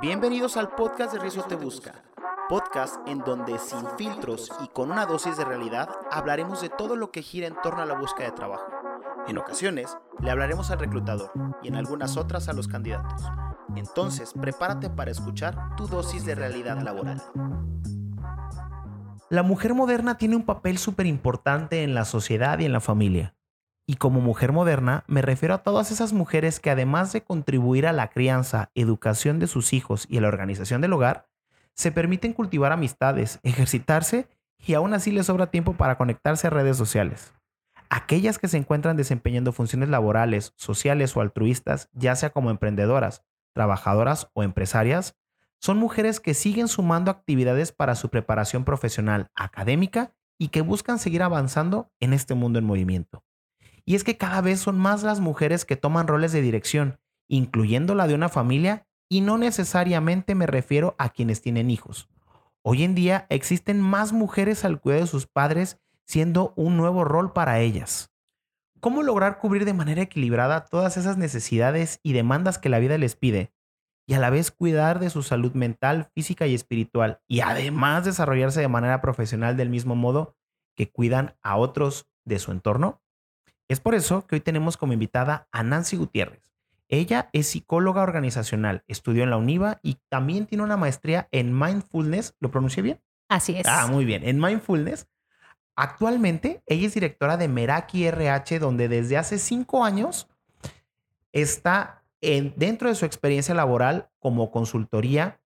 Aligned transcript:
Bienvenidos 0.00 0.58
al 0.58 0.68
podcast 0.68 1.14
de 1.14 1.18
Rizo 1.18 1.42
Te 1.44 1.54
Busca, 1.54 1.94
podcast 2.50 2.96
en 3.08 3.20
donde 3.20 3.58
sin 3.58 3.86
filtros 3.96 4.52
y 4.62 4.68
con 4.68 4.90
una 4.90 5.06
dosis 5.06 5.38
de 5.38 5.44
realidad 5.46 5.88
hablaremos 6.10 6.60
de 6.60 6.68
todo 6.68 6.96
lo 6.96 7.10
que 7.10 7.22
gira 7.22 7.46
en 7.46 7.56
torno 7.62 7.80
a 7.80 7.86
la 7.86 7.98
búsqueda 7.98 8.26
de 8.26 8.36
trabajo. 8.36 8.66
En 9.26 9.38
ocasiones 9.38 9.96
le 10.20 10.30
hablaremos 10.30 10.70
al 10.70 10.80
reclutador 10.80 11.32
y 11.62 11.68
en 11.68 11.76
algunas 11.76 12.18
otras 12.18 12.48
a 12.48 12.52
los 12.52 12.68
candidatos. 12.68 13.22
Entonces, 13.74 14.34
prepárate 14.38 14.90
para 14.90 15.10
escuchar 15.10 15.74
tu 15.76 15.86
dosis 15.86 16.26
de 16.26 16.34
realidad 16.34 16.78
laboral. 16.82 17.22
La 19.30 19.42
mujer 19.42 19.72
moderna 19.72 20.18
tiene 20.18 20.36
un 20.36 20.44
papel 20.44 20.76
súper 20.76 21.06
importante 21.06 21.84
en 21.84 21.94
la 21.94 22.04
sociedad 22.04 22.58
y 22.58 22.66
en 22.66 22.72
la 22.72 22.80
familia. 22.80 23.35
Y 23.88 23.96
como 23.96 24.20
mujer 24.20 24.52
moderna 24.52 25.04
me 25.06 25.22
refiero 25.22 25.54
a 25.54 25.62
todas 25.62 25.92
esas 25.92 26.12
mujeres 26.12 26.58
que 26.58 26.70
además 26.70 27.12
de 27.12 27.22
contribuir 27.22 27.86
a 27.86 27.92
la 27.92 28.08
crianza, 28.08 28.70
educación 28.74 29.38
de 29.38 29.46
sus 29.46 29.72
hijos 29.72 30.06
y 30.10 30.18
a 30.18 30.20
la 30.20 30.28
organización 30.28 30.80
del 30.80 30.92
hogar, 30.92 31.28
se 31.74 31.92
permiten 31.92 32.32
cultivar 32.32 32.72
amistades, 32.72 33.38
ejercitarse 33.44 34.28
y 34.58 34.74
aún 34.74 34.94
así 34.94 35.12
les 35.12 35.26
sobra 35.26 35.50
tiempo 35.50 35.74
para 35.74 35.96
conectarse 35.96 36.46
a 36.48 36.50
redes 36.50 36.76
sociales. 36.76 37.32
Aquellas 37.88 38.38
que 38.38 38.48
se 38.48 38.56
encuentran 38.56 38.96
desempeñando 38.96 39.52
funciones 39.52 39.88
laborales, 39.88 40.52
sociales 40.56 41.16
o 41.16 41.20
altruistas, 41.20 41.88
ya 41.92 42.16
sea 42.16 42.30
como 42.30 42.50
emprendedoras, 42.50 43.22
trabajadoras 43.52 44.28
o 44.32 44.42
empresarias, 44.42 45.16
son 45.60 45.78
mujeres 45.78 46.18
que 46.18 46.34
siguen 46.34 46.66
sumando 46.66 47.10
actividades 47.10 47.72
para 47.72 47.94
su 47.94 48.08
preparación 48.08 48.64
profesional, 48.64 49.30
académica 49.34 50.12
y 50.38 50.48
que 50.48 50.62
buscan 50.62 50.98
seguir 50.98 51.22
avanzando 51.22 51.90
en 52.00 52.12
este 52.12 52.34
mundo 52.34 52.58
en 52.58 52.64
movimiento. 52.64 53.25
Y 53.86 53.94
es 53.94 54.04
que 54.04 54.16
cada 54.16 54.40
vez 54.40 54.60
son 54.60 54.78
más 54.78 55.04
las 55.04 55.20
mujeres 55.20 55.64
que 55.64 55.76
toman 55.76 56.08
roles 56.08 56.32
de 56.32 56.42
dirección, 56.42 56.98
incluyendo 57.28 57.94
la 57.94 58.08
de 58.08 58.14
una 58.14 58.28
familia, 58.28 58.86
y 59.08 59.20
no 59.20 59.38
necesariamente 59.38 60.34
me 60.34 60.46
refiero 60.46 60.96
a 60.98 61.10
quienes 61.10 61.40
tienen 61.40 61.70
hijos. 61.70 62.08
Hoy 62.62 62.82
en 62.82 62.96
día 62.96 63.26
existen 63.30 63.80
más 63.80 64.12
mujeres 64.12 64.64
al 64.64 64.80
cuidado 64.80 65.02
de 65.02 65.10
sus 65.10 65.28
padres, 65.28 65.80
siendo 66.04 66.52
un 66.56 66.76
nuevo 66.76 67.04
rol 67.04 67.32
para 67.32 67.60
ellas. 67.60 68.10
¿Cómo 68.80 69.04
lograr 69.04 69.38
cubrir 69.38 69.64
de 69.64 69.72
manera 69.72 70.02
equilibrada 70.02 70.64
todas 70.64 70.96
esas 70.96 71.16
necesidades 71.16 72.00
y 72.02 72.12
demandas 72.12 72.58
que 72.58 72.68
la 72.68 72.80
vida 72.80 72.98
les 72.98 73.14
pide? 73.14 73.52
Y 74.04 74.14
a 74.14 74.18
la 74.18 74.30
vez 74.30 74.50
cuidar 74.50 74.98
de 74.98 75.10
su 75.10 75.22
salud 75.22 75.52
mental, 75.54 76.10
física 76.12 76.48
y 76.48 76.54
espiritual, 76.54 77.20
y 77.28 77.40
además 77.40 78.04
desarrollarse 78.04 78.60
de 78.60 78.68
manera 78.68 79.00
profesional 79.00 79.56
del 79.56 79.70
mismo 79.70 79.94
modo 79.94 80.36
que 80.76 80.90
cuidan 80.90 81.36
a 81.42 81.56
otros 81.56 82.08
de 82.24 82.40
su 82.40 82.50
entorno? 82.50 83.00
Es 83.68 83.80
por 83.80 83.94
eso 83.94 84.26
que 84.26 84.36
hoy 84.36 84.40
tenemos 84.40 84.76
como 84.76 84.92
invitada 84.92 85.48
a 85.52 85.62
Nancy 85.62 85.96
Gutiérrez. 85.96 86.52
Ella 86.88 87.30
es 87.32 87.48
psicóloga 87.48 88.02
organizacional, 88.02 88.84
estudió 88.86 89.24
en 89.24 89.30
la 89.30 89.36
UNIVA 89.36 89.80
y 89.82 89.98
también 90.08 90.46
tiene 90.46 90.62
una 90.62 90.76
maestría 90.76 91.28
en 91.32 91.58
mindfulness. 91.58 92.36
¿Lo 92.38 92.50
pronuncié 92.50 92.82
bien? 92.82 93.00
Así 93.28 93.56
es. 93.56 93.66
Ah, 93.66 93.88
muy 93.88 94.04
bien. 94.04 94.22
En 94.22 94.40
mindfulness. 94.40 95.08
Actualmente, 95.74 96.62
ella 96.66 96.86
es 96.86 96.94
directora 96.94 97.36
de 97.36 97.48
Meraki 97.48 98.06
RH, 98.06 98.60
donde 98.60 98.88
desde 98.88 99.18
hace 99.18 99.38
cinco 99.38 99.84
años 99.84 100.28
está 101.32 102.04
en, 102.20 102.54
dentro 102.56 102.88
de 102.88 102.94
su 102.94 103.04
experiencia 103.04 103.54
laboral 103.54 104.08
como 104.20 104.50
consultoría. 104.50 105.40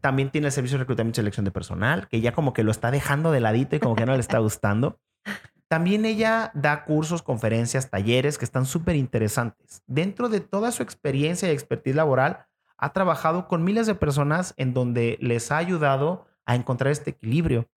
También 0.00 0.30
tiene 0.30 0.46
el 0.46 0.52
servicio 0.52 0.78
de 0.78 0.84
reclutamiento 0.84 1.20
y 1.20 1.22
selección 1.22 1.44
de 1.44 1.50
personal, 1.50 2.08
que 2.08 2.20
ya 2.20 2.32
como 2.32 2.52
que 2.52 2.62
lo 2.62 2.70
está 2.70 2.92
dejando 2.92 3.32
de 3.32 3.40
ladito 3.40 3.74
y 3.74 3.80
como 3.80 3.96
que 3.96 4.06
no 4.06 4.14
le 4.14 4.20
está 4.20 4.38
gustando. 4.38 5.00
También 5.68 6.06
ella 6.06 6.50
da 6.54 6.84
cursos, 6.84 7.22
conferencias, 7.22 7.90
talleres 7.90 8.38
que 8.38 8.46
están 8.46 8.64
súper 8.64 8.96
interesantes. 8.96 9.82
Dentro 9.86 10.30
de 10.30 10.40
toda 10.40 10.72
su 10.72 10.82
experiencia 10.82 11.48
y 11.48 11.52
expertise 11.52 11.94
laboral, 11.94 12.46
ha 12.78 12.92
trabajado 12.92 13.48
con 13.48 13.64
miles 13.64 13.86
de 13.86 13.94
personas 13.94 14.54
en 14.56 14.72
donde 14.72 15.18
les 15.20 15.52
ha 15.52 15.58
ayudado 15.58 16.26
a 16.46 16.54
encontrar 16.54 16.92
este 16.92 17.10
equilibrio. 17.10 17.68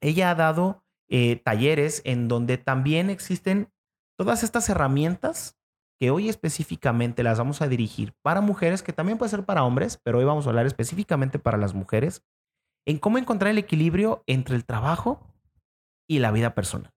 Ella 0.00 0.30
ha 0.30 0.34
dado 0.34 0.84
eh, 1.08 1.36
talleres 1.36 2.00
en 2.04 2.28
donde 2.28 2.56
también 2.56 3.10
existen 3.10 3.70
todas 4.16 4.42
estas 4.42 4.68
herramientas 4.68 5.58
que 5.98 6.10
hoy 6.10 6.28
específicamente 6.28 7.22
las 7.24 7.38
vamos 7.38 7.60
a 7.60 7.68
dirigir 7.68 8.14
para 8.22 8.40
mujeres, 8.40 8.82
que 8.82 8.92
también 8.92 9.18
puede 9.18 9.30
ser 9.30 9.44
para 9.44 9.64
hombres, 9.64 10.00
pero 10.02 10.18
hoy 10.18 10.24
vamos 10.24 10.46
a 10.46 10.50
hablar 10.50 10.66
específicamente 10.66 11.38
para 11.38 11.58
las 11.58 11.74
mujeres, 11.74 12.22
en 12.86 12.98
cómo 12.98 13.18
encontrar 13.18 13.50
el 13.50 13.58
equilibrio 13.58 14.22
entre 14.26 14.54
el 14.54 14.64
trabajo 14.64 15.34
y 16.08 16.20
la 16.20 16.30
vida 16.30 16.54
personal. 16.54 16.92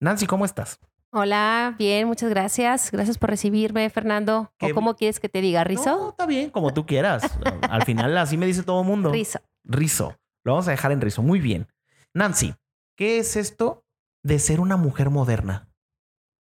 Nancy, 0.00 0.26
¿cómo 0.26 0.46
estás? 0.46 0.80
Hola, 1.12 1.74
bien, 1.78 2.06
muchas 2.06 2.30
gracias. 2.30 2.90
Gracias 2.90 3.18
por 3.18 3.28
recibirme, 3.28 3.90
Fernando. 3.90 4.50
¿O 4.58 4.74
cómo 4.74 4.96
quieres 4.96 5.20
que 5.20 5.28
te 5.28 5.42
diga? 5.42 5.62
¿Rizo? 5.62 5.90
No, 5.90 6.08
está 6.10 6.24
bien, 6.24 6.48
como 6.48 6.72
tú 6.72 6.86
quieras. 6.86 7.22
Al 7.68 7.84
final 7.84 8.16
así 8.16 8.38
me 8.38 8.46
dice 8.46 8.62
todo 8.62 8.80
el 8.80 8.86
mundo. 8.86 9.12
Rizo. 9.12 9.40
Rizo. 9.62 10.16
Lo 10.42 10.52
vamos 10.52 10.68
a 10.68 10.70
dejar 10.70 10.92
en 10.92 11.02
rizo. 11.02 11.20
Muy 11.20 11.38
bien. 11.38 11.68
Nancy, 12.14 12.54
¿qué 12.96 13.18
es 13.18 13.36
esto 13.36 13.84
de 14.22 14.38
ser 14.38 14.60
una 14.60 14.78
mujer 14.78 15.10
moderna? 15.10 15.68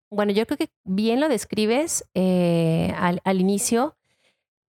Bueno, 0.09 0.31
yo 0.31 0.45
creo 0.45 0.57
que 0.57 0.69
bien 0.85 1.19
lo 1.19 1.27
describes 1.27 2.09
eh, 2.13 2.93
al, 2.97 3.19
al 3.25 3.41
inicio. 3.41 3.97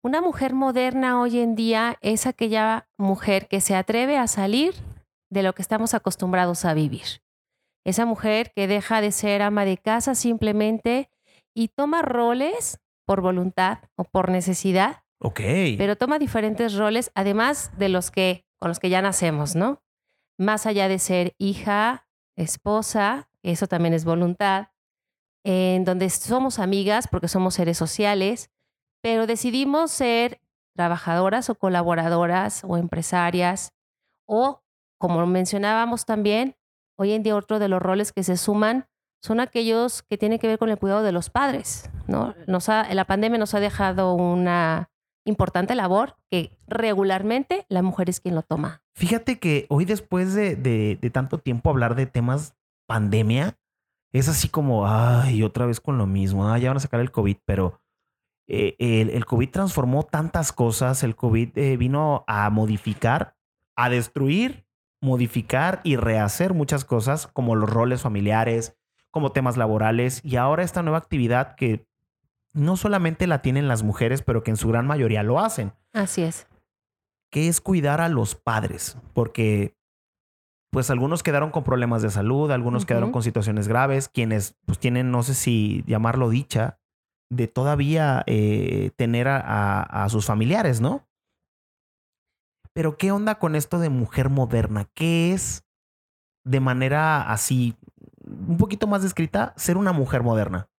Una 0.01 0.21
mujer 0.21 0.53
moderna 0.53 1.19
hoy 1.19 1.39
en 1.39 1.55
día 1.55 1.97
es 1.99 2.27
aquella 2.27 2.87
mujer 2.97 3.49
que 3.49 3.59
se 3.59 3.75
atreve 3.75 4.17
a 4.17 4.27
salir 4.27 4.73
de 5.29 5.43
lo 5.43 5.53
que 5.53 5.61
estamos 5.61 5.93
acostumbrados 5.93 6.63
a 6.63 6.73
vivir. 6.73 7.21
Esa 7.85 8.05
mujer 8.05 8.51
que 8.55 8.67
deja 8.67 9.01
de 9.01 9.11
ser 9.11 9.41
ama 9.41 9.65
de 9.65 9.77
casa 9.77 10.15
simplemente 10.15 11.09
y 11.53 11.69
toma 11.69 12.01
roles 12.01 12.79
por 13.05 13.21
voluntad 13.21 13.79
o 13.95 14.03
por 14.03 14.29
necesidad. 14.29 15.03
Ok. 15.19 15.39
Pero 15.77 15.97
toma 15.97 16.19
diferentes 16.19 16.75
roles, 16.75 17.11
además 17.15 17.71
de 17.77 17.89
los 17.89 18.11
que 18.11 18.45
con 18.59 18.69
los 18.69 18.79
que 18.79 18.89
ya 18.89 19.01
nacemos, 19.01 19.55
¿no? 19.55 19.81
Más 20.37 20.65
allá 20.65 20.87
de 20.87 20.99
ser 20.99 21.33
hija, 21.37 22.07
esposa, 22.35 23.29
eso 23.41 23.67
también 23.67 23.93
es 23.93 24.05
voluntad, 24.05 24.67
en 25.43 25.85
donde 25.85 26.09
somos 26.09 26.59
amigas 26.59 27.07
porque 27.07 27.27
somos 27.27 27.55
seres 27.55 27.77
sociales, 27.77 28.51
pero 29.01 29.27
decidimos 29.27 29.91
ser 29.91 30.41
trabajadoras 30.75 31.49
o 31.49 31.55
colaboradoras 31.55 32.63
o 32.65 32.77
empresarias 32.77 33.73
o, 34.27 34.61
como 34.99 35.25
mencionábamos 35.25 36.05
también, 36.05 36.55
Hoy 37.01 37.13
en 37.13 37.23
día 37.23 37.37
otro 37.37 37.59
de 37.59 37.69
los 37.69 37.81
roles 37.81 38.11
que 38.11 38.23
se 38.23 38.35
suman 38.35 38.85
son 39.23 39.39
aquellos 39.39 40.03
que 40.03 40.17
tienen 40.17 40.37
que 40.37 40.47
ver 40.47 40.59
con 40.59 40.67
el 40.67 40.77
cuidado 40.77 41.01
de 41.01 41.13
los 41.13 41.29
padres. 41.29 41.89
¿no? 42.07 42.35
Nos 42.45 42.67
la 42.67 43.05
pandemia 43.05 43.39
nos 43.39 43.53
ha 43.53 43.61
dejado 43.61 44.15
una 44.15 44.91
importante 45.25 45.75
labor 45.75 46.17
que 46.29 46.57
regularmente 46.67 47.65
la 47.69 47.83
mujer 47.83 48.09
es 48.09 48.19
quien 48.19 48.35
lo 48.35 48.41
toma. 48.41 48.81
Fíjate 48.95 49.39
que 49.39 49.65
hoy 49.69 49.85
después 49.85 50.33
de, 50.33 50.99
tanto 51.13 51.37
tiempo 51.37 51.69
hablar 51.69 51.95
de 51.95 52.05
temas 52.05 52.57
pandemia, 52.85 53.57
es 54.11 54.27
así 54.27 54.49
como, 54.49 54.85
ay, 54.85 55.41
otra 55.41 55.65
vez 55.65 55.79
con 55.79 55.97
lo 55.97 56.05
mismo, 56.05 56.57
ya 56.57 56.69
van 56.69 56.77
a 56.77 56.81
sacar 56.81 56.99
el 56.99 57.11
COVID, 57.11 57.37
pero 57.45 57.79
eh, 58.49 58.75
el, 58.77 59.25
COVID 59.25 59.49
transformó 59.51 60.03
tantas 60.03 60.51
cosas, 60.51 61.03
el 61.03 61.15
COVID 61.15 61.57
eh, 61.57 61.77
vino 61.77 62.25
a 62.27 62.49
modificar, 62.49 63.37
a 63.77 63.89
destruir 63.89 64.65
modificar 65.01 65.81
y 65.83 65.95
rehacer 65.95 66.53
muchas 66.53 66.85
cosas 66.85 67.27
como 67.27 67.55
los 67.55 67.69
roles 67.69 68.01
familiares, 68.01 68.75
como 69.11 69.31
temas 69.31 69.57
laborales 69.57 70.21
y 70.23 70.35
ahora 70.35 70.63
esta 70.63 70.83
nueva 70.83 70.97
actividad 70.97 71.55
que 71.55 71.87
no 72.53 72.77
solamente 72.77 73.27
la 73.27 73.41
tienen 73.41 73.67
las 73.67 73.83
mujeres, 73.83 74.21
pero 74.21 74.43
que 74.43 74.51
en 74.51 74.57
su 74.57 74.67
gran 74.67 74.87
mayoría 74.87 75.23
lo 75.23 75.39
hacen. 75.39 75.73
Así 75.93 76.23
es. 76.23 76.47
Que 77.31 77.47
es 77.47 77.61
cuidar 77.61 78.01
a 78.01 78.09
los 78.09 78.35
padres, 78.35 78.97
porque 79.13 79.75
pues 80.71 80.89
algunos 80.89 81.23
quedaron 81.23 81.51
con 81.51 81.63
problemas 81.63 82.01
de 82.01 82.09
salud, 82.09 82.51
algunos 82.51 82.85
quedaron 82.85 83.11
con 83.11 83.23
situaciones 83.23 83.67
graves, 83.67 84.09
quienes 84.09 84.55
pues 84.65 84.77
tienen, 84.79 85.11
no 85.11 85.23
sé 85.23 85.33
si 85.33 85.83
llamarlo 85.87 86.29
dicha, 86.29 86.79
de 87.31 87.47
todavía 87.47 88.23
eh, 88.27 88.91
tener 88.95 89.27
a 89.27 90.07
sus 90.09 90.25
familiares, 90.25 90.81
¿no? 90.81 91.08
Pero 92.79 92.95
¿qué 92.95 93.11
onda 93.11 93.35
con 93.35 93.57
esto 93.57 93.77
de 93.79 93.89
mujer 93.89 94.29
moderna? 94.29 94.87
¿Qué 94.93 95.33
es 95.33 95.65
de 96.45 96.61
manera 96.61 97.29
así, 97.29 97.75
un 98.23 98.55
poquito 98.55 98.87
más 98.87 99.03
descrita, 99.03 99.53
ser 99.57 99.75
una 99.75 99.91
mujer 99.91 100.23
moderna? 100.23 100.69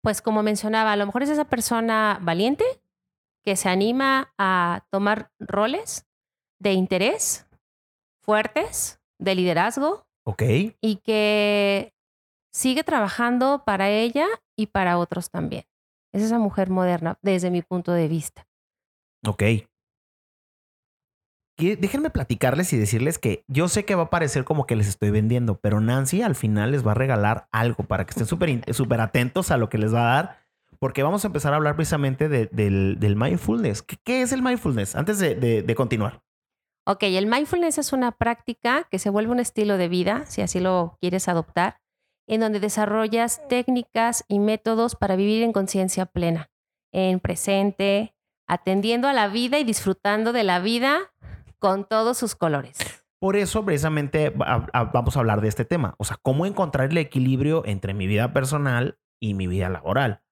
Pues 0.00 0.22
como 0.22 0.42
mencionaba, 0.42 0.90
a 0.90 0.96
lo 0.96 1.04
mejor 1.04 1.22
es 1.22 1.28
esa 1.28 1.44
persona 1.44 2.18
valiente 2.22 2.64
que 3.44 3.56
se 3.56 3.68
anima 3.68 4.32
a 4.38 4.86
tomar 4.88 5.30
roles 5.38 6.06
de 6.58 6.72
interés 6.72 7.46
fuertes, 8.22 8.98
de 9.18 9.34
liderazgo. 9.34 10.06
Ok. 10.24 10.42
Y 10.80 10.96
que 11.04 11.92
sigue 12.54 12.84
trabajando 12.84 13.64
para 13.66 13.90
ella 13.90 14.28
y 14.56 14.68
para 14.68 14.96
otros 14.96 15.28
también. 15.28 15.64
Es 16.14 16.22
esa 16.22 16.38
mujer 16.38 16.70
moderna 16.70 17.18
desde 17.20 17.50
mi 17.50 17.60
punto 17.60 17.92
de 17.92 18.08
vista. 18.08 18.46
Ok 19.26 19.42
déjenme 21.76 22.10
platicarles 22.10 22.72
y 22.72 22.78
decirles 22.78 23.18
que 23.18 23.44
yo 23.48 23.68
sé 23.68 23.84
que 23.84 23.94
va 23.94 24.04
a 24.04 24.10
parecer 24.10 24.44
como 24.44 24.66
que 24.66 24.76
les 24.76 24.88
estoy 24.88 25.10
vendiendo, 25.10 25.58
pero 25.60 25.80
Nancy 25.80 26.22
al 26.22 26.34
final 26.34 26.72
les 26.72 26.86
va 26.86 26.92
a 26.92 26.94
regalar 26.94 27.48
algo 27.52 27.84
para 27.84 28.04
que 28.04 28.10
estén 28.10 28.26
súper 28.74 29.00
atentos 29.00 29.50
a 29.50 29.56
lo 29.56 29.68
que 29.68 29.78
les 29.78 29.94
va 29.94 30.00
a 30.10 30.14
dar, 30.14 30.38
porque 30.78 31.02
vamos 31.02 31.24
a 31.24 31.28
empezar 31.28 31.52
a 31.52 31.56
hablar 31.56 31.76
precisamente 31.76 32.28
de- 32.28 32.46
del, 32.52 32.96
del 32.98 33.16
mindfulness. 33.16 33.82
¿Qué, 33.82 33.96
qué 34.04 34.22
es 34.22 34.32
el 34.32 34.42
mindfulness? 34.42 34.96
Antes 34.96 35.18
de, 35.18 35.34
de- 35.34 35.62
de 35.62 35.74
continuar. 35.74 36.22
Ok, 36.84 37.04
el 37.04 37.26
mindfulness 37.26 37.78
es 37.78 37.92
una 37.92 38.10
práctica 38.12 38.88
que 38.90 38.98
se 38.98 39.08
vuelve 39.10 39.30
un 39.30 39.38
estilo 39.38 39.76
de 39.78 39.88
vida, 39.88 40.24
si 40.26 40.42
así 40.42 40.58
lo 40.58 40.96
quieres 41.00 41.28
adoptar, 41.28 41.76
en 42.26 42.40
donde 42.40 42.58
desarrollas 42.60 43.46
técnicas 43.48 44.24
y 44.26 44.38
métodos 44.40 44.96
para 44.96 45.14
vivir 45.16 45.42
en 45.44 45.52
conciencia 45.52 46.06
plena, 46.06 46.50
en 46.92 47.20
presente, 47.20 48.14
atendiendo 48.48 49.06
a 49.06 49.12
la 49.12 49.28
vida 49.28 49.58
y 49.60 49.64
disfrutando 49.64 50.32
de 50.32 50.42
la 50.42 50.58
vida 50.58 50.98
con 51.62 51.84
todos 51.84 52.18
sus 52.18 52.34
colores. 52.34 52.76
Por 53.20 53.36
eso, 53.36 53.64
precisamente, 53.64 54.34
a- 54.40 54.84
vamos 54.92 55.16
a 55.16 55.20
hablar 55.20 55.40
de 55.40 55.46
este 55.46 55.64
tema. 55.64 55.94
O 55.98 56.04
sea, 56.04 56.18
cómo 56.20 56.44
encontrar 56.44 56.90
el 56.90 56.98
equilibrio 56.98 57.62
entre 57.64 57.94
mi 57.94 58.08
vida 58.08 58.32
personal 58.32 58.98
y 59.20 59.34
mi 59.34 59.46
vida 59.46 59.68
laboral. 59.68 60.22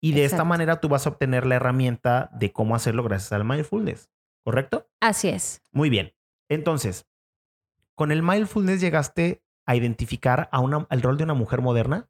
Y 0.00 0.12
de 0.12 0.24
esta 0.24 0.44
manera 0.44 0.80
tú 0.80 0.88
vas 0.88 1.06
a 1.06 1.10
obtener 1.10 1.44
la 1.44 1.56
herramienta 1.56 2.30
de 2.32 2.52
cómo 2.52 2.76
hacerlo 2.76 3.02
gracias 3.02 3.32
al 3.32 3.44
mindfulness. 3.44 4.10
¿Correcto? 4.44 4.88
Así 5.00 5.28
es. 5.28 5.60
Muy 5.72 5.90
bien. 5.90 6.14
Entonces, 6.48 7.08
con 7.96 8.12
el 8.12 8.22
mindfulness 8.22 8.80
llegaste 8.80 9.42
a 9.66 9.74
identificar 9.74 10.48
a 10.52 10.60
una, 10.60 10.86
al 10.88 11.02
rol 11.02 11.16
de 11.16 11.24
una 11.24 11.34
mujer 11.34 11.60
moderna. 11.62 12.08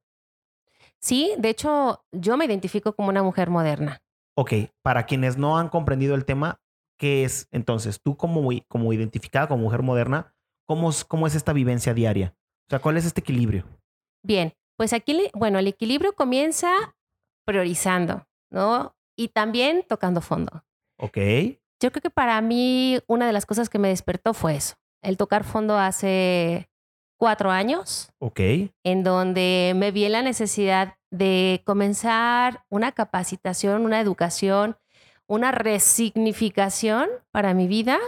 Sí, 0.98 1.32
de 1.38 1.48
hecho, 1.48 2.04
yo 2.12 2.36
me 2.36 2.44
identifico 2.44 2.94
como 2.94 3.08
una 3.08 3.22
mujer 3.22 3.48
moderna. 3.48 4.02
Ok, 4.36 4.52
para 4.82 5.06
quienes 5.06 5.38
no 5.38 5.56
han 5.56 5.70
comprendido 5.70 6.14
el 6.14 6.26
tema, 6.26 6.60
¿qué 6.96 7.24
es 7.24 7.48
entonces? 7.50 8.00
Tú 8.02 8.16
como, 8.16 8.50
como 8.68 8.92
identificada 8.92 9.48
como 9.48 9.64
mujer 9.64 9.82
moderna, 9.82 10.34
¿cómo 10.66 10.90
es, 10.90 11.04
¿cómo 11.04 11.26
es 11.26 11.34
esta 11.34 11.52
vivencia 11.52 11.94
diaria? 11.94 12.34
O 12.66 12.70
sea, 12.70 12.78
¿cuál 12.80 12.96
es 12.96 13.04
este 13.04 13.20
equilibrio? 13.20 13.64
Bien, 14.24 14.54
pues 14.76 14.92
aquí, 14.92 15.30
bueno, 15.34 15.58
el 15.58 15.68
equilibrio 15.68 16.14
comienza 16.14 16.94
priorizando, 17.44 18.26
¿no? 18.50 18.96
Y 19.16 19.28
también 19.28 19.84
tocando 19.88 20.20
fondo. 20.20 20.64
Ok, 20.98 21.18
Yo 21.80 21.92
creo 21.92 22.02
que 22.02 22.10
para 22.10 22.40
mí 22.40 22.98
una 23.06 23.26
de 23.26 23.32
las 23.32 23.46
cosas 23.46 23.68
que 23.68 23.78
me 23.78 23.88
despertó 23.88 24.34
fue 24.34 24.56
eso, 24.56 24.76
el 25.02 25.16
tocar 25.16 25.44
fondo 25.44 25.78
hace 25.78 26.68
cuatro 27.18 27.50
años, 27.50 28.10
ok, 28.18 28.40
en 28.82 29.04
donde 29.04 29.74
me 29.76 29.90
vi 29.90 30.06
en 30.06 30.12
la 30.12 30.22
necesidad 30.22 30.96
de 31.10 31.62
comenzar 31.64 32.64
una 32.70 32.92
capacitación, 32.92 33.84
una 33.84 34.00
educación, 34.00 34.76
una 35.26 35.52
resignificación 35.52 37.08
para 37.30 37.54
mi 37.54 37.66
vida. 37.66 37.98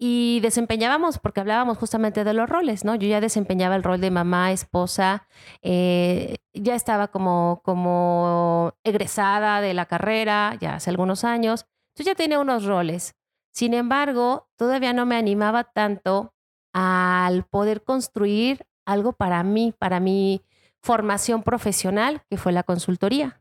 Y 0.00 0.38
desempeñábamos, 0.42 1.18
porque 1.18 1.40
hablábamos 1.40 1.76
justamente 1.76 2.22
de 2.22 2.32
los 2.32 2.48
roles, 2.48 2.84
¿no? 2.84 2.94
Yo 2.94 3.08
ya 3.08 3.20
desempeñaba 3.20 3.74
el 3.74 3.82
rol 3.82 4.00
de 4.00 4.12
mamá, 4.12 4.52
esposa, 4.52 5.26
eh, 5.60 6.36
ya 6.52 6.76
estaba 6.76 7.08
como, 7.08 7.62
como 7.64 8.74
egresada 8.84 9.60
de 9.60 9.74
la 9.74 9.86
carrera, 9.86 10.56
ya 10.60 10.76
hace 10.76 10.90
algunos 10.90 11.24
años. 11.24 11.66
Yo 11.96 12.04
ya 12.04 12.14
tenía 12.14 12.38
unos 12.38 12.64
roles. 12.64 13.16
Sin 13.50 13.74
embargo, 13.74 14.48
todavía 14.54 14.92
no 14.92 15.04
me 15.04 15.16
animaba 15.16 15.64
tanto 15.64 16.32
al 16.72 17.42
poder 17.42 17.82
construir 17.82 18.66
algo 18.84 19.14
para 19.14 19.42
mí, 19.42 19.74
para 19.76 19.98
mi 19.98 20.42
formación 20.80 21.42
profesional, 21.42 22.22
que 22.30 22.36
fue 22.36 22.52
la 22.52 22.62
consultoría. 22.62 23.40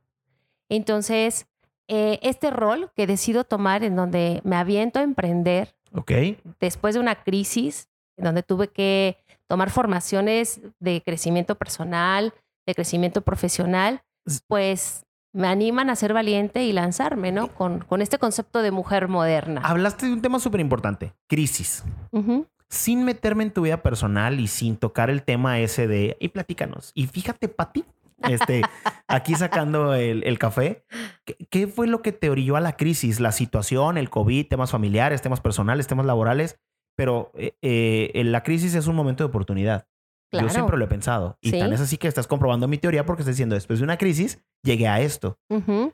Entonces, 0.69 1.47
eh, 1.87 2.19
este 2.21 2.51
rol 2.51 2.91
que 2.95 3.07
decido 3.07 3.43
tomar 3.43 3.83
en 3.83 3.95
donde 3.95 4.41
me 4.43 4.55
aviento 4.55 4.99
a 4.99 5.03
emprender 5.03 5.75
ok. 5.93 6.11
después 6.59 6.95
de 6.95 7.01
una 7.01 7.15
crisis, 7.23 7.89
en 8.17 8.25
donde 8.25 8.43
tuve 8.43 8.67
que 8.67 9.17
tomar 9.47 9.69
formaciones 9.69 10.61
de 10.79 11.01
crecimiento 11.01 11.55
personal, 11.55 12.33
de 12.65 12.75
crecimiento 12.75 13.21
profesional, 13.21 14.01
pues 14.47 15.05
me 15.33 15.47
animan 15.47 15.89
a 15.89 15.95
ser 15.95 16.13
valiente 16.13 16.63
y 16.63 16.73
lanzarme, 16.73 17.31
¿no? 17.31 17.53
Con, 17.53 17.79
con 17.79 18.01
este 18.01 18.17
concepto 18.17 18.61
de 18.61 18.71
mujer 18.71 19.07
moderna. 19.07 19.61
Hablaste 19.63 20.07
de 20.07 20.13
un 20.13 20.21
tema 20.21 20.39
súper 20.39 20.59
importante, 20.59 21.13
crisis. 21.27 21.83
Ujú. 22.11 22.47
Sin 22.69 23.05
meterme 23.05 23.43
en 23.43 23.51
tu 23.51 23.61
vida 23.61 23.81
personal 23.81 24.39
y 24.39 24.47
sin 24.47 24.75
tocar 24.75 25.09
el 25.09 25.23
tema 25.23 25.59
ese 25.59 25.87
de, 25.87 26.17
y 26.19 26.29
platícanos. 26.29 26.91
Y 26.93 27.07
fíjate, 27.07 27.47
Pati, 27.47 27.85
este, 28.23 28.61
aquí 29.07 29.35
sacando 29.35 29.93
el, 29.93 30.23
el 30.23 30.39
café, 30.39 30.85
¿qué, 31.25 31.35
qué 31.49 31.67
fue 31.67 31.87
lo 31.87 32.01
que 32.01 32.11
te 32.11 32.29
orilló 32.29 32.55
a 32.55 32.61
la 32.61 32.75
crisis? 32.77 33.19
La 33.19 33.31
situación, 33.31 33.97
el 33.97 34.09
COVID, 34.09 34.47
temas 34.47 34.71
familiares, 34.71 35.21
temas 35.21 35.41
personales, 35.41 35.87
temas 35.87 36.05
laborales. 36.05 36.59
Pero 36.95 37.31
eh, 37.35 37.55
eh, 37.61 38.23
la 38.23 38.41
crisis 38.41 38.73
es 38.73 38.87
un 38.87 38.95
momento 38.95 39.23
de 39.23 39.27
oportunidad. 39.29 39.87
Claro. 40.31 40.47
Yo 40.47 40.53
siempre 40.53 40.77
lo 40.77 40.85
he 40.85 40.87
pensado. 40.87 41.37
Y 41.41 41.51
Sí. 41.51 41.59
tan 41.59 41.71
es 41.71 41.79
así 41.79 41.97
que 41.97 42.07
estás 42.07 42.25
comprobando 42.27 42.67
mi 42.67 42.79
teoría 42.79 43.05
porque 43.05 43.21
estás 43.21 43.35
diciendo, 43.35 43.53
después 43.55 43.77
de 43.79 43.85
una 43.85 43.97
crisis, 43.97 44.43
llegué 44.63 44.87
a 44.87 44.99
esto. 44.99 45.39
Ujú. 45.49 45.93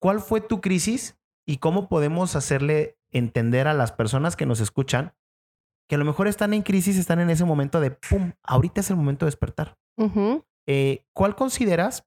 ¿Cuál 0.00 0.20
fue 0.20 0.40
tu 0.40 0.60
crisis 0.60 1.18
y 1.46 1.56
cómo 1.58 1.88
podemos 1.88 2.36
hacerle 2.36 2.98
entender 3.10 3.68
a 3.68 3.74
las 3.74 3.92
personas 3.92 4.36
que 4.36 4.46
nos 4.46 4.60
escuchan 4.60 5.14
que 5.88 5.96
a 5.96 5.98
lo 5.98 6.04
mejor 6.04 6.28
están 6.28 6.54
en 6.54 6.62
crisis, 6.62 6.96
están 6.96 7.18
en 7.18 7.30
ese 7.30 7.44
momento 7.44 7.80
de, 7.80 7.90
¡pum!, 7.90 8.32
ahorita 8.44 8.80
es 8.80 8.90
el 8.90 8.96
momento 8.96 9.24
de 9.26 9.28
despertar? 9.30 9.76
Ujú. 9.96 10.44
Eh, 10.72 11.04
¿Cuál 11.12 11.34
consideras 11.34 12.06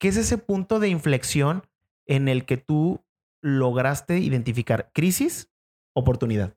que 0.00 0.08
es 0.08 0.16
ese 0.16 0.36
punto 0.36 0.80
de 0.80 0.88
inflexión 0.88 1.64
en 2.06 2.26
el 2.26 2.44
que 2.44 2.56
tú 2.56 3.04
lograste 3.40 4.18
identificar 4.18 4.90
crisis, 4.92 5.48
oportunidad? 5.92 6.56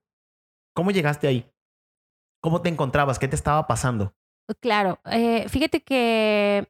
¿Cómo 0.74 0.90
llegaste 0.90 1.28
ahí? 1.28 1.48
¿Cómo 2.42 2.64
te 2.64 2.70
encontrabas? 2.70 3.20
¿Qué 3.20 3.28
te 3.28 3.36
estaba 3.36 3.68
pasando? 3.68 4.16
Claro, 4.60 5.00
eh, 5.06 5.48
fíjate 5.48 5.84
que 5.84 6.68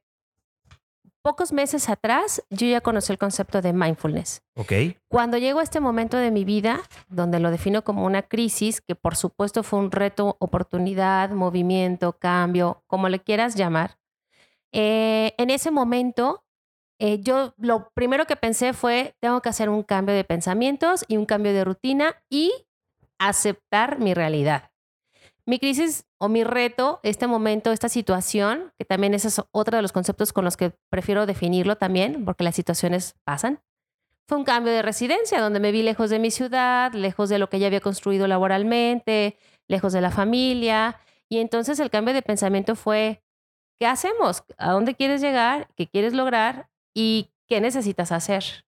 pocos 1.27 1.51
meses 1.51 1.89
atrás 1.89 2.41
yo 2.49 2.67
ya 2.67 2.79
conocí 2.79 3.11
el 3.11 3.17
concepto 3.17 3.61
de 3.61 3.73
mindfulness. 3.73 4.43
Ok, 4.55 4.71
Cuando 5.09 5.37
llego 5.37 5.59
a 5.59 5.63
este 5.63 5.81
momento 5.81 6.15
de 6.15 6.31
mi 6.31 6.45
vida, 6.45 6.79
donde 7.09 7.41
lo 7.41 7.51
defino 7.51 7.83
como 7.83 8.05
una 8.05 8.21
crisis, 8.21 8.79
que 8.79 8.95
por 8.95 9.17
supuesto 9.17 9.61
fue 9.61 9.79
un 9.79 9.91
reto, 9.91 10.37
oportunidad, 10.39 11.31
movimiento, 11.31 12.13
cambio, 12.13 12.81
como 12.87 13.09
le 13.09 13.19
quieras 13.19 13.55
llamar, 13.55 13.97
eh, 14.71 15.33
en 15.37 15.49
ese 15.49 15.69
momento 15.69 16.45
eh, 16.97 17.19
yo 17.19 17.53
lo 17.57 17.89
primero 17.93 18.25
que 18.25 18.37
pensé 18.37 18.71
fue, 18.71 19.13
tengo 19.19 19.41
que 19.41 19.49
hacer 19.49 19.67
un 19.67 19.83
cambio 19.83 20.15
de 20.15 20.23
pensamientos 20.23 21.03
y 21.09 21.17
un 21.17 21.25
cambio 21.25 21.51
de 21.51 21.65
rutina 21.65 22.23
y 22.29 22.53
aceptar 23.19 23.99
mi 23.99 24.13
realidad. 24.13 24.71
Mi 25.47 25.59
crisis 25.59 26.05
o 26.19 26.27
mi 26.27 26.43
reto, 26.43 26.99
este 27.03 27.25
momento, 27.25 27.71
esta 27.71 27.87
situación, 27.87 28.73
que 28.77 28.83
también 28.83 29.13
ese 29.13 29.29
es 29.29 29.41
otro 29.51 29.77
de 29.77 29.81
los 29.81 29.93
conceptos 29.93 30.33
con 30.33 30.43
los 30.43 30.57
que 30.57 30.73
prefiero 30.89 31.25
definirlo 31.25 31.77
también, 31.77 32.25
porque 32.25 32.43
las 32.43 32.53
situaciones 32.53 33.15
pasan, 33.23 33.61
fue 34.27 34.37
un 34.37 34.43
cambio 34.43 34.73
de 34.73 34.81
residencia, 34.81 35.39
donde 35.39 35.61
me 35.61 35.71
vi 35.71 35.83
lejos 35.83 36.09
de 36.09 36.19
mi 36.19 36.31
ciudad, 36.31 36.91
lejos 36.91 37.29
de 37.29 37.39
lo 37.39 37.49
que 37.49 37.59
ya 37.59 37.67
había 37.67 37.79
construido 37.79 38.27
laboralmente, 38.27 39.37
lejos 39.69 39.93
de 39.93 40.01
la 40.01 40.11
familia. 40.11 40.99
Y 41.29 41.37
entonces 41.39 41.79
el 41.79 41.89
cambio 41.89 42.13
de 42.13 42.21
pensamiento 42.21 42.75
fue, 42.75 43.23
¿qué 43.79 43.87
hacemos? 43.87 44.43
¿A 44.57 44.73
dónde 44.73 44.95
quieres 44.95 45.21
llegar? 45.21 45.69
¿Qué 45.77 45.87
quieres 45.87 46.11
lograr? 46.11 46.69
¿Y 46.93 47.29
qué 47.47 47.61
necesitas 47.61 48.11
hacer? 48.11 48.66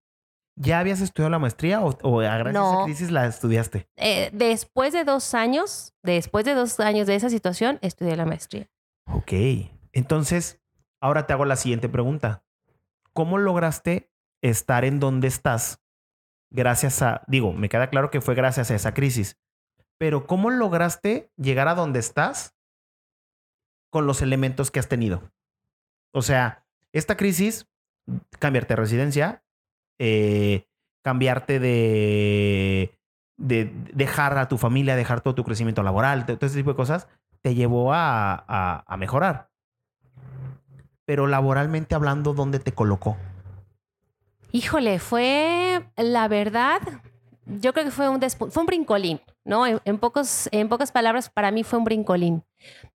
¿Ya 0.62 0.80
habías 0.80 1.02
estudiado 1.02 1.32
la 1.32 1.40
maestría 1.40 1.82
o, 1.82 1.98
o 2.04 2.18
gracias 2.18 2.46
a 2.46 2.50
esa 2.52 2.52
No. 2.80 2.86
crisis 2.86 3.12
la 3.12 3.26
estudiaste? 3.26 3.88
Eh, 3.96 4.30
después 4.34 4.94
de 4.94 5.04
dos 5.06 5.34
años, 5.34 5.94
después 6.04 6.46
de 6.46 6.54
dos 6.54 6.80
años 6.80 7.08
de 7.08 7.16
esa 7.16 7.30
situación, 7.30 7.80
estudié 7.82 8.16
la 8.16 8.26
maestría. 8.26 8.70
Ok. 9.12 9.32
Entonces, 9.94 10.62
ahora 11.02 11.26
te 11.26 11.34
hago 11.34 11.46
la 11.46 11.56
siguiente 11.56 11.90
pregunta. 11.90 12.44
¿Cómo 13.14 13.38
lograste 13.38 14.12
estar 14.42 14.86
en 14.86 15.00
donde 15.00 15.28
estás 15.28 15.82
gracias 16.52 17.02
a, 17.02 17.24
digo, 17.28 17.54
me 17.54 17.70
queda 17.70 17.90
claro 17.90 18.12
que 18.12 18.22
fue 18.22 18.36
gracias 18.36 18.70
a 18.72 18.76
esa 18.76 18.94
crisis, 18.94 19.38
pero 19.98 20.26
¿cómo 20.28 20.50
lograste 20.50 21.32
llegar 21.38 21.68
a 21.68 21.76
donde 21.76 22.00
estás 22.00 22.56
con 23.92 24.06
los 24.08 24.22
elementos 24.22 24.72
que 24.72 24.80
has 24.80 24.88
tenido? 24.88 25.32
O 26.14 26.22
sea, 26.22 26.66
esta 26.94 27.18
crisis, 27.18 27.68
cambiarte 28.40 28.74
de 28.74 28.82
residencia, 28.82 29.44
eh, 30.00 30.66
cambiarte 31.04 31.60
de, 31.60 32.98
de 33.38 33.72
dejar 33.94 34.38
a 34.38 34.48
tu 34.48 34.58
familia, 34.58 34.96
dejar 34.96 35.22
todo 35.22 35.36
tu 35.36 35.44
crecimiento 35.44 35.84
laboral, 35.84 36.26
todo 36.26 36.38
ese 36.42 36.58
tipo 36.58 36.72
de 36.72 36.76
cosas, 36.78 37.08
te 37.42 37.54
llevó 37.56 37.94
a, 37.94 38.84
a- 38.86 38.98
mejorar. 38.98 39.50
Pero 41.06 41.28
laboralmente 41.28 41.96
hablando, 41.96 42.34
¿dónde 42.34 42.60
te 42.60 42.74
colocó? 42.74 43.18
Híjole, 44.52 45.00
fue 45.00 45.84
la 45.96 46.28
verdad, 46.28 46.82
yo 47.46 47.74
creo 47.74 47.86
que 47.86 47.92
fue 47.92 48.10
un, 48.10 48.20
fue 48.22 48.62
un 48.62 48.66
brincolín, 48.66 49.22
¿no? 49.46 49.66
En, 49.68 49.80
en 49.86 49.98
pocos, 50.00 50.50
en 50.52 50.70
pocas 50.70 50.92
palabras, 50.92 51.30
para 51.30 51.52
mí 51.52 51.64
fue 51.64 51.78
un 51.80 51.86
brincolín, 51.86 52.44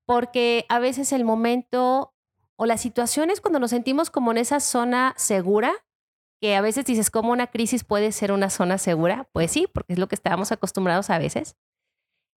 porque 0.05 0.67
a 0.69 0.79
veces 0.79 1.13
el 1.13 1.25
momento 1.25 2.13
o 2.57 2.67
las 2.67 2.81
situaciones 2.81 3.41
cuando 3.41 3.59
nos 3.61 3.71
sentimos 3.71 4.11
como 4.11 4.31
en 4.33 4.39
esa 4.39 4.61
zona 4.61 5.15
segura, 5.17 5.73
que 6.45 6.57
a 6.57 6.61
veces 6.61 6.85
dices, 6.85 7.11
¿cómo 7.11 7.33
una 7.33 7.47
crisis 7.47 7.85
puede 7.85 8.13
ser 8.13 8.31
una 8.31 8.51
zona 8.51 8.77
segura? 8.77 9.27
Pues 9.33 9.51
sí, 9.51 9.67
porque 9.73 9.95
es 9.95 9.99
lo 9.99 10.09
que 10.09 10.15
estábamos 10.15 10.53
acostumbrados 10.53 11.09
a 11.09 11.17
veces. 11.17 11.57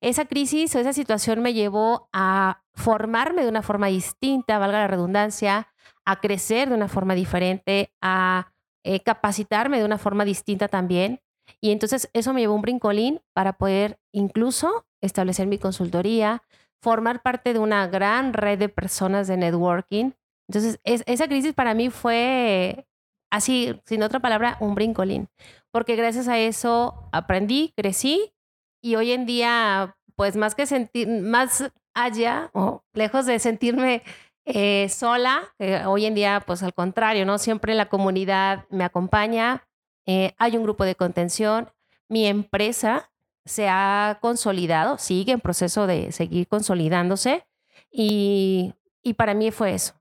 Esa 0.02 0.24
crisis 0.24 0.74
o 0.74 0.80
esa 0.80 0.94
situación 0.94 1.42
me 1.42 1.54
llevó 1.54 2.08
a 2.14 2.64
formarme 2.74 3.44
de 3.44 3.50
una 3.50 3.64
forma 3.64 3.88
distinta, 3.88 4.60
valga 4.60 4.80
la 4.80 4.88
redundancia, 4.88 5.68
a 6.06 6.22
crecer 6.22 6.70
de 6.70 6.76
una 6.76 6.88
forma 6.88 7.16
diferente, 7.16 7.92
a 8.02 8.54
eh, 8.86 9.02
capacitarme 9.02 9.78
de 9.78 9.84
una 9.84 9.98
forma 9.98 10.24
distinta 10.24 10.70
también. 10.70 11.20
Y 11.60 11.72
entonces 11.72 12.10
eso 12.14 12.34
me 12.34 12.40
llevó 12.40 12.56
un 12.56 12.62
brincolín 12.62 13.20
para 13.34 13.58
poder 13.58 14.00
incluso 14.14 14.86
establecer 15.02 15.48
mi 15.48 15.58
consultoría, 15.58 16.44
formar 16.82 17.24
parte 17.24 17.52
de 17.52 17.60
una 17.60 17.88
gran 17.88 18.32
red 18.32 18.58
de 18.58 18.70
personas 18.70 19.28
de 19.28 19.36
networking. 19.36 20.12
Entonces, 20.48 20.80
esa 20.86 21.28
crisis 21.28 21.54
para 21.54 21.74
mí 21.74 21.90
fue 21.90 22.88
así, 23.30 23.80
sin 23.86 24.04
otra 24.04 24.20
palabra, 24.20 24.58
un 24.60 24.76
brincolín, 24.76 25.30
porque 25.72 25.96
gracias 25.96 26.28
a 26.28 26.38
eso 26.38 27.10
aprendí, 27.12 27.74
crecí 27.76 28.34
y 28.82 28.96
hoy 28.96 29.12
en 29.12 29.26
día, 29.26 29.98
pues 30.16 30.36
más 30.36 30.56
que 30.56 30.66
sentir, 30.66 31.08
más 31.08 31.72
allá 31.94 32.50
o 32.54 32.84
lejos 32.94 33.26
de 33.26 33.40
sentirme 33.40 34.04
eh, 34.46 34.88
sola, 34.90 35.54
hoy 35.86 36.06
en 36.06 36.16
día, 36.16 36.42
pues 36.46 36.64
al 36.64 36.74
contrario, 36.74 37.26
¿no? 37.26 37.38
Siempre 37.38 37.76
la 37.76 37.90
comunidad 37.90 38.66
me 38.70 38.84
acompaña, 38.84 39.68
eh, 40.06 40.34
hay 40.38 40.56
un 40.56 40.64
grupo 40.64 40.86
de 40.86 40.96
contención, 40.96 41.70
mi 42.08 42.26
empresa 42.26 43.12
se 43.44 43.68
ha 43.68 44.20
consolidado, 44.22 44.98
sigue 44.98 45.34
en 45.34 45.42
proceso 45.42 45.86
de 45.86 46.12
seguir 46.12 46.48
consolidándose 46.48 47.46
y, 47.92 48.74
y 49.04 49.14
para 49.16 49.34
mí 49.34 49.52
fue 49.52 49.74
eso. 49.74 49.97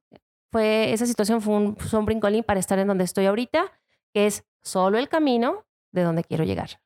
Esa 0.58 1.06
situación 1.06 1.40
fue 1.40 1.54
un, 1.54 1.76
fue 1.76 2.42
para 2.42 2.60
estar 2.60 2.78
en 2.78 2.88
donde 2.88 3.04
estoy 3.04 3.26
ahorita, 3.26 3.72
que 4.12 4.26
es 4.26 4.44
solo 4.62 4.98
el 4.98 5.08
camino 5.08 5.64
de 5.92 6.02
donde 6.02 6.24
quiero 6.24 6.44
llegar. 6.44 6.80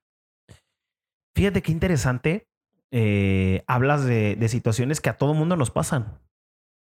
Fíjate 1.34 1.62
qué 1.62 1.72
interesante. 1.72 2.46
Eh, 2.92 3.62
hablas 3.66 4.04
de, 4.04 4.34
de, 4.36 4.48
situaciones 4.48 5.00
que 5.00 5.10
a 5.10 5.16
todo 5.16 5.34
mundo 5.34 5.56
nos 5.56 5.70
pasan. 5.70 6.18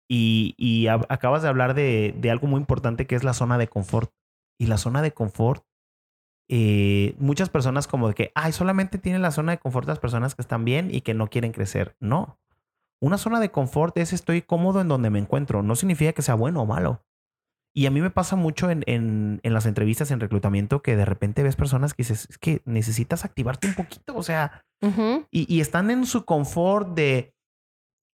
Y, 0.10 0.88
acabas 0.88 1.42
de 1.42 1.48
hablar 1.48 1.74
de, 1.74 2.14
de, 2.18 2.32
algo 2.32 2.48
muy 2.48 2.60
importante 2.60 3.08
que 3.08 3.16
es 3.16 3.24
la 3.24 3.34
zona 3.34 3.58
de 3.58 3.68
confort. 3.68 4.12
Y 4.60 4.66
la 4.66 4.78
zona 4.78 5.02
de 5.02 5.14
confort 5.14 5.64
eh, 6.54 7.16
muchas 7.18 7.50
personas 7.50 7.88
como 7.88 8.10
de 8.10 8.14
que, 8.14 8.32
ay, 8.36 8.52
solamente 8.52 8.98
tienen 8.98 9.22
la 9.22 9.32
zona 9.32 9.54
de 9.54 9.58
confort 9.58 9.88
las 9.88 10.00
personas 10.00 10.36
que 10.36 10.42
están 10.42 10.66
bien 10.66 10.94
y 10.94 11.00
que 11.00 11.14
no 11.14 11.30
quieren 11.30 11.54
crecer. 11.54 11.96
No. 12.02 12.40
Una 13.02 13.18
zona 13.18 13.40
de 13.40 13.52
confort 13.52 13.98
es 13.98 14.14
estoy 14.14 14.42
cómodo 14.44 14.80
en 14.80 14.88
donde 14.88 15.10
me 15.10 15.20
encuentro. 15.20 15.64
No 15.64 15.76
significa 15.76 16.14
que 16.14 16.22
sea 16.22 16.36
bueno 16.36 16.62
o 16.62 16.66
malo. 16.66 17.04
Y 17.74 17.86
a 17.86 17.92
mí 17.92 18.02
me 18.02 18.10
pasa 18.10 18.36
mucho 18.36 18.70
en, 18.70 18.84
en, 18.86 19.40
en 19.44 19.54
las 19.54 19.66
entrevistas 19.66 20.12
en 20.12 20.20
reclutamiento 20.20 20.82
que 20.82 20.96
de 20.96 21.06
repente 21.06 21.42
ves 21.42 21.56
personas 21.56 21.94
que 21.94 22.04
dices, 22.04 22.28
es 22.30 22.38
que 22.38 22.62
necesitas 22.66 23.24
activarte 23.24 23.68
un 23.68 23.76
poquito, 23.76 24.16
o 24.16 24.24
sea, 24.24 24.66
y, 25.32 25.56
y, 25.56 25.62
están 25.62 25.90
en 25.90 26.06
su 26.06 26.26
confort 26.26 26.90
de, 26.96 27.34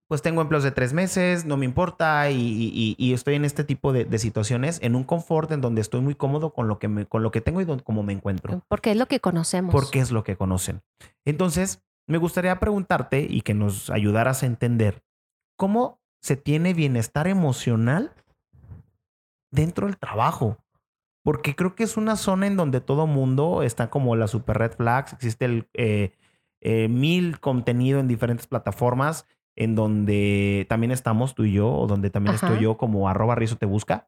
pues 0.07 0.21
tengo 0.21 0.41
empleos 0.41 0.63
de 0.63 0.71
tres 0.71 0.93
meses, 0.93 1.45
no 1.45 1.57
me 1.57 1.65
importa 1.65 2.29
y, 2.29 2.95
estoy 3.13 3.35
en 3.35 3.45
este 3.45 3.63
tipo 3.63 3.93
de, 3.93 4.17
situaciones, 4.19 4.79
en 4.81 4.95
un 4.95 5.03
confort 5.03 5.51
en 5.51 5.61
donde 5.61 5.81
estoy 5.81 6.01
muy 6.01 6.15
cómodo 6.15 6.53
con 6.53 6.67
lo 6.67 6.79
que, 6.79 6.87
me, 6.87 7.05
con 7.05 7.23
lo 7.23 7.31
que 7.31 7.41
tengo 7.41 7.61
y 7.61 7.65
cómo 7.83 8.03
me 8.03 8.13
encuentro. 8.13 8.61
Porque 8.67 8.91
es 8.91 8.97
lo 8.97 9.07
que 9.07 9.19
conocemos. 9.19 9.73
Porque 9.73 9.99
es 9.99 10.11
lo 10.11 10.23
que 10.23 10.37
conocen. 10.37 10.81
Entonces, 11.25 11.83
me 12.07 12.17
gustaría 12.17 12.59
preguntarte 12.59 13.27
y 13.29 13.41
que 13.41 13.53
nos 13.53 13.89
ayudaras 13.89 14.41
a 14.41 14.45
entender 14.45 15.03
cómo 15.57 15.99
se 16.21 16.37
tiene 16.37 16.73
bienestar 16.73 17.27
emocional 17.27 18.13
dentro 19.51 19.87
del 19.87 19.97
trabajo. 19.97 20.57
Porque 21.23 21.55
creo 21.55 21.75
que 21.75 21.83
es 21.83 21.97
una 21.97 22.15
zona 22.15 22.47
en 22.47 22.55
donde 22.55 22.79
todo 22.79 23.05
mundo 23.05 23.61
está 23.61 23.89
como 23.89 24.15
la 24.15 24.27
super 24.27 24.57
red 24.57 24.71
flags, 24.71 25.11
existe 25.11 25.45
el 25.45 25.67
eh, 25.73 26.13
eh, 26.61 26.87
mil 26.87 27.39
contenido 27.41 27.99
en 27.99 28.07
diferentes 28.07 28.47
plataformas 28.47 29.27
en 29.57 29.75
donde 29.75 30.65
también 30.69 30.91
estamos 30.91 31.35
tú 31.35 31.43
y 31.43 31.51
yo, 31.51 31.73
o 31.73 31.87
donde 31.87 32.09
también 32.09 32.35
estoy 32.35 32.59
yo 32.59 32.77
como 32.77 33.09
arroba 33.09 33.35
rizo 33.35 33.57
te 33.57 33.65
busca. 33.65 34.07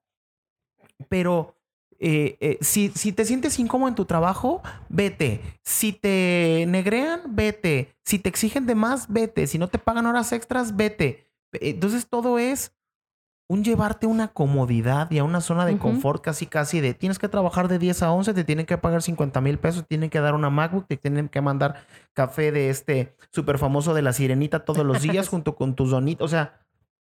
Pero 1.10 1.59
eh, 2.00 2.38
eh, 2.39 2.58
si, 2.62 2.89
si 2.89 3.12
te 3.12 3.25
sientes 3.25 3.60
incómodo 3.60 3.89
en 3.89 3.96
tu 3.96 4.06
trabajo, 4.06 4.62
vete. 4.88 5.41
Si 5.63 5.94
te 5.94 6.65
negrean, 6.68 7.22
vete. 7.36 7.96
Si 8.06 8.20
te 8.20 8.29
exigen 8.29 8.65
de 8.65 8.75
más, 8.75 9.08
vete. 9.10 9.48
Si 9.48 9.58
no 9.58 9.68
te 9.68 9.79
pagan 9.79 10.06
horas 10.06 10.32
extras, 10.32 10.75
vete. 10.75 11.27
Entonces 11.51 12.08
todo 12.08 12.39
es 12.39 12.72
un 13.50 13.63
llevarte 13.63 14.06
a 14.06 14.10
una 14.10 14.27
comodidad 14.27 15.10
y 15.10 15.18
a 15.18 15.24
una 15.24 15.41
zona 15.41 15.65
de 15.65 15.77
confort 15.79 16.24
casi 16.24 16.46
casi 16.46 16.82
de 16.82 16.94
tienes 16.94 17.18
que 17.18 17.27
trabajar 17.27 17.68
de 17.68 17.79
10 17.79 18.03
a 18.03 18.12
11, 18.12 18.36
te 18.36 18.44
tienen 18.44 18.68
que 18.68 18.77
pagar 18.77 19.01
50 19.01 19.41
mil 19.41 19.58
pesos, 19.58 19.82
te 19.82 19.88
tienen 19.88 20.12
que 20.12 20.20
dar 20.20 20.36
una 20.36 20.51
MacBook, 20.51 20.86
te 20.86 20.98
tienen 20.98 21.29
que 21.29 21.41
mandar 21.41 21.84
café 22.13 22.51
de 22.51 22.70
este 22.70 23.15
súper 23.32 23.58
famoso 23.58 23.96
de 23.96 24.03
la 24.03 24.13
sirenita 24.13 24.65
todos 24.65 24.86
los 24.86 25.01
días 25.01 25.27
junto 25.29 25.56
con 25.56 25.74
tus 25.74 25.89
donitos. 25.89 26.25
O 26.25 26.29
sea, 26.29 26.62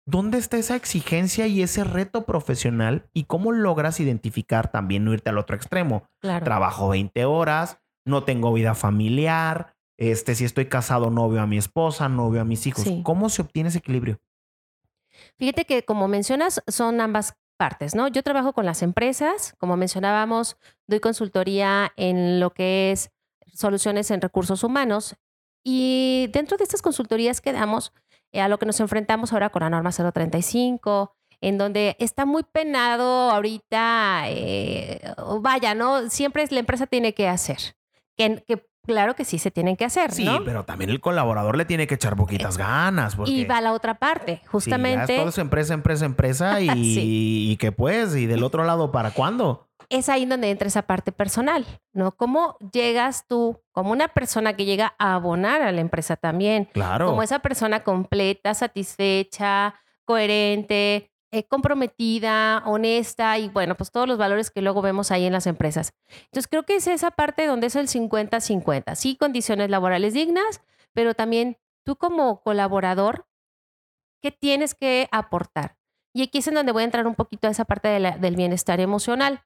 ¿dónde 0.05 0.37
está 0.37 0.57
esa 0.57 0.75
exigencia 0.75 1.47
y 1.47 1.61
ese 1.61 1.83
reto 1.83 2.25
profesional 2.25 3.09
y 3.13 3.25
cómo 3.25 3.51
logras 3.51 3.99
identificar 3.99 4.71
también 4.71 5.05
no 5.05 5.13
irte 5.13 5.29
al 5.29 5.37
otro 5.37 5.55
extremo? 5.55 6.09
Trabajo 6.21 6.89
20 6.89 7.25
horas, 7.25 7.79
no 8.05 8.23
tengo 8.23 8.53
vida 8.53 8.75
familiar, 8.75 9.75
este, 9.97 10.33
si 10.35 10.45
estoy 10.45 10.67
casado 10.67 11.09
no 11.09 11.29
veo 11.29 11.41
a 11.41 11.47
mi 11.47 11.57
esposa, 11.57 12.07
no 12.07 12.29
veo 12.29 12.41
a 12.41 12.45
mis 12.45 12.65
hijos. 12.67 12.85
¿Cómo 13.03 13.29
se 13.29 13.41
obtiene 13.41 13.69
ese 13.69 13.79
equilibrio? 13.79 14.19
Fíjate 15.37 15.65
que 15.65 15.83
como 15.83 16.07
mencionas, 16.07 16.63
son 16.67 17.01
ambas 17.01 17.35
partes, 17.57 17.93
¿no? 17.93 18.07
Yo 18.07 18.23
trabajo 18.23 18.53
con 18.53 18.65
las 18.65 18.81
empresas, 18.81 19.53
como 19.57 19.75
mencionábamos, 19.75 20.57
doy 20.87 21.01
consultoría 21.01 21.91
en 21.97 22.39
lo 22.39 22.53
que 22.53 22.91
es 22.91 23.11
soluciones 23.53 24.09
en 24.11 24.21
recursos 24.21 24.63
humanos 24.63 25.17
y 25.63 26.29
dentro 26.31 26.55
de 26.55 26.63
estas 26.63 26.81
consultorías 26.81 27.41
que 27.41 27.51
damos, 27.51 27.91
eh, 28.31 28.41
a 28.41 28.47
lo 28.47 28.59
que 28.59 28.65
nos 28.65 28.79
enfrentamos 28.79 29.33
ahora 29.33 29.49
con 29.49 29.61
la 29.61 29.69
norma 29.69 29.91
035, 29.91 31.15
en 31.41 31.57
donde 31.57 31.95
está 31.99 32.25
muy 32.25 32.43
penado 32.43 33.31
ahorita, 33.31 34.23
eh, 34.27 35.01
vaya, 35.41 35.73
¿no? 35.75 36.09
Siempre 36.09 36.45
la 36.49 36.59
empresa 36.59 36.85
tiene 36.87 37.13
que 37.13 37.27
hacer, 37.27 37.75
que, 38.15 38.43
que 38.47 38.69
Claro 38.85 39.13
que 39.13 39.23
sí 39.23 39.37
se 39.37 39.51
tienen 39.51 39.75
que 39.75 39.85
hacer. 39.85 40.11
Sí, 40.11 40.27
pero 40.43 40.65
también 40.65 40.89
el 40.89 40.99
colaborador 40.99 41.55
le 41.55 41.65
tiene 41.65 41.85
que 41.85 41.93
echar 41.93 42.15
poquitas 42.15 42.57
ganas. 42.57 43.15
Y 43.25 43.45
va 43.45 43.61
la 43.61 43.73
otra 43.73 43.99
parte, 43.99 44.41
justamente. 44.47 45.13
Sí, 45.13 45.19
todo 45.19 45.29
es 45.29 45.37
empresa, 45.37 45.75
empresa, 45.75 46.05
empresa 46.05 46.59
y, 46.61 46.71
y 46.73 47.57
que 47.57 47.71
pues, 47.71 48.15
y 48.15 48.25
del 48.25 48.41
otro 48.43 48.63
lado, 48.63 48.91
¿para 48.91 49.11
cuándo? 49.11 49.68
Es 49.89 50.07
ahí 50.07 50.25
donde 50.25 50.51
entra 50.51 50.67
esa 50.67 50.83
parte 50.83 51.11
personal, 51.11 51.65
¿no? 51.93 52.15
¿Cómo 52.15 52.57
llegas 52.71 53.25
tú 53.27 53.61
como 53.71 53.91
una 53.91 54.07
persona 54.07 54.55
que 54.55 54.65
llega 54.65 54.93
a 54.99 55.15
abonar 55.15 55.61
a 55.61 55.71
la 55.71 55.81
empresa 55.81 56.15
también? 56.15 56.65
Claro. 56.65 57.07
Como 57.07 57.23
esa 57.23 57.39
persona 57.39 57.83
completa, 57.83 58.53
satisfecha, 58.53 59.73
coherente, 60.05 61.11
eh, 61.31 61.43
comprometida, 61.43 62.63
honesta 62.65 63.37
y 63.37 63.49
bueno, 63.49 63.75
pues 63.75 63.91
todos 63.91 64.07
los 64.07 64.17
valores 64.17 64.49
que 64.49 64.63
luego 64.63 64.81
vemos 64.81 65.11
ahí 65.11 65.25
en 65.25 65.33
las 65.33 65.45
empresas. 65.45 65.93
Entonces 66.25 66.47
creo 66.47 66.63
que 66.63 66.77
es 66.77 66.87
esa 66.87 67.11
parte 67.11 67.45
donde 67.45 67.67
es 67.67 67.75
el 67.75 67.87
50-50. 67.87 68.95
Sí, 68.95 69.15
condiciones 69.15 69.69
laborales 69.69 70.15
dignas, 70.15 70.63
pero 70.93 71.13
también 71.13 71.57
tú 71.83 71.97
como 71.97 72.41
colaborador, 72.41 73.27
¿qué 74.23 74.31
tienes 74.31 74.73
que 74.73 75.07
aportar? 75.11 75.77
Y 76.13 76.23
aquí 76.23 76.39
es 76.39 76.47
en 76.47 76.55
donde 76.55 76.71
voy 76.71 76.81
a 76.81 76.85
entrar 76.85 77.05
un 77.05 77.13
poquito 77.13 77.47
a 77.47 77.51
esa 77.51 77.65
parte 77.65 77.89
del 77.89 78.35
bienestar 78.35 78.79
emocional. 78.79 79.43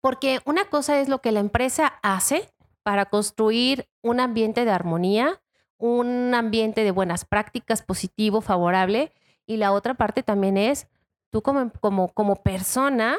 Porque 0.00 0.40
una 0.44 0.64
cosa 0.64 1.00
es 1.00 1.08
lo 1.08 1.20
que 1.20 1.32
la 1.32 1.40
empresa 1.40 1.98
hace 2.02 2.50
para 2.82 3.06
construir 3.06 3.88
un 4.02 4.20
ambiente 4.20 4.64
de 4.64 4.70
armonía, 4.70 5.40
un 5.78 6.34
ambiente 6.34 6.84
de 6.84 6.90
buenas 6.90 7.24
prácticas 7.24 7.82
positivo, 7.82 8.40
favorable, 8.40 9.12
y 9.46 9.56
la 9.56 9.72
otra 9.72 9.94
parte 9.94 10.22
también 10.22 10.56
es 10.56 10.86
tú 11.30 11.42
como, 11.42 11.72
como, 11.80 12.08
como 12.08 12.36
persona. 12.36 13.16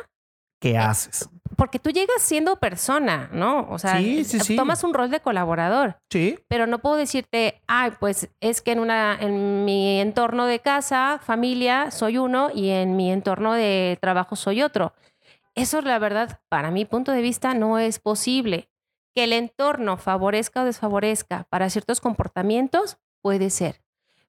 ¿Qué 0.60 0.72
eh, 0.72 0.78
haces? 0.78 1.30
Porque 1.58 1.80
tú 1.80 1.90
llegas 1.90 2.22
siendo 2.22 2.56
persona, 2.56 3.30
¿no? 3.34 3.68
O 3.70 3.78
sea, 3.78 4.00
eh, 4.00 4.24
tomas 4.56 4.84
un 4.84 4.94
rol 4.94 5.12
de 5.12 5.20
colaborador. 5.20 5.98
Sí. 6.10 6.40
Pero 6.48 6.68
no 6.68 6.80
puedo 6.80 6.96
decirte, 6.96 7.62
ay, 7.68 7.92
pues 8.00 8.30
es 8.40 8.62
que 8.62 8.72
en, 8.72 8.80
una, 8.80 9.18
en 9.20 9.66
mi 9.66 10.00
entorno 10.00 10.46
de 10.46 10.60
casa, 10.60 11.20
familia, 11.24 11.92
soy 11.92 12.18
uno 12.18 12.50
y 12.54 12.70
en 12.70 12.96
mi 12.96 13.12
entorno 13.12 13.54
de 13.54 13.98
trabajo 14.02 14.36
soy 14.36 14.62
otro. 14.62 14.94
Eso, 15.56 15.82
la 15.82 16.00
verdad, 16.00 16.40
para 16.50 16.72
mi 16.72 16.86
punto 16.86 17.12
de 17.12 17.22
vista, 17.22 17.54
no 17.54 17.78
es 17.80 18.00
posible. 18.00 18.70
Que 19.14 19.26
el 19.26 19.34
entorno 19.34 19.98
favorezca 19.98 20.62
o 20.62 20.66
desfavorezca 20.66 21.46
para 21.50 21.70
ciertos 21.70 22.00
comportamientos, 22.00 22.98
puede 23.22 23.50
ser. 23.50 23.82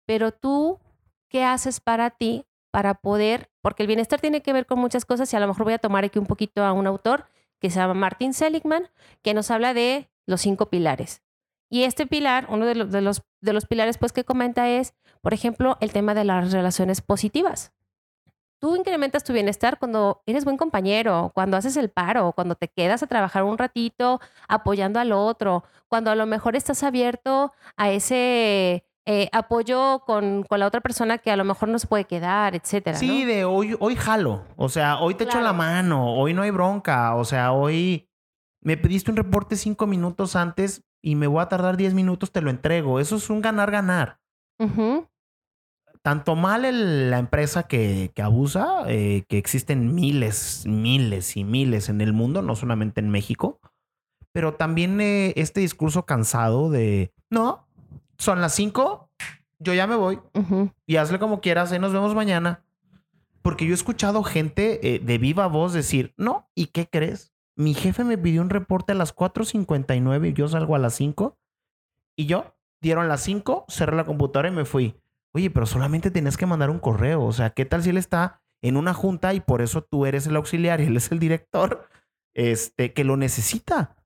Pero 0.06 0.32
tú 0.32 0.80
qué 1.28 1.44
haces 1.44 1.80
para 1.80 2.10
ti 2.10 2.44
para 2.72 2.94
poder, 2.94 3.50
porque 3.60 3.82
el 3.82 3.86
bienestar 3.86 4.20
tiene 4.20 4.42
que 4.42 4.52
ver 4.52 4.66
con 4.66 4.78
muchas 4.78 5.04
cosas 5.04 5.32
y 5.32 5.36
a 5.36 5.40
lo 5.40 5.46
mejor 5.46 5.64
voy 5.64 5.74
a 5.74 5.78
tomar 5.78 6.04
aquí 6.04 6.18
un 6.18 6.26
poquito 6.26 6.64
a 6.64 6.72
un 6.72 6.86
autor 6.86 7.26
que 7.60 7.70
se 7.70 7.78
llama 7.78 7.94
Martin 7.94 8.34
Seligman, 8.34 8.88
que 9.22 9.34
nos 9.34 9.50
habla 9.50 9.74
de 9.74 10.08
los 10.26 10.40
cinco 10.40 10.66
pilares. 10.66 11.22
Y 11.70 11.84
este 11.84 12.06
pilar, 12.06 12.46
uno 12.48 12.66
de 12.66 12.74
los, 12.74 12.90
de 12.90 13.00
los, 13.00 13.22
de 13.40 13.52
los 13.52 13.66
pilares 13.66 13.98
pues 13.98 14.12
que 14.12 14.24
comenta 14.24 14.68
es, 14.68 14.94
por 15.20 15.32
ejemplo, 15.32 15.78
el 15.80 15.92
tema 15.92 16.14
de 16.14 16.24
las 16.24 16.50
relaciones 16.50 17.02
positivas. 17.02 17.72
Tú 18.62 18.76
incrementas 18.76 19.24
tu 19.24 19.32
bienestar 19.32 19.76
cuando 19.80 20.22
eres 20.24 20.44
buen 20.44 20.56
compañero, 20.56 21.32
cuando 21.34 21.56
haces 21.56 21.76
el 21.76 21.88
paro, 21.88 22.30
cuando 22.30 22.54
te 22.54 22.68
quedas 22.68 23.02
a 23.02 23.08
trabajar 23.08 23.42
un 23.42 23.58
ratito 23.58 24.20
apoyando 24.46 25.00
al 25.00 25.10
otro, 25.10 25.64
cuando 25.88 26.12
a 26.12 26.14
lo 26.14 26.26
mejor 26.26 26.54
estás 26.54 26.84
abierto 26.84 27.52
a 27.76 27.90
ese 27.90 28.84
eh, 29.04 29.28
apoyo 29.32 30.04
con, 30.06 30.44
con 30.44 30.60
la 30.60 30.68
otra 30.68 30.80
persona 30.80 31.18
que 31.18 31.32
a 31.32 31.36
lo 31.36 31.42
mejor 31.42 31.70
no 31.70 31.78
se 31.80 31.88
puede 31.88 32.04
quedar, 32.04 32.54
etcétera. 32.54 32.96
Sí, 32.96 33.24
¿no? 33.24 33.32
de 33.32 33.44
hoy, 33.44 33.76
hoy 33.80 33.96
jalo. 33.96 34.44
O 34.54 34.68
sea, 34.68 35.00
hoy 35.00 35.14
te 35.14 35.24
echo 35.24 35.40
la 35.40 35.52
mano, 35.52 36.14
hoy 36.14 36.32
no 36.32 36.42
hay 36.42 36.52
bronca. 36.52 37.16
O 37.16 37.24
sea, 37.24 37.50
hoy 37.50 38.08
me 38.60 38.76
pediste 38.76 39.10
un 39.10 39.16
reporte 39.16 39.56
cinco 39.56 39.88
minutos 39.88 40.36
antes 40.36 40.84
y 41.02 41.16
me 41.16 41.26
voy 41.26 41.42
a 41.42 41.48
tardar 41.48 41.76
diez 41.76 41.94
minutos, 41.94 42.30
te 42.30 42.40
lo 42.40 42.48
entrego. 42.48 43.00
Eso 43.00 43.16
es 43.16 43.28
un 43.28 43.42
ganar-ganar. 43.42 44.20
Ujú. 44.60 45.08
Tanto 46.02 46.34
mal 46.34 46.64
el- 46.64 47.10
la 47.10 47.18
empresa 47.18 47.64
que, 47.64 48.10
que 48.14 48.22
abusa, 48.22 48.82
eh, 48.88 49.24
que 49.28 49.38
existen 49.38 49.94
miles, 49.94 50.64
miles 50.66 51.36
y 51.36 51.44
miles 51.44 51.88
en 51.88 52.00
el 52.00 52.12
mundo, 52.12 52.42
no 52.42 52.56
solamente 52.56 53.00
en 53.00 53.08
México, 53.10 53.60
pero 54.32 54.54
también 54.54 55.00
eh, 55.00 55.32
este 55.36 55.60
discurso 55.60 56.04
cansado 56.04 56.70
de, 56.70 57.12
no, 57.30 57.68
son 58.18 58.40
las 58.40 58.54
cinco, 58.54 59.10
yo 59.58 59.74
ya 59.74 59.86
me 59.86 59.94
voy, 59.94 60.18
y 60.86 60.96
hazle 60.96 61.18
como 61.20 61.40
quieras, 61.40 61.70
ahí 61.70 61.78
nos 61.78 61.92
vemos 61.92 62.14
mañana. 62.14 62.64
Porque 63.42 63.64
yo 63.66 63.72
he 63.72 63.74
escuchado 63.74 64.22
gente 64.22 64.94
eh, 64.94 64.98
de 65.00 65.18
viva 65.18 65.46
voz 65.48 65.72
decir, 65.72 66.14
no, 66.16 66.48
¿y 66.54 66.66
qué 66.66 66.88
crees? 66.88 67.32
Mi 67.56 67.74
jefe 67.74 68.04
me 68.04 68.16
pidió 68.16 68.40
un 68.40 68.50
reporte 68.50 68.92
a 68.92 68.94
las 68.94 69.14
4.59 69.14 70.30
y 70.30 70.32
yo 70.32 70.46
salgo 70.48 70.76
a 70.76 70.78
las 70.78 70.94
5. 70.94 71.36
Y 72.16 72.26
yo, 72.26 72.54
dieron 72.80 73.08
las 73.08 73.20
5, 73.22 73.64
cerré 73.68 73.96
la 73.96 74.04
computadora 74.06 74.48
y 74.48 74.52
me 74.52 74.64
fui. 74.64 74.94
Oye, 75.34 75.50
pero 75.50 75.66
solamente 75.66 76.10
tenías 76.10 76.36
que 76.36 76.46
mandar 76.46 76.70
un 76.70 76.78
correo. 76.78 77.24
O 77.24 77.32
sea, 77.32 77.50
¿qué 77.50 77.64
tal 77.64 77.82
si 77.82 77.90
él 77.90 77.96
está 77.96 78.42
en 78.60 78.76
una 78.76 78.94
junta 78.94 79.34
y 79.34 79.40
por 79.40 79.62
eso 79.62 79.82
tú 79.82 80.06
eres 80.06 80.26
el 80.26 80.36
auxiliar 80.36 80.80
y 80.80 80.84
él 80.84 80.96
es 80.96 81.10
el 81.10 81.18
director? 81.18 81.88
Este, 82.34 82.92
que 82.92 83.04
lo 83.04 83.16
necesita. 83.16 83.96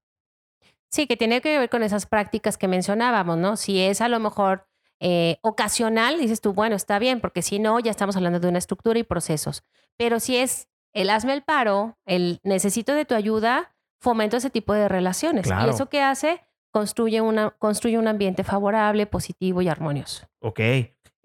Sí, 0.88 1.06
que 1.06 1.16
tiene 1.16 1.40
que 1.40 1.58
ver 1.58 1.68
con 1.68 1.82
esas 1.82 2.06
prácticas 2.06 2.56
que 2.56 2.68
mencionábamos, 2.68 3.36
¿no? 3.38 3.56
Si 3.56 3.80
es 3.80 4.00
a 4.00 4.08
lo 4.08 4.20
mejor 4.20 4.66
eh, 5.00 5.38
ocasional, 5.42 6.18
dices 6.18 6.40
tú, 6.40 6.52
bueno, 6.52 6.76
está 6.76 6.98
bien, 6.98 7.20
porque 7.20 7.42
si 7.42 7.58
no, 7.58 7.78
ya 7.80 7.90
estamos 7.90 8.16
hablando 8.16 8.40
de 8.40 8.48
una 8.48 8.58
estructura 8.58 8.98
y 8.98 9.02
procesos. 9.02 9.62
Pero 9.96 10.20
si 10.20 10.36
es 10.36 10.68
el 10.92 11.10
hazme 11.10 11.34
el 11.34 11.42
paro, 11.42 11.98
el 12.06 12.40
necesito 12.44 12.94
de 12.94 13.04
tu 13.04 13.14
ayuda, 13.14 13.74
fomento 14.00 14.36
ese 14.36 14.50
tipo 14.50 14.72
de 14.72 14.88
relaciones. 14.88 15.46
Claro. 15.46 15.66
¿Y 15.66 15.70
eso 15.70 15.88
qué 15.88 16.02
hace? 16.02 16.40
Construye, 16.70 17.20
una, 17.20 17.50
construye 17.50 17.98
un 17.98 18.08
ambiente 18.08 18.44
favorable, 18.44 19.06
positivo 19.06 19.62
y 19.62 19.68
armonioso. 19.68 20.28
Ok. 20.40 20.60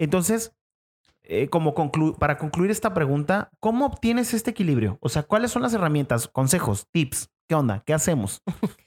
Entonces, 0.01 0.53
eh, 1.23 1.47
como 1.49 1.73
conclu- 1.75 2.17
para 2.17 2.37
concluir 2.37 2.71
esta 2.71 2.93
pregunta, 2.93 3.49
¿cómo 3.59 3.85
obtienes 3.85 4.33
este 4.33 4.51
equilibrio? 4.51 4.97
O 5.01 5.09
sea, 5.09 5.23
¿cuáles 5.23 5.51
son 5.51 5.61
las 5.61 5.73
herramientas, 5.73 6.27
consejos, 6.27 6.87
tips? 6.91 7.29
¿Qué 7.47 7.55
onda? 7.55 7.83
¿Qué 7.85 7.93
hacemos? 7.93 8.41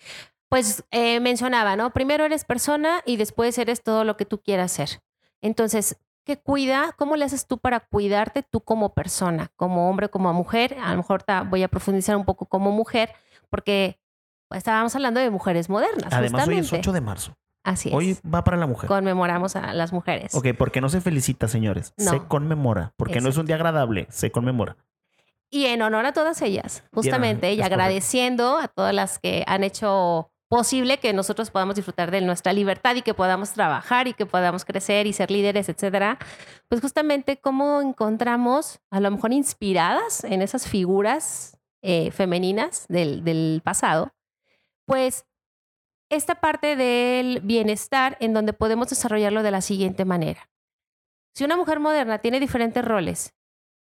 Pues 0.50 0.84
eh, 0.92 1.18
mencionaba, 1.18 1.74
¿no? 1.74 1.92
Primero 1.92 2.24
eres 2.24 2.44
persona 2.44 3.00
y 3.04 3.16
después 3.16 3.58
eres 3.58 3.82
todo 3.82 4.04
lo 4.04 4.16
que 4.16 4.24
tú 4.24 4.40
quieras 4.40 4.70
ser. 4.70 5.02
Entonces, 5.40 5.96
¿qué 6.24 6.36
cuida? 6.40 6.94
¿Cómo 6.96 7.16
le 7.16 7.24
haces 7.24 7.48
tú 7.48 7.58
para 7.58 7.80
cuidarte 7.80 8.44
tú 8.44 8.60
como 8.60 8.94
persona, 8.94 9.50
como 9.56 9.90
hombre, 9.90 10.10
como 10.10 10.32
mujer? 10.32 10.76
A 10.80 10.92
lo 10.92 10.98
mejor 10.98 11.24
ta- 11.24 11.42
voy 11.42 11.64
a 11.64 11.68
profundizar 11.68 12.14
un 12.14 12.24
poco 12.24 12.46
como 12.46 12.70
mujer, 12.70 13.10
porque 13.50 13.98
pues, 14.48 14.58
estábamos 14.58 14.94
hablando 14.94 15.18
de 15.18 15.30
mujeres 15.30 15.68
modernas. 15.68 16.12
Además, 16.12 16.46
hoy 16.46 16.54
es 16.58 16.60
justamente. 16.66 16.76
8 16.88 16.92
de 16.92 17.00
marzo. 17.00 17.34
Así 17.64 17.88
es. 17.88 17.94
Hoy 17.94 18.18
va 18.22 18.44
para 18.44 18.58
la 18.58 18.66
mujer. 18.66 18.88
Conmemoramos 18.88 19.56
a 19.56 19.72
las 19.72 19.92
mujeres. 19.92 20.34
Ok, 20.34 20.48
porque 20.56 20.80
no 20.80 20.90
se 20.90 21.00
felicita, 21.00 21.48
señores. 21.48 21.94
No. 21.96 22.10
Se 22.10 22.20
conmemora. 22.20 22.92
Porque 22.96 23.20
no 23.20 23.30
es 23.30 23.38
un 23.38 23.46
día 23.46 23.56
agradable, 23.56 24.06
se 24.10 24.30
conmemora. 24.30 24.76
Y 25.50 25.66
en 25.66 25.82
honor 25.82 26.04
a 26.04 26.12
todas 26.12 26.42
ellas, 26.42 26.84
justamente, 26.92 27.52
y 27.52 27.56
correcto. 27.56 27.74
agradeciendo 27.74 28.58
a 28.58 28.68
todas 28.68 28.94
las 28.94 29.18
que 29.18 29.44
han 29.46 29.64
hecho 29.64 30.30
posible 30.48 30.98
que 30.98 31.12
nosotros 31.12 31.50
podamos 31.50 31.74
disfrutar 31.74 32.10
de 32.10 32.20
nuestra 32.20 32.52
libertad 32.52 32.94
y 32.96 33.02
que 33.02 33.14
podamos 33.14 33.52
trabajar 33.52 34.08
y 34.08 34.14
que 34.14 34.26
podamos 34.26 34.64
crecer 34.64 35.06
y 35.06 35.12
ser 35.12 35.30
líderes, 35.30 35.68
etcétera. 35.68 36.18
Pues 36.68 36.80
justamente 36.80 37.38
cómo 37.38 37.80
encontramos, 37.80 38.80
a 38.90 39.00
lo 39.00 39.10
mejor 39.10 39.32
inspiradas 39.32 40.22
en 40.24 40.42
esas 40.42 40.68
figuras 40.68 41.58
eh, 41.82 42.10
femeninas 42.10 42.86
del, 42.88 43.24
del 43.24 43.62
pasado, 43.64 44.12
pues 44.86 45.24
esta 46.10 46.36
parte 46.36 46.76
del 46.76 47.40
bienestar 47.40 48.16
en 48.20 48.34
donde 48.34 48.52
podemos 48.52 48.88
desarrollarlo 48.88 49.42
de 49.42 49.50
la 49.50 49.60
siguiente 49.60 50.04
manera. 50.04 50.48
Si 51.34 51.44
una 51.44 51.56
mujer 51.56 51.80
moderna 51.80 52.18
tiene 52.18 52.40
diferentes 52.40 52.84
roles 52.84 53.34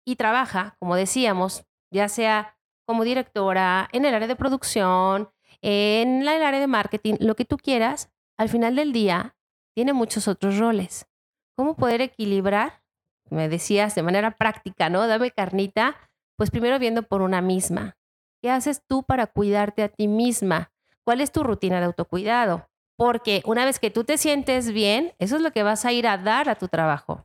y 0.06 0.16
trabaja, 0.16 0.76
como 0.80 0.96
decíamos, 0.96 1.66
ya 1.92 2.08
sea 2.08 2.58
como 2.86 3.04
directora, 3.04 3.90
en 3.92 4.06
el 4.06 4.14
área 4.14 4.28
de 4.28 4.36
producción, 4.36 5.30
en 5.62 6.22
el 6.22 6.28
área 6.28 6.60
de 6.60 6.68
marketing, 6.68 7.16
lo 7.20 7.36
que 7.36 7.46
tú 7.46 7.58
quieras, 7.58 8.10
al 8.38 8.50
final 8.50 8.76
del 8.76 8.94
día 8.94 9.36
tiene 9.76 9.94
muchos 9.94 10.28
otros 10.28 10.58
roles. 10.58 11.08
¿Cómo 11.56 11.76
poder 11.76 12.02
equilibrar? 12.02 12.82
Me 13.30 13.48
decías 13.50 13.96
de 13.96 14.04
manera 14.04 14.32
práctica, 14.32 14.90
¿no? 14.90 15.08
Dame 15.08 15.32
carnita, 15.32 15.96
pues 16.38 16.52
primero 16.52 16.80
viendo 16.80 17.04
por 17.04 17.22
una 17.22 17.42
misma. 17.42 17.98
¿Qué 18.42 18.50
haces 18.50 18.82
tú 18.88 19.04
para 19.04 19.28
cuidarte 19.28 19.84
a 19.84 19.90
ti 19.90 20.08
misma? 20.08 20.72
¿Cuál 21.06 21.22
es 21.22 21.32
tu 21.32 21.44
rutina 21.44 21.80
de 21.80 21.86
autocuidado? 21.86 22.68
Porque 22.98 23.42
una 23.46 23.66
vez 23.66 23.80
que 23.80 23.90
tú 23.90 24.04
te 24.04 24.18
sientes 24.18 24.72
bien, 24.72 25.14
eso 25.20 25.36
es 25.36 25.42
lo 25.42 25.52
que 25.52 25.64
vas 25.64 25.86
a 25.86 25.92
ir 25.92 26.08
a 26.08 26.18
dar 26.18 26.50
a 26.50 26.56
tu 26.56 26.68
trabajo. 26.68 27.24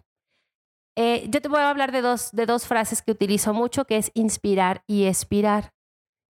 Eh, 0.97 1.29
yo 1.29 1.43
te 1.43 1.49
voy 1.49 1.61
a 1.61 1.69
hablar 1.69 1.93
de 1.93 2.01
dos, 2.01 2.33
de 2.33 2.47
dos 2.47 2.67
frases 2.67 3.03
que 3.03 3.13
utilizo 3.13 3.53
mucho, 3.53 3.85
que 3.85 3.99
es 3.99 4.11
inspirar 4.15 4.83
y 4.87 5.05
expirar. 5.05 5.75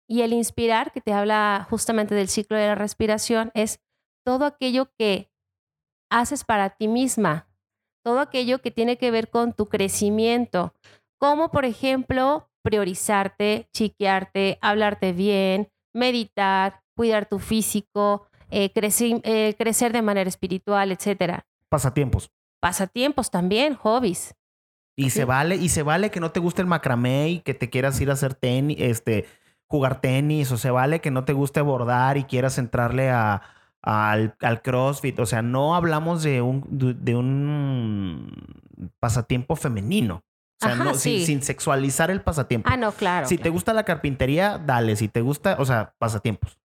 Y 0.09 0.23
el 0.23 0.33
inspirar, 0.33 0.93
que 0.93 1.01
te 1.01 1.13
habla 1.13 1.67
justamente 1.71 2.15
del 2.15 2.29
ciclo 2.29 2.57
de 2.57 2.67
la 2.67 2.75
respiración, 2.75 3.51
es 3.55 3.81
todo 4.25 4.45
aquello 4.45 4.91
que 4.99 5.31
haces 6.11 6.45
para 6.45 6.71
ti 6.71 6.89
misma, 6.89 7.49
todo 8.05 8.21
aquello 8.21 8.61
que 8.61 8.71
tiene 8.71 8.99
que 8.99 9.11
ver 9.11 9.31
con 9.31 9.53
tu 9.53 9.67
crecimiento, 9.67 10.75
como 11.19 11.51
por 11.51 11.65
ejemplo 11.65 12.51
priorizarte, 12.63 13.69
chiquearte, 13.73 14.59
hablarte 14.61 15.13
bien, 15.13 15.71
meditar, 15.95 16.83
cuidar 16.97 17.27
tu 17.29 17.39
físico, 17.39 18.27
eh, 18.51 18.73
creci- 18.75 19.21
eh, 19.25 19.55
crecer 19.59 19.93
de 19.93 20.03
manera 20.03 20.29
espiritual, 20.29 20.91
etcétera. 20.93 21.47
Pasatiempos. 21.69 22.31
Pasatiempos 22.61 23.31
también, 23.31 23.75
hobbies. 23.75 24.35
Y 24.99 25.05
Sí. 25.05 25.11
se 25.11 25.25
vale, 25.27 25.57
y 25.57 25.69
se 25.69 25.83
vale 25.83 26.11
que 26.11 26.21
no 26.21 26.31
te 26.33 26.41
guste 26.41 26.63
el 26.63 26.69
macramé 26.69 27.29
y 27.29 27.41
que 27.41 27.55
te 27.55 27.69
quieras 27.69 28.01
ir 28.01 28.09
a 28.11 28.15
hacer 28.15 28.35
tenis, 28.35 28.79
este, 28.81 29.27
jugar 29.69 30.01
tenis, 30.01 30.51
o 30.53 30.57
se 30.57 30.71
vale 30.71 31.01
que 31.01 31.11
no 31.11 31.25
te 31.25 31.35
guste 31.35 31.61
bordar 31.61 32.17
y 32.17 32.25
quieras 32.25 32.57
entrarle 32.57 33.11
a, 33.11 33.43
al, 33.83 34.37
al 34.41 34.63
CrossFit. 34.63 35.19
O 35.21 35.27
sea, 35.27 35.43
no 35.43 35.75
hablamos 35.77 36.23
de 36.23 36.41
un, 36.41 36.65
de, 36.71 36.95
de 36.95 37.15
un 37.15 38.33
pasatiempo 38.99 39.55
femenino. 39.57 40.23
O 40.63 40.65
sea, 40.65 40.73
Ajá, 40.75 40.85
no, 40.85 40.95
sin, 40.95 41.19
sí. 41.19 41.27
sin 41.27 41.43
sexualizar 41.43 42.11
el 42.11 42.23
pasatiempo. 42.23 42.69
Ah, 42.73 42.79
no, 42.79 42.93
claro. 42.93 43.27
si 43.29 43.37
te 43.37 43.51
gusta 43.51 43.75
la 43.75 43.85
carpintería, 43.85 44.57
dale. 44.57 44.97
Si 44.97 45.09
te 45.09 45.21
gusta, 45.21 45.57
o 45.59 45.67
sea, 45.67 45.95
pasatiempos. 45.99 46.59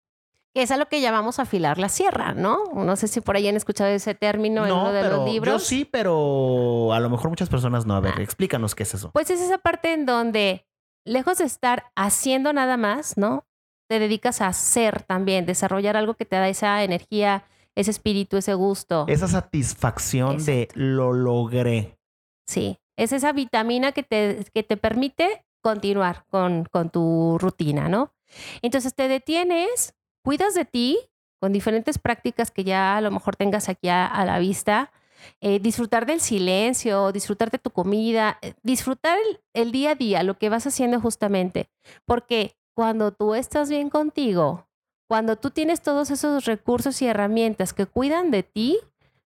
Que 0.54 0.64
es 0.64 0.72
a 0.72 0.78
lo 0.78 0.88
que 0.88 1.00
llamamos 1.00 1.40
afilar 1.40 1.78
la 1.78 1.88
sierra, 1.88 2.34
¿no? 2.34 2.64
No 2.74 2.96
sé 2.98 3.08
si 3.08 3.22
por 3.22 3.36
ahí 3.38 3.48
han 3.48 3.56
escuchado 3.56 3.90
ese 3.90 4.16
término 4.16 4.66
en 4.66 4.72
uno 4.74 4.92
de 4.92 5.02
pero 5.02 5.18
los 5.18 5.30
libros. 5.30 5.54
yo 5.54 5.60
sí, 5.60 5.86
pero 5.86 6.92
a 6.94 7.00
lo 7.00 7.10
mejor 7.10 7.30
muchas 7.30 7.48
personas 7.50 7.86
no. 7.86 7.96
A 7.96 8.02
ver, 8.02 8.16
Ah. 8.18 8.22
explícanos 8.22 8.76
qué 8.76 8.84
es 8.84 8.94
eso. 8.94 9.12
Pues 9.12 9.30
es 9.30 9.40
esa 9.40 9.60
parte 9.60 9.94
en 9.94 10.06
donde, 10.06 10.66
lejos 11.06 11.38
de 11.38 11.46
estar 11.46 11.86
haciendo 11.96 12.52
nada 12.52 12.76
más, 12.76 13.16
¿no? 13.18 13.46
Te 13.90 14.00
dedicas 14.00 14.42
a 14.42 14.48
hacer 14.48 15.04
también, 15.04 15.46
desarrollar 15.46 15.96
algo 15.96 16.16
que 16.16 16.26
te 16.26 16.36
da 16.36 16.50
esa 16.50 16.84
energía, 16.84 17.46
ese 17.76 17.92
espíritu, 17.92 18.36
ese 18.38 18.54
gusto. 18.54 19.06
Esa 19.08 19.28
satisfacción 19.30 20.44
de 20.44 20.68
lo 20.74 21.14
logré. 21.14 21.98
Sí, 22.46 22.78
es 22.98 23.14
esa 23.14 23.32
vitamina 23.32 23.94
que 23.94 24.04
te, 24.04 24.46
que 24.54 24.64
te 24.64 24.76
permite 24.76 25.46
continuar 25.62 26.26
con, 26.30 26.66
con 26.66 26.90
tu 26.90 27.38
rutina, 27.40 27.88
¿no? 27.88 28.14
Entonces 28.62 28.94
te 28.96 29.08
detienes, 29.08 29.94
cuidas 30.24 30.54
de 30.54 30.66
ti 30.66 31.00
con 31.40 31.54
diferentes 31.54 31.98
prácticas 31.98 32.52
que 32.52 32.64
ya 32.64 32.98
a 32.98 33.02
lo 33.02 33.10
mejor 33.10 33.36
tengas 33.36 33.68
aquí 33.68 33.90
a, 33.90 34.24
la 34.26 34.38
vista, 34.38 34.92
eh, 35.40 35.60
disfrutar 35.60 36.06
del 36.06 36.22
silencio, 36.22 37.12
disfrutar 37.12 37.50
de 37.50 37.58
tu 37.58 37.72
comida, 37.72 38.38
eh, 38.42 38.54
disfrutar 38.62 39.18
el 39.54 39.72
día 39.72 39.92
a 39.92 39.96
día, 39.96 40.22
lo 40.22 40.38
que 40.38 40.50
vas 40.50 40.68
haciendo 40.68 41.02
justamente, 41.02 41.70
porque 42.06 42.56
cuando 42.76 43.12
tú 43.12 43.34
estás 43.34 43.70
bien 43.70 43.90
contigo, 43.90 44.68
cuando 45.10 45.36
tú 45.36 45.50
tienes 45.50 45.82
todos 45.82 46.12
esos 46.12 46.46
recursos 46.46 47.02
y 47.02 47.08
herramientas 47.08 47.74
que 47.74 47.88
cuidan 47.88 48.30
de 48.30 48.44
ti, 48.44 48.80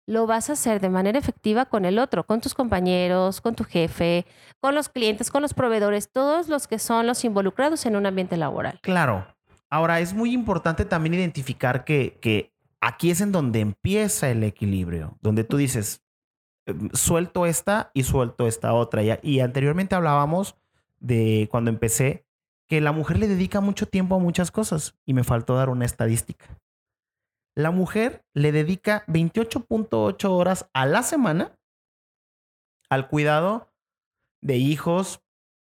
lo 0.07 0.27
vas 0.27 0.51
a 0.51 0.55
hacer 0.55 0.81
de 0.81 0.91
manera 0.91 1.19
efectiva 1.19 1.65
con 1.65 1.85
el 1.85 1.99
otro, 1.99 2.25
con 2.25 2.41
tus 2.41 2.55
compañeros, 2.55 3.41
con 3.41 3.55
tu 3.55 3.65
jefe, 3.65 4.27
con 4.61 4.75
los 4.75 4.89
clientes, 4.89 5.31
con 5.31 5.43
los 5.43 5.55
proveedores, 5.55 6.11
todos 6.11 6.49
los 6.49 6.69
que 6.69 6.79
son 6.79 7.07
los 7.07 7.25
involucrados 7.25 7.87
en 7.87 7.97
un 7.97 8.07
ambiente 8.07 8.37
laboral. 8.37 8.81
Claro. 8.83 9.27
Ahora, 9.73 10.01
es 10.01 10.13
muy 10.13 10.35
importante 10.35 10.85
también 10.85 11.15
identificar 11.15 11.87
que, 11.87 12.19
que 12.21 12.53
aquí 12.83 13.11
es 13.11 13.23
en 13.23 13.33
donde 13.33 13.61
empieza 13.61 14.29
el 14.31 14.45
equilibrio, 14.45 15.17
donde 15.23 15.45
tú 15.45 15.57
dices, 15.57 16.05
em, 16.67 16.91
suelto 16.93 17.47
esta 17.47 17.91
y 17.95 18.03
suelto 18.03 18.47
esta 18.47 18.75
otra. 18.75 19.03
Y, 19.03 19.19
y 19.23 19.41
anteriormente 19.41 19.95
hablábamos 19.95 20.57
de 21.01 21.49
cuando 21.51 21.71
empecé 21.71 22.27
que 22.69 22.83
la 22.83 22.93
mujer 22.93 23.19
le 23.19 23.29
dedica 23.29 23.63
mucho 23.63 23.87
tiempo 23.87 24.17
a 24.17 24.19
muchas 24.19 24.51
cosas 24.51 24.95
y 25.07 25.15
me 25.15 25.25
faltó 25.25 25.57
dar 25.57 25.71
una 25.71 25.87
estadística. 25.87 26.45
La 27.57 27.71
mujer 27.71 28.27
le 28.35 28.53
dedica 28.53 29.07
28.8 29.07 30.29
horas 30.29 30.69
a 30.75 30.85
la 30.85 31.03
semana 31.03 31.59
al 32.91 33.09
cuidado 33.09 33.73
de 34.43 34.59
hijos, 34.59 35.23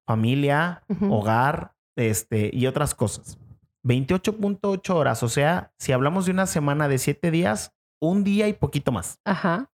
familia, 0.06 0.84
hogar, 1.00 1.74
este, 1.96 2.52
y 2.54 2.68
otras 2.68 2.94
cosas. 2.94 3.40
28.8 3.84 4.94
horas, 4.94 5.22
o 5.22 5.28
sea, 5.28 5.72
si 5.78 5.92
hablamos 5.92 6.26
de 6.26 6.32
una 6.32 6.46
semana 6.46 6.88
de 6.88 6.98
7 6.98 7.30
días, 7.30 7.74
un 8.00 8.24
día 8.24 8.48
y 8.48 8.52
poquito 8.52 8.92
más, 8.92 9.20
Ajá. 9.24 9.70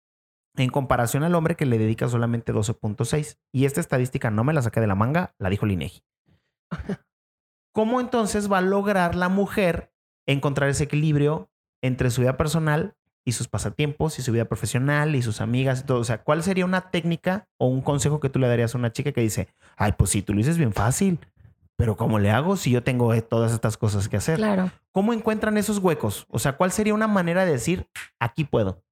en 0.57 0.71
comparación 0.71 1.23
al 1.23 1.35
hombre 1.35 1.57
que 1.57 1.67
le 1.67 1.79
dedica 1.79 2.09
solamente 2.09 2.53
12.6. 2.53 3.39
Y 3.53 3.65
esta 3.65 3.81
estadística 3.81 4.31
no 4.31 4.45
me 4.45 4.53
la 4.53 4.63
saqué 4.63 4.81
de 4.81 4.87
la 4.87 4.95
manga, 4.95 5.35
la 5.39 5.51
dijo 5.51 5.67
el 5.67 5.73
INEGI. 5.73 6.03
¿Cómo 7.73 8.01
entonces 8.01 8.51
va 8.51 8.59
a 8.59 8.63
lograr 8.63 9.15
la 9.15 9.29
mujer 9.29 9.93
encontrar 10.27 10.69
ese 10.69 10.85
equilibrio 10.85 11.51
entre 11.83 12.11
su 12.11 12.21
vida 12.21 12.37
personal 12.37 12.97
y 13.25 13.33
sus 13.33 13.49
pasatiempos 13.49 14.19
y 14.19 14.23
su 14.23 14.33
vida 14.33 14.47
profesional 14.47 15.15
y 15.15 15.23
sus 15.23 15.41
amigas 15.41 15.81
y 15.81 15.85
todo? 15.85 16.01
O 16.01 16.05
sea, 16.05 16.23
¿cuál 16.23 16.43
sería 16.43 16.65
una 16.65 16.91
técnica 16.91 17.49
o 17.59 17.67
un 17.67 17.81
consejo 17.81 18.19
que 18.19 18.29
tú 18.29 18.39
le 18.39 18.49
darías 18.49 18.75
a 18.75 18.79
una 18.79 18.93
chica 18.93 19.13
que 19.13 19.21
dice, 19.21 19.49
ay, 19.77 19.93
pues 19.97 20.11
sí, 20.11 20.23
tú 20.23 20.33
lo 20.33 20.39
dices 20.39 20.59
bien 20.59 20.73
fácil, 20.73 21.21
pero 21.81 21.97
¿cómo 21.97 22.19
le 22.19 22.31
hago 22.31 22.59
si 22.59 22.71
yo 22.71 22.83
tengo 22.83 23.15
eh, 23.15 23.23
todas 23.23 23.53
estas 23.53 23.79
cosas 23.79 24.07
que 24.11 24.19
hacer? 24.19 24.37
Claro. 24.37 24.71
¿Cómo 24.93 25.15
encuentran 25.15 25.57
esos 25.57 25.79
huecos? 25.79 26.27
O 26.29 26.39
sea, 26.39 26.59
¿cuál 26.59 26.73
sería 26.73 26.93
una 26.93 27.09
manera 27.09 27.47
de 27.47 27.53
decir, 27.53 27.89
aquí 28.19 28.45
puedo? 28.45 28.83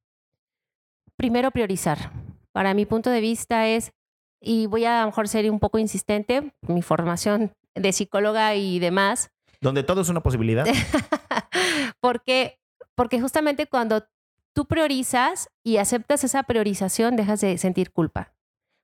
Primero 1.14 1.50
priorizar. 1.50 2.10
Para 2.50 2.72
mi 2.72 2.86
punto 2.86 3.10
de 3.10 3.20
vista 3.20 3.68
es, 3.68 3.92
y 4.40 4.68
voy 4.68 4.86
a, 4.86 5.00
a 5.00 5.00
lo 5.02 5.08
mejor 5.08 5.28
ser 5.28 5.50
un 5.50 5.58
poco 5.58 5.78
insistente, 5.78 6.54
mi 6.62 6.80
formación 6.80 7.52
de 7.74 7.92
psicóloga 7.92 8.54
y 8.54 8.78
demás, 8.78 9.30
Donde 9.60 9.82
todo 9.82 10.00
es 10.00 10.08
una 10.08 10.22
posibilidad. 10.22 10.64
porque, 12.00 12.58
porque 12.94 13.20
justamente 13.20 13.66
cuando 13.66 14.06
tú 14.54 14.64
priorizas 14.64 15.50
y 15.62 15.76
aceptas 15.76 16.24
esa 16.24 16.42
priorización, 16.44 17.16
dejas 17.16 17.42
de 17.42 17.58
sentir 17.58 17.92
culpa. 17.92 18.32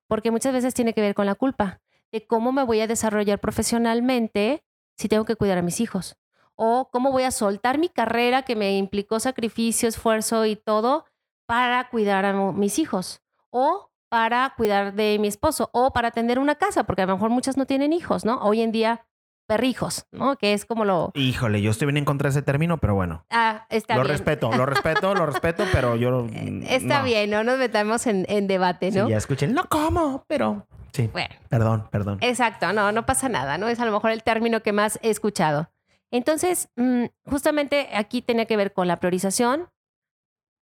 Porque 0.08 0.30
muchas 0.30 0.52
veces 0.52 0.74
tiene 0.74 0.92
que 0.92 1.00
ver 1.00 1.14
con 1.14 1.24
la 1.24 1.36
culpa 1.36 1.80
de 2.14 2.26
cómo 2.28 2.52
me 2.52 2.62
voy 2.62 2.80
a 2.80 2.86
desarrollar 2.86 3.40
profesionalmente 3.40 4.64
si 4.96 5.08
tengo 5.08 5.24
que 5.24 5.34
cuidar 5.34 5.58
a 5.58 5.62
mis 5.62 5.80
hijos. 5.80 6.16
O 6.54 6.88
cómo 6.92 7.10
voy 7.10 7.24
a 7.24 7.32
soltar 7.32 7.78
mi 7.78 7.88
carrera 7.88 8.42
que 8.42 8.54
me 8.54 8.76
implicó 8.78 9.18
sacrificio, 9.18 9.88
esfuerzo 9.88 10.46
y 10.46 10.54
todo 10.54 11.06
para 11.46 11.88
cuidar 11.90 12.24
a 12.24 12.32
mis 12.52 12.78
hijos. 12.78 13.20
O 13.50 13.90
para 14.08 14.54
cuidar 14.56 14.94
de 14.94 15.18
mi 15.18 15.26
esposo. 15.26 15.70
O 15.72 15.92
para 15.92 16.08
atender 16.08 16.38
una 16.38 16.54
casa, 16.54 16.84
porque 16.84 17.02
a 17.02 17.06
lo 17.06 17.14
mejor 17.14 17.30
muchas 17.30 17.56
no 17.56 17.66
tienen 17.66 17.92
hijos, 17.92 18.24
¿no? 18.24 18.36
Hoy 18.42 18.60
en 18.62 18.70
día, 18.70 19.04
perrijos, 19.48 20.06
¿no? 20.12 20.36
Que 20.36 20.52
es 20.52 20.64
como 20.66 20.84
lo... 20.84 21.10
Híjole, 21.14 21.60
yo 21.62 21.72
estoy 21.72 21.86
bien 21.86 21.96
en 21.96 22.04
contra 22.04 22.28
de 22.28 22.38
ese 22.38 22.42
término, 22.42 22.78
pero 22.78 22.94
bueno. 22.94 23.26
Ah, 23.30 23.66
está 23.70 23.96
lo 23.96 24.02
bien. 24.02 24.12
respeto, 24.12 24.52
lo 24.56 24.66
respeto, 24.66 25.14
lo 25.16 25.26
respeto, 25.26 25.64
pero 25.72 25.96
yo. 25.96 26.22
mm, 26.30 26.62
Está 26.68 26.98
no. 27.00 27.04
bien, 27.06 27.28
no 27.30 27.42
nos 27.42 27.58
metamos 27.58 28.06
en, 28.06 28.24
en 28.28 28.46
debate, 28.46 28.92
Sí, 28.92 28.98
¿no? 28.98 29.08
ya 29.08 29.16
escuché, 29.16 29.46
el 29.46 29.54
no 29.54 29.64
como, 29.68 30.24
pero. 30.28 30.68
Sí, 30.94 31.08
Bueno, 31.08 31.34
perdón, 31.48 31.88
perdón. 31.90 32.18
exacto, 32.20 32.72
no, 32.72 32.92
no 32.92 33.04
pasa 33.04 33.28
nada, 33.28 33.58
¿no? 33.58 33.66
Es 33.68 33.80
a 33.80 33.84
lo 33.84 33.90
mejor 33.90 34.12
el 34.12 34.22
término 34.22 34.62
que 34.62 34.72
más 34.72 34.98
he 35.02 35.10
escuchado. 35.10 35.68
Entonces, 36.12 36.68
mm, 36.76 37.06
justamente 37.28 37.88
aquí 37.94 38.22
tenía 38.22 38.46
que 38.46 38.56
ver 38.56 38.72
con 38.72 38.86
la 38.86 39.00
priorización, 39.00 39.68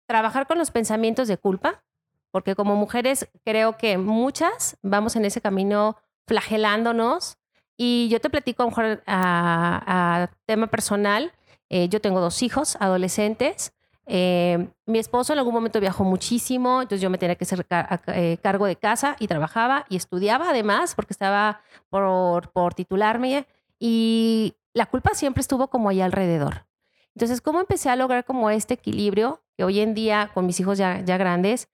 trabajar 0.07 0.47
con 0.47 0.57
los 0.57 0.71
pensamientos 0.71 1.29
de 1.29 1.37
culpa, 1.37 1.85
porque 2.31 2.55
como 2.55 2.77
mujeres 2.77 3.29
creo 3.45 3.77
que 3.77 3.99
muchas 3.99 4.79
vamos 4.81 5.16
en 5.16 5.27
ese 5.27 5.42
camino 5.42 5.99
flagelándonos. 6.27 7.37
Y 7.77 8.09
yo 8.11 8.18
te 8.21 8.31
platico 8.31 8.62
a 8.62 8.66
lo 8.66 8.71
mejor 8.71 9.03
a, 9.07 10.23
a 10.23 10.31
tema 10.47 10.68
personal. 10.68 11.33
Eh, 11.68 11.88
yo 11.90 12.01
tengo 12.01 12.21
dos 12.21 12.42
hijos 12.42 12.77
adolescentes. 12.81 13.75
Eh, 14.07 14.69
mi 14.87 14.99
esposo 14.99 15.33
en 15.33 15.38
algún 15.38 15.55
momento 15.55 15.81
viajó 15.81 16.05
muchísimo, 16.05 16.83
entonces 16.83 17.01
yo 17.01 17.11
me 17.11 17.19
tenía 17.19 17.37
que 17.37 17.45
hacer 17.45 17.65
ca- 17.67 17.87
a- 18.07 18.19
eh, 18.19 18.38
cargo 18.43 18.67
de 18.67 18.77
casa 18.77 19.17
y 19.21 19.29
trabajaba 19.29 19.87
y 19.88 19.97
estudiaba 19.97 20.51
además 20.51 20.95
porque 20.95 21.12
estaba 21.12 21.61
por, 21.88 22.51
por 22.53 22.75
titularme 22.75 23.47
y 23.79 24.55
la 24.75 24.87
culpa 24.87 25.11
siempre 25.15 25.41
estuvo 25.41 25.69
como 25.69 25.88
ahí 25.88 26.01
alrededor. 26.01 26.67
Entonces, 27.15 27.41
¿cómo 27.41 27.61
empecé 27.61 27.91
a 27.91 27.97
lograr 27.97 28.25
como 28.25 28.51
este 28.51 28.75
equilibrio 28.75 29.43
que 29.57 29.65
hoy 29.65 29.81
en 29.81 29.95
día 29.95 30.31
con 30.35 30.47
mis 30.47 30.59
hijos 30.61 30.79
ya, 30.79 31.01
ya 31.01 31.17
grandes? 31.19 31.69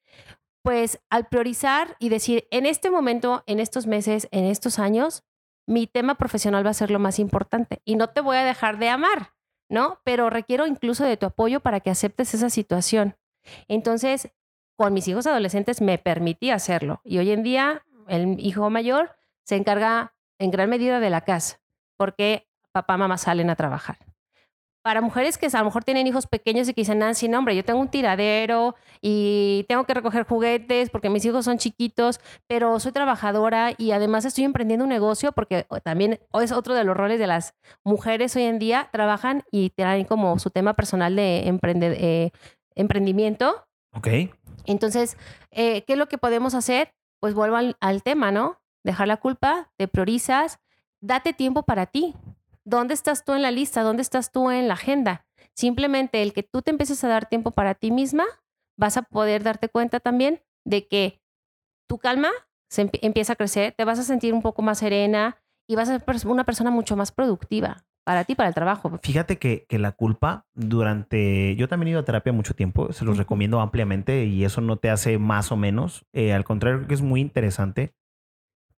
Pues 0.63 1.01
al 1.09 1.29
priorizar 1.29 1.97
y 1.99 2.09
decir, 2.09 2.47
en 2.51 2.67
este 2.67 2.91
momento, 2.91 3.43
en 3.47 3.61
estos 3.61 3.87
meses, 3.87 4.29
en 4.33 4.45
estos 4.45 4.79
años, 4.79 5.23
mi 5.67 5.87
tema 5.87 6.17
profesional 6.17 6.67
va 6.67 6.71
a 6.71 6.75
ser 6.75 6.91
lo 6.91 6.99
más 6.99 7.19
importante 7.19 7.81
y 7.85 7.97
no 7.97 8.09
te 8.09 8.21
voy 8.21 8.37
a 8.37 8.45
dejar 8.45 8.79
de 8.79 8.89
amar, 8.89 9.33
¿no? 9.69 10.01
Pero 10.05 10.31
requiero 10.31 10.67
incluso 10.67 11.05
de 11.05 11.17
tu 11.17 11.27
apoyo 11.27 11.61
para 11.61 11.81
que 11.81 11.91
aceptes 11.91 12.35
esa 12.35 12.51
situación. 12.51 13.17
Entonces, 13.67 14.31
con 14.77 14.93
mis 14.93 15.09
hijos 15.09 15.27
adolescentes 15.27 15.81
me 15.81 15.99
permití 15.99 16.51
hacerlo 16.51 17.01
y 17.05 17.19
hoy 17.19 17.31
en 17.31 17.43
día 17.43 17.85
el 18.07 18.39
hijo 18.39 18.71
mayor 18.71 19.17
se 19.45 19.57
encarga 19.57 20.15
en 20.39 20.51
gran 20.51 20.71
medida 20.71 21.01
de 21.01 21.11
la 21.11 21.23
casa 21.23 21.61
porque 21.97 22.49
papá 22.73 22.97
mamá 22.97 23.19
salen 23.19 23.51
a 23.51 23.57
trabajar. 23.57 23.99
Para 24.89 25.03
mujeres 25.03 25.37
que 25.37 25.49
a 25.53 25.59
lo 25.59 25.67
mejor 25.67 25.85
tienen 25.85 26.07
hijos 26.07 26.27
pequeños 26.27 26.67
y 26.67 26.73
que 26.73 26.81
dicen, 26.81 27.01
Nancy, 27.01 27.29
no, 27.29 27.41
hombre, 27.41 27.55
yo 27.55 27.63
tengo 27.63 27.79
un 27.79 27.89
tiradero 27.89 28.75
y 29.03 29.67
tengo 29.69 29.85
que 29.85 29.93
recoger 29.93 30.25
juguetes 30.25 30.89
porque 30.89 31.11
mis 31.11 31.23
hijos 31.27 31.45
son 31.45 31.59
chiquitos, 31.59 32.21
pero 32.47 32.81
soy 32.81 32.93
trabajadora 32.93 33.75
y 33.77 33.91
además 33.91 34.25
estoy 34.25 34.45
emprendiendo 34.45 34.85
un 34.85 34.89
negocio 34.89 35.33
porque 35.33 35.67
también 35.83 36.21
es 36.41 36.53
otro 36.53 36.75
de 36.75 36.85
los 36.85 36.97
roles 36.97 37.19
de 37.19 37.27
las 37.27 37.53
mujeres 37.85 38.35
hoy 38.35 38.45
en 38.45 38.59
día, 38.59 38.89
trabajan 38.91 39.43
y 39.51 39.69
traen 39.77 40.07
como 40.07 40.39
su 40.39 40.49
tema 40.49 40.73
personal 40.73 41.15
de 41.17 41.45
emprende- 41.47 41.97
eh, 41.99 42.31
emprendimiento. 42.75 43.67
Ok. 43.93 44.09
Entonces, 44.65 45.19
eh, 45.51 45.83
¿qué 45.83 45.93
es 45.93 45.99
lo 45.99 46.07
que 46.09 46.17
podemos 46.17 46.55
hacer? 46.55 46.95
Pues 47.21 47.35
vuelvo 47.35 47.57
al, 47.57 47.77
al 47.81 48.03
tema, 48.03 48.33
¿no? 48.33 48.59
Dejar 48.85 49.07
la 49.07 49.19
culpa, 49.19 49.71
te 49.77 49.87
priorizas, 49.87 50.61
date 51.03 51.35
tiempo 51.35 51.65
para 51.65 51.85
ti. 51.85 52.15
¿Dónde 52.69 52.93
estás 52.93 53.25
tú 53.25 53.33
en 53.33 53.41
la 53.41 53.51
lista? 53.51 53.83
¿Dónde 53.83 54.03
estás 54.03 54.31
tú 54.31 54.51
en 54.51 54.69
la 54.69 54.75
agenda? 54.75 55.25
Simplemente 55.55 56.21
el 56.21 56.35
que 56.35 56.43
tú 56.43 56.61
te 56.61 56.71
empieces 56.71 57.03
a 57.03 57.09
dar 57.09 57.27
tiempo 57.27 57.53
para 57.53 57.75
ti 57.75 57.91
misma, 57.91 58.25
vas 58.79 58.99
a 58.99 59.03
poder 59.03 59.43
darte 59.43 59.71
cuenta 59.71 60.01
también 60.01 60.43
de 60.67 60.87
que 60.87 61.23
tu 61.89 61.97
calma 61.97 62.29
se 62.71 62.85
empie- 62.87 62.99
empieza 63.01 63.33
a 63.33 63.37
crecer, 63.37 63.73
te 63.73 63.87
vas 63.87 63.99
a 63.99 64.03
sentir 64.03 64.35
un 64.35 64.43
poco 64.43 64.61
más 64.61 64.81
serena 64.81 65.39
y 65.67 65.77
vas 65.77 65.89
a 65.89 65.99
ser 65.99 66.27
una 66.27 66.45
persona 66.45 66.71
mucho 66.71 66.95
más 66.95 67.11
productiva 67.11 67.87
para 68.05 68.25
ti, 68.25 68.35
para 68.35 68.51
el 68.51 68.55
trabajo. 68.55 68.99
Fíjate 69.03 69.39
que, 69.39 69.65
que 69.67 69.79
la 69.79 69.93
culpa 69.93 70.47
durante... 70.55 71.57
Yo 71.57 71.69
también 71.69 71.89
he 71.89 71.91
ido 71.93 72.01
a 72.01 72.05
terapia 72.05 72.35
mucho 72.35 72.53
tiempo, 72.55 72.93
se 72.93 73.07
los 73.07 73.17
recomiendo 73.17 73.61
ampliamente 73.61 74.27
y 74.27 74.45
eso 74.45 74.61
no 74.61 74.77
te 74.77 74.91
hace 74.91 75.17
más 75.19 75.51
o 75.53 75.57
menos. 75.57 76.05
Eh, 76.13 76.35
al 76.35 76.45
contrario, 76.45 76.81
creo 76.81 76.89
que 76.89 76.95
es 76.95 77.03
muy 77.03 77.23
interesante. 77.23 77.95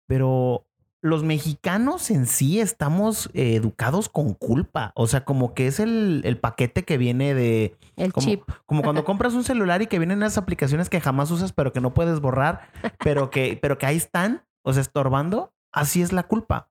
Pero 0.07 0.68
los 1.03 1.23
mexicanos 1.25 2.11
en 2.11 2.27
sí 2.27 2.61
estamos 2.61 3.31
eh, 3.33 3.55
educados 3.55 4.09
con 4.09 4.35
culpa. 4.35 4.93
O 4.95 5.07
sea, 5.07 5.25
como 5.25 5.55
que 5.55 5.67
es 5.67 5.81
el, 5.81 6.21
el 6.25 6.39
paquete 6.39 6.85
que 6.85 6.99
viene 6.99 7.33
de... 7.35 7.77
El 7.97 8.13
Como, 8.13 8.27
chip. 8.27 8.43
como 8.67 8.83
cuando 8.83 9.05
compras 9.07 9.33
un 9.35 9.45
celular 9.45 9.81
y 9.83 9.87
que 9.87 9.99
vienen 9.99 10.23
esas 10.23 10.39
aplicaciones 10.39 10.91
que 10.91 11.01
jamás 11.01 11.31
usas, 11.31 11.53
pero 11.53 11.73
que 11.73 11.81
no 11.81 11.95
puedes 11.95 12.21
borrar, 12.21 12.69
pero 12.99 13.31
que, 13.31 13.59
pero 13.61 13.79
que 13.79 13.87
ahí 13.87 13.97
están, 13.97 14.45
o 14.63 14.73
sea, 14.73 14.83
estorbando. 14.83 15.53
Así 15.73 16.03
es 16.03 16.13
la 16.13 16.25
culpa. 16.25 16.69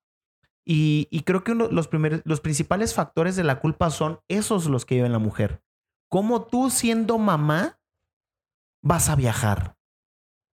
Y, 0.66 1.08
y 1.10 1.22
creo 1.22 1.44
que 1.44 1.54
uno- 1.54 1.70
los, 1.70 1.88
primeros, 1.88 2.22
los 2.26 2.42
principales 2.42 2.94
factores 2.94 3.36
de 3.36 3.44
la 3.44 3.60
culpa 3.60 3.90
son 3.90 4.20
esos 4.28 4.68
los 4.68 4.86
que 4.86 4.96
vive 4.96 5.10
la 5.10 5.18
mujer. 5.20 5.64
¿Cómo 6.10 6.44
tú 6.44 6.70
siendo 6.70 7.18
mamá 7.18 7.80
vas 8.84 9.10
a 9.10 9.16
viajar? 9.16 9.76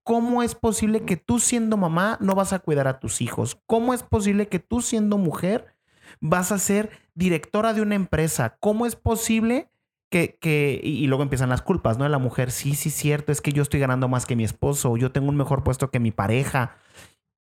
¿Cómo 0.06 0.44
es 0.44 0.54
posible 0.54 1.00
que 1.00 1.16
tú 1.16 1.40
siendo 1.40 1.76
mamá 1.76 2.16
no 2.20 2.36
vas 2.36 2.52
a 2.52 2.60
cuidar 2.60 2.86
a 2.86 3.00
tus 3.00 3.20
hijos? 3.20 3.58
¿Cómo 3.66 3.92
es 3.92 4.04
posible 4.04 4.46
que 4.46 4.60
tú 4.60 4.80
siendo 4.80 5.18
mujer 5.18 5.74
vas 6.20 6.52
a 6.52 6.60
ser 6.60 6.90
directora 7.16 7.72
de 7.74 7.82
una 7.82 7.96
empresa? 7.96 8.56
¿Cómo 8.60 8.86
es 8.86 8.94
posible 8.94 9.68
que, 10.08 10.38
que 10.40 10.80
y, 10.80 10.90
y 11.02 11.08
luego 11.08 11.24
empiezan 11.24 11.48
las 11.48 11.60
culpas, 11.60 11.98
¿no? 11.98 12.04
De 12.04 12.10
la 12.10 12.20
mujer, 12.20 12.52
sí, 12.52 12.76
sí, 12.76 12.90
cierto, 12.90 13.32
es 13.32 13.40
que 13.40 13.52
yo 13.52 13.62
estoy 13.62 13.80
ganando 13.80 14.06
más 14.06 14.26
que 14.26 14.36
mi 14.36 14.44
esposo, 14.44 14.92
o 14.92 14.96
yo 14.96 15.10
tengo 15.10 15.28
un 15.28 15.36
mejor 15.36 15.64
puesto 15.64 15.90
que 15.90 15.98
mi 15.98 16.12
pareja. 16.12 16.76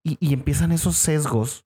Y, 0.04 0.17
y 0.19 0.34
empiezan 0.34 0.74
esos 0.74 0.98
sesgos 0.98 1.62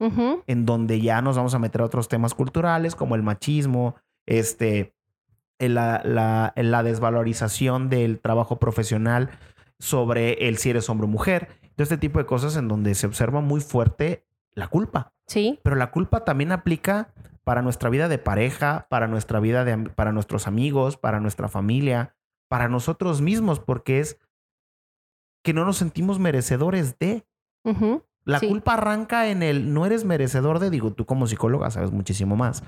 en 0.46 0.64
donde 0.64 1.00
ya 1.00 1.20
nos 1.22 1.36
vamos 1.36 1.54
a 1.54 1.58
meter 1.58 1.80
a 1.80 1.86
otros 1.86 2.06
temas 2.06 2.34
culturales 2.34 2.94
como 2.94 3.16
el 3.16 3.24
machismo, 3.24 3.96
este, 4.26 4.94
la- 5.58 6.52
la 6.54 6.82
desvalorización 6.84 7.88
del 7.88 8.20
trabajo 8.20 8.60
profesional 8.60 9.30
sobre 9.78 10.48
el 10.48 10.58
si 10.58 10.70
eres 10.70 10.88
hombre 10.88 11.06
o 11.06 11.08
mujer, 11.08 11.48
todo 11.76 11.82
este 11.82 11.98
tipo 11.98 12.18
de 12.18 12.26
cosas 12.26 12.56
en 12.56 12.68
donde 12.68 12.94
se 12.94 13.06
observa 13.06 13.40
muy 13.40 13.60
fuerte 13.60 14.24
la 14.52 14.68
culpa. 14.68 15.12
Sí, 15.26 15.58
Pero 15.62 15.76
la 15.76 15.90
culpa 15.90 16.24
también 16.24 16.52
aplica 16.52 17.12
para 17.44 17.62
nuestra 17.62 17.90
vida 17.90 18.08
de 18.08 18.18
pareja, 18.18 18.86
para 18.88 19.06
nuestra 19.08 19.40
vida 19.40 19.64
de 19.64 19.76
para 19.90 20.12
nuestros 20.12 20.46
amigos, 20.46 20.96
para 20.96 21.18
nuestra 21.20 21.48
familia, 21.48 22.14
para 22.48 22.68
nosotros 22.68 23.20
mismos, 23.20 23.58
porque 23.60 24.00
es 24.00 24.18
que 25.42 25.52
no 25.52 25.64
nos 25.64 25.76
sentimos 25.76 26.18
merecedores 26.18 26.98
de. 26.98 27.26
La 28.26 28.38
Sí. 28.38 28.48
culpa 28.48 28.74
arranca 28.74 29.28
en 29.28 29.42
el 29.42 29.74
no 29.74 29.84
eres 29.84 30.04
merecedor 30.04 30.58
de, 30.58 30.70
digo, 30.70 30.92
tú 30.92 31.04
como 31.04 31.26
psicóloga 31.26 31.70
sabes 31.70 31.90
muchísimo 31.90 32.36
más. 32.36 32.62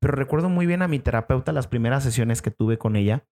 Pero 0.00 0.14
recuerdo 0.14 0.48
muy 0.48 0.66
bien 0.66 0.80
a 0.82 0.88
mi 0.88 0.98
terapeuta 0.98 1.52
las 1.52 1.66
primeras 1.66 2.02
sesiones 2.02 2.40
que 2.42 2.50
tuve 2.50 2.78
con 2.78 2.96
ella, 2.96 3.24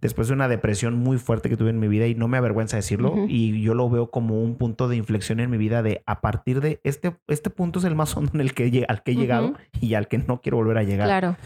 después 0.00 0.28
de 0.28 0.34
una 0.34 0.48
depresión 0.48 0.94
muy 0.94 1.18
fuerte 1.18 1.48
que 1.48 1.56
tuve 1.56 1.70
en 1.70 1.78
mi 1.80 1.88
vida 1.88 2.06
y 2.06 2.14
no 2.14 2.28
me 2.28 2.36
avergüenza 2.38 2.76
decirlo 2.76 3.14
y 3.28 3.62
yo 3.62 3.74
lo 3.74 3.88
veo 3.88 4.10
como 4.10 4.42
un 4.42 4.56
punto 4.56 4.88
de 4.88 4.96
inflexión 4.96 5.40
en 5.40 5.50
mi 5.50 5.56
vida 5.56 5.82
de 5.82 6.02
a 6.06 6.20
partir 6.20 6.60
de 6.60 6.80
este 6.84 7.16
este 7.28 7.50
punto 7.50 7.78
es 7.78 7.84
el 7.86 7.94
más 7.94 8.16
hondo 8.16 8.32
en 8.34 8.40
el 8.40 8.52
que 8.54 8.70
lle- 8.70 8.84
al 8.88 9.02
que 9.02 9.12
he 9.12 9.16
llegado 9.16 9.54
y 9.80 9.94
al 9.94 10.06
que 10.08 10.18
no 10.18 10.40
quiero 10.42 10.58
volver 10.58 10.78
a 10.78 10.82
llegar 10.82 11.06
Claro. 11.08 11.36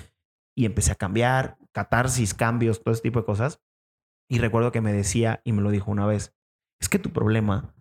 y 0.56 0.64
empecé 0.66 0.92
a 0.92 0.96
cambiar, 0.96 1.58
catarsis, 1.72 2.34
cambios, 2.34 2.82
todo 2.82 2.92
ese 2.92 3.02
tipo 3.02 3.20
de 3.20 3.24
cosas. 3.24 3.60
Y 4.28 4.38
recuerdo 4.38 4.72
que 4.72 4.80
me 4.80 4.92
decía, 4.92 5.40
y 5.44 5.52
me 5.52 5.62
lo 5.62 5.70
dijo 5.70 5.90
una 5.90 6.06
vez, 6.06 6.34
es 6.80 6.88
que 6.88 6.98
tu 6.98 7.10
problema 7.10 7.74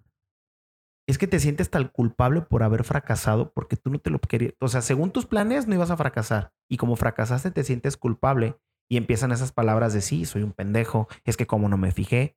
es 1.08 1.18
que 1.18 1.28
te 1.28 1.40
sientes 1.40 1.72
tan 1.72 1.88
culpable 1.88 2.42
por 2.42 2.62
haber 2.62 2.84
fracasado 2.84 3.52
porque 3.54 3.76
tú 3.76 3.90
no 3.90 4.00
te 4.00 4.12
lo 4.12 4.20
querías. 4.20 4.54
O 4.60 4.68
sea, 4.68 4.82
según 4.82 5.12
tus 5.12 5.26
planes 5.26 5.68
no 5.68 5.74
ibas 5.74 5.90
a 5.90 5.98
fracasar. 5.98 6.54
Y 6.70 6.78
como 6.78 6.96
fracasaste 6.96 7.50
te 7.50 7.64
sientes 7.64 7.98
culpable 7.98 8.58
y 8.90 8.98
empiezan 8.98 9.32
esas 9.32 9.52
palabras 9.52 9.94
de 9.94 10.02
sí, 10.02 10.26
soy 10.26 10.44
un 10.44 10.52
pendejo, 10.54 11.08
es 11.24 11.38
que 11.38 11.48
como 11.48 11.70
no 11.70 11.78
me 11.78 11.92
fijé. 11.92 12.36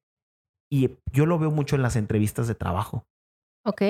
Y 0.71 0.99
yo 1.13 1.27
lo 1.27 1.39
veo 1.39 1.51
mucho 1.51 1.77
en 1.77 1.83
las 1.83 1.97
entrevistas 1.97 2.49
de 2.49 2.55
trabajo 2.55 3.07
Ok. 3.67 3.83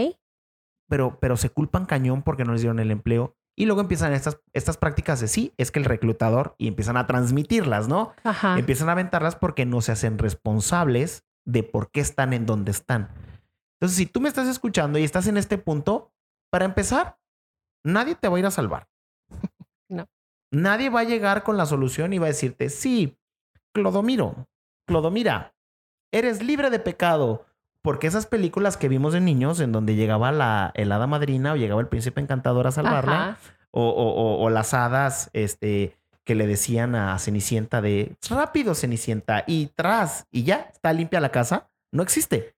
pero, 0.88 1.18
pero 1.20 1.37
se 1.37 1.51
culpan 1.51 1.87
cañón 1.87 2.22
porque 2.22 2.44
no 2.44 2.53
les 2.53 2.61
dieron 2.62 2.81
el 2.81 2.90
empleo. 2.90 3.37
Y 3.57 3.66
luego 3.66 3.83
empiezan 3.83 4.12
estas, 4.14 4.40
estas 4.55 4.79
prácticas 4.79 5.20
de 5.20 5.29
sí, 5.29 5.53
es 5.59 5.70
que 5.70 5.79
el 5.79 5.85
reclutador 5.85 6.55
y 6.59 6.68
empiezan 6.68 6.96
a 6.96 7.07
transmitirlas, 7.07 7.87
¿no? 7.87 8.14
Ajá. 8.25 8.59
Empiezan 8.59 8.88
a 8.88 8.92
aventarlas 8.92 9.37
porque 9.37 9.66
no 9.66 9.81
se 9.83 9.92
hacen 9.92 10.18
responsables 10.18 11.25
de 11.46 11.62
por 11.62 11.90
qué 11.90 12.01
están 12.01 12.33
en 12.33 12.46
donde 12.46 12.70
están. 12.70 13.11
Entonces, 13.79 13.98
si 13.98 14.07
tú 14.07 14.20
me 14.20 14.29
estás 14.29 14.48
escuchando 14.48 14.98
y 14.98 15.05
estás 15.05 15.27
en 15.27 15.37
este 15.37 15.59
punto, 15.59 16.12
para 16.51 16.64
empezar, 16.64 17.18
nadie 17.85 18.14
te 18.14 18.29
va 18.29 18.37
a 18.37 18.40
ir 18.40 18.46
a 18.46 18.51
salvar. 18.51 18.88
No. 19.90 20.07
Nadie 20.53 20.91
va 20.91 21.01
a 21.01 21.05
llegar 21.05 21.43
con 21.43 21.57
la 21.57 21.67
solución 21.67 22.12
y 22.12 22.19
va 22.19 22.27
a 22.27 22.29
decirte, 22.29 22.69
sí, 22.69 23.17
Clodomiro, 23.75 24.47
Clodomira, 24.87 25.55
eres 26.12 26.43
libre 26.43 26.71
de 26.71 26.79
pecado. 26.79 27.47
Porque 27.85 28.07
esas 28.07 28.27
películas 28.27 28.77
que 28.77 28.88
vimos 28.88 29.12
de 29.12 29.21
niños 29.21 29.59
en 29.59 29.73
donde 29.73 29.97
llegaba 29.97 30.31
la 30.31 30.71
el 30.77 30.93
hada 30.93 31.09
madrina 31.09 31.53
o 31.53 31.57
llegaba 31.57 31.81
el 31.81 31.88
príncipe 31.88 32.21
encantador 32.21 32.69
a 32.69 32.71
salvarla, 32.71 33.38
o, 33.73 33.83
o- 33.88 34.12
o- 34.12 34.45
o 34.45 34.51
las 34.51 34.73
hadas 34.73 35.31
este, 35.33 35.97
que 36.23 36.37
le 36.37 36.47
decían 36.47 36.95
a 36.95 37.19
Cenicienta 37.19 37.81
de 37.83 38.15
rápido 38.31 38.77
Cenicienta 38.77 39.43
y 39.49 39.67
tras 39.75 40.27
y 40.31 40.45
ya 40.45 40.71
está 40.73 40.93
limpia 40.93 41.19
la 41.21 41.33
casa, 41.33 41.71
no 41.93 42.05
existe. 42.05 42.55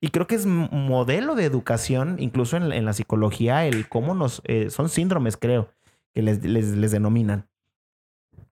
Y 0.00 0.08
creo 0.08 0.26
que 0.26 0.34
es 0.34 0.46
modelo 0.46 1.36
de 1.36 1.44
educación, 1.44 2.16
incluso 2.18 2.56
en, 2.56 2.72
en 2.72 2.84
la 2.86 2.94
psicología, 2.94 3.66
el 3.66 3.88
cómo 3.88 4.14
nos... 4.16 4.42
eh, 4.46 4.70
son 4.70 4.88
síndromes, 4.88 5.36
creo, 5.36 5.68
que 6.14 6.22
les, 6.22 6.44
les, 6.44 6.68
les 6.76 6.90
denominan. 6.90 7.48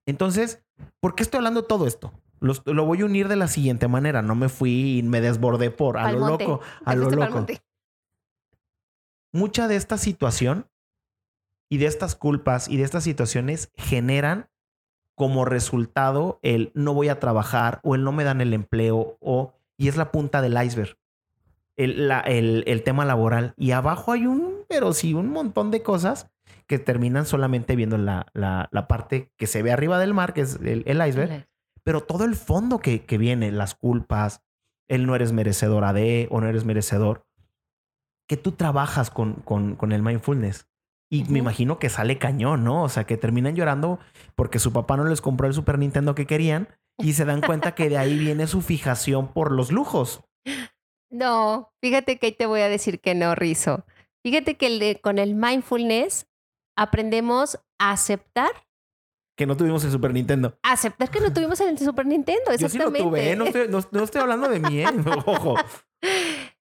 Entonces, 0.05 0.63
¿por 0.99 1.15
qué 1.15 1.23
estoy 1.23 1.37
hablando 1.39 1.63
todo 1.65 1.87
esto? 1.87 2.13
Los- 2.39 2.61
lo 2.65 2.85
voy 2.85 3.01
a 3.01 3.05
unir 3.05 3.27
de 3.27 3.35
la 3.35 3.47
siguiente 3.47 3.87
manera. 3.87 4.21
No 4.21 4.35
me 4.35 4.49
fui 4.49 4.99
y 4.99 5.03
me 5.03 5.21
desbordé 5.21 5.71
por 5.71 5.97
a 5.97 6.11
lo 6.11 6.19
loco, 6.43 6.59
a 6.85 6.95
lo 6.95 7.05
loco 7.25 7.37
mucha 9.33 9.67
de 9.67 9.75
esta 9.75 9.97
situación 9.97 10.67
y 11.69 11.77
de 11.77 11.85
estas 11.87 12.15
culpas 12.15 12.69
y 12.69 12.77
de 12.77 12.83
estas 12.83 13.03
situaciones 13.03 13.71
generan 13.75 14.49
como 15.15 15.45
resultado 15.45 16.39
el 16.43 16.71
no 16.75 16.93
voy 16.93 17.09
a 17.09 17.19
trabajar 17.19 17.79
o 17.83 17.95
el 17.95 18.03
no 18.03 18.11
me 18.11 18.23
dan 18.23 18.39
el 18.39 18.53
empleo 18.53 19.17
o 19.19 19.53
y 19.77 19.87
es 19.89 19.97
la 19.97 20.11
punta 20.11 20.41
del 20.41 20.61
iceberg. 20.63 20.97
El, 21.75 22.07
la- 22.07 22.21
el- 22.21 22.63
el 22.67 22.83
tema 22.83 23.05
laboral. 23.05 23.53
Y 23.57 23.71
abajo 23.71 24.11
hay 24.11 24.25
un, 24.25 24.63
pero 24.67 24.93
sí, 24.93 25.13
un 25.13 25.29
montón 25.29 25.69
de 25.71 25.83
cosas 25.83 26.29
que 26.67 26.79
terminan 26.79 27.25
solamente 27.25 27.75
viendo 27.75 27.97
la, 27.97 28.27
la- 28.33 28.67
la 28.71 28.87
parte 28.87 29.31
que 29.37 29.47
se 29.47 29.61
ve 29.63 29.71
arriba 29.71 29.99
del 29.99 30.13
mar, 30.13 30.33
que 30.33 30.41
es 30.41 30.55
el, 30.61 30.83
el 30.85 31.07
iceberg, 31.07 31.47
pero 31.83 32.01
todo 32.01 32.25
el 32.25 32.35
fondo 32.35 32.79
que, 32.79 33.05
que 33.05 33.17
viene, 33.17 33.51
las 33.51 33.73
culpas, 33.75 34.41
el 34.89 35.05
no 35.05 35.15
eres 35.15 35.31
merecedora 35.31 35.93
de 35.93 36.27
o 36.31 36.41
no 36.41 36.47
eres 36.47 36.65
merecedor, 36.65 37.25
que 38.27 38.35
tú 38.37 38.51
trabajas 38.51 39.09
con, 39.09 39.35
con, 39.35 39.75
con 39.75 39.91
el 39.93 40.01
mindfulness. 40.01 40.67
Y 41.09 41.23
me 41.25 41.39
imagino 41.39 41.79
que 41.79 41.87
sale 41.89 42.17
cañón, 42.17 42.65
¿no? 42.65 42.83
O 42.83 42.89
sea, 42.89 43.05
que 43.05 43.15
terminan 43.15 43.55
llorando 43.55 43.99
porque 44.35 44.59
su 44.59 44.73
papá 44.73 44.97
no 44.97 45.05
les 45.05 45.21
compró 45.21 45.47
el 45.47 45.53
Super 45.53 45.79
Nintendo 45.79 46.13
que 46.15 46.25
querían 46.27 46.67
y 46.97 47.13
se 47.13 47.23
dan 47.23 47.39
cuenta 47.39 47.73
que 47.75 47.87
de 47.87 47.97
ahí 47.97 48.17
viene 48.19 48.45
su 48.47 48.61
fijación 48.61 49.29
por 49.31 49.53
los 49.53 49.71
lujos. 49.71 50.25
No, 51.09 51.71
fíjate 51.81 52.17
que 52.19 52.25
ahí 52.27 52.31
te 52.33 52.45
voy 52.45 52.59
a 52.59 52.67
decir 52.69 52.99
que 52.99 53.15
no, 53.15 53.35
Rizo. 53.35 53.85
Fíjate 54.25 54.57
que 54.57 54.67
el 54.67 54.79
de- 54.79 54.99
con 54.99 55.19
el 55.19 55.35
mindfulness 55.35 56.27
aprendemos 56.77 57.59
a 57.79 57.91
aceptar, 57.91 58.51
Que 59.35 59.45
no 59.45 59.57
tuvimos 59.57 59.83
el 59.83 59.91
Super 59.91 60.13
Nintendo. 60.13 60.57
aceptar 60.63 61.09
que 61.11 61.19
no 61.19 61.33
tuvimos 61.33 61.59
el 61.59 61.77
Super 61.77 62.05
Nintendo, 62.05 62.51
Yo 62.57 62.69
sí 62.69 62.77
lo 62.77 62.85
exactamente. 62.89 63.03
tuve, 63.03 63.31
¿eh? 63.31 63.35
No 63.35 63.45
estoy, 63.45 63.67
no- 63.67 63.83
no 63.91 64.03
estoy 64.03 64.21
hablando 64.21 64.47
de 64.47 64.59
mí, 64.59 64.79
¿eh? 64.81 64.85
Ojo. 65.25 65.55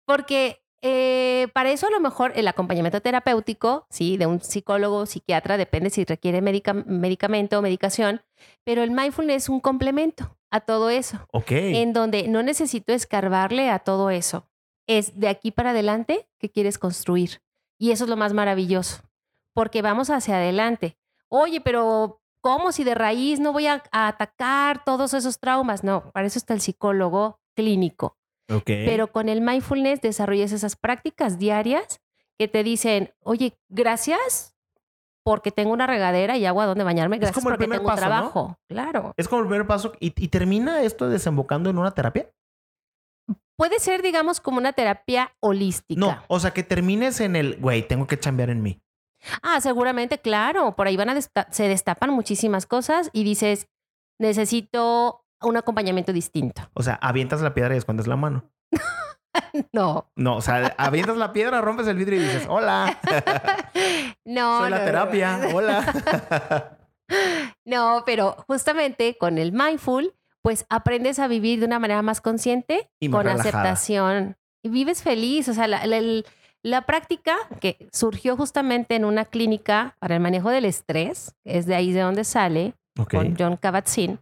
Porque 0.06 0.62
eh, 0.82 1.48
para 1.54 1.70
eso 1.70 1.86
a 1.86 1.90
lo 1.90 2.00
mejor 2.00 2.32
el 2.36 2.46
acompañamiento 2.48 3.00
terapéutico, 3.00 3.86
sí, 3.90 4.16
de 4.16 4.26
un 4.26 4.40
psicólogo, 4.40 5.06
psiquiatra, 5.06 5.56
depende 5.56 5.90
si 5.90 6.04
requiere 6.04 6.42
medica- 6.42 6.74
medicamento 6.74 7.58
o 7.58 7.62
medicación, 7.62 8.22
pero 8.64 8.82
el 8.82 8.90
mindfulness 8.90 9.44
es 9.44 9.48
un 9.48 9.60
complemento 9.60 10.36
a 10.50 10.60
todo 10.60 10.90
eso, 10.90 11.26
Ok. 11.32 11.50
en 11.52 11.92
donde 11.92 12.28
no 12.28 12.42
necesito 12.42 12.92
escarbarle 12.92 13.70
a 13.70 13.78
todo 13.78 14.10
eso. 14.10 14.46
Es 14.86 15.18
de 15.18 15.28
aquí 15.28 15.50
para 15.50 15.70
adelante 15.70 16.28
que 16.38 16.50
quieres 16.50 16.78
construir. 16.78 17.40
Y 17.80 17.90
eso 17.92 18.04
es 18.04 18.10
lo 18.10 18.16
más 18.16 18.34
maravilloso, 18.34 19.02
porque 19.54 19.82
vamos 19.82 20.10
hacia 20.10 20.36
adelante. 20.36 20.98
Oye, 21.28 21.60
pero 21.60 22.20
¿cómo 22.42 22.72
si 22.72 22.84
de 22.84 22.94
raíz 22.94 23.40
no 23.40 23.52
voy 23.52 23.66
a, 23.66 23.82
a 23.90 24.08
atacar 24.08 24.84
todos 24.84 25.14
esos 25.14 25.38
traumas? 25.38 25.82
No, 25.82 26.10
para 26.12 26.26
eso 26.26 26.38
está 26.38 26.54
el 26.54 26.60
psicólogo 26.60 27.40
clínico. 27.56 28.18
Ok. 28.50 28.66
Pero 28.66 29.10
con 29.10 29.28
el 29.28 29.40
mindfulness 29.40 30.00
desarrollas 30.02 30.52
esas 30.52 30.76
prácticas 30.76 31.38
diarias 31.38 32.00
que 32.38 32.48
te 32.48 32.62
dicen, 32.62 33.14
oye, 33.22 33.56
gracias 33.68 34.54
porque 35.24 35.50
tengo 35.50 35.72
una 35.72 35.86
regadera 35.86 36.36
y 36.36 36.44
agua 36.44 36.66
donde 36.66 36.84
bañarme, 36.84 37.16
gracias 37.16 37.34
como 37.34 37.48
el 37.48 37.54
porque 37.54 37.64
primer 37.64 37.78
tengo 37.78 37.88
paso, 37.88 38.02
¿no? 38.02 38.06
trabajo. 38.06 38.58
Claro. 38.68 39.14
es 39.16 39.26
como 39.26 39.42
el 39.42 39.48
primer 39.48 39.66
paso. 39.66 39.92
¿Y, 39.98 40.12
y 40.22 40.28
termina 40.28 40.82
esto 40.82 41.08
desembocando 41.08 41.70
en 41.70 41.78
una 41.78 41.92
terapia? 41.92 42.30
Puede 43.56 43.78
ser, 43.78 44.02
digamos, 44.02 44.40
como 44.40 44.58
una 44.58 44.72
terapia 44.72 45.32
holística. 45.40 45.98
No, 45.98 46.22
o 46.28 46.40
sea, 46.40 46.52
que 46.52 46.62
termines 46.62 47.20
en 47.20 47.36
el, 47.36 47.56
güey, 47.60 47.86
tengo 47.86 48.06
que 48.06 48.18
chambear 48.18 48.50
en 48.50 48.62
mí. 48.62 48.82
Ah, 49.42 49.60
seguramente, 49.60 50.18
claro. 50.18 50.74
Por 50.76 50.86
ahí 50.86 50.96
van 50.96 51.10
a 51.10 51.14
desta- 51.14 51.46
se 51.50 51.68
destapan 51.68 52.10
muchísimas 52.10 52.66
cosas 52.66 53.10
y 53.12 53.24
dices, 53.24 53.68
necesito 54.18 55.24
un 55.42 55.56
acompañamiento 55.56 56.12
distinto. 56.12 56.62
O 56.74 56.82
sea, 56.82 56.94
avientas 57.02 57.40
la 57.40 57.54
piedra 57.54 57.74
y 57.74 57.78
escondes 57.78 58.06
la 58.06 58.16
mano. 58.16 58.50
No. 59.72 60.08
No, 60.14 60.36
o 60.36 60.40
sea, 60.42 60.74
avientas 60.78 61.16
la 61.16 61.32
piedra, 61.32 61.60
rompes 61.60 61.88
el 61.88 61.96
vidrio 61.96 62.20
y 62.20 62.22
dices, 62.24 62.46
hola, 62.48 62.98
No. 64.24 64.60
soy 64.60 64.70
la 64.70 64.76
no, 64.78 64.78
no. 64.78 64.84
terapia, 64.84 65.40
hola. 65.52 66.78
No, 67.64 68.02
pero 68.06 68.36
justamente 68.46 69.16
con 69.18 69.38
el 69.38 69.52
mindful, 69.52 70.14
pues 70.42 70.66
aprendes 70.68 71.18
a 71.18 71.26
vivir 71.28 71.60
de 71.60 71.66
una 71.66 71.78
manera 71.78 72.02
más 72.02 72.20
consciente, 72.20 72.90
Y 73.00 73.08
más 73.08 73.18
con 73.18 73.26
relajada. 73.26 73.48
aceptación. 73.48 74.36
Y 74.62 74.68
vives 74.70 75.02
feliz. 75.02 75.48
O 75.48 75.54
sea, 75.54 75.66
la, 75.68 75.84
la- 75.86 75.98
el- 75.98 76.26
la 76.64 76.86
práctica 76.86 77.36
que 77.60 77.76
surgió 77.92 78.38
justamente 78.38 78.96
en 78.96 79.04
una 79.04 79.26
clínica 79.26 79.96
para 80.00 80.14
el 80.14 80.22
manejo 80.22 80.48
del 80.48 80.64
estrés, 80.64 81.34
es 81.44 81.66
de 81.66 81.74
ahí 81.74 81.92
de 81.92 82.00
donde 82.00 82.24
sale, 82.24 82.72
ok. 82.98 83.10
con 83.10 83.36
John 83.38 83.58
Kabat-Zinn. 83.58 84.18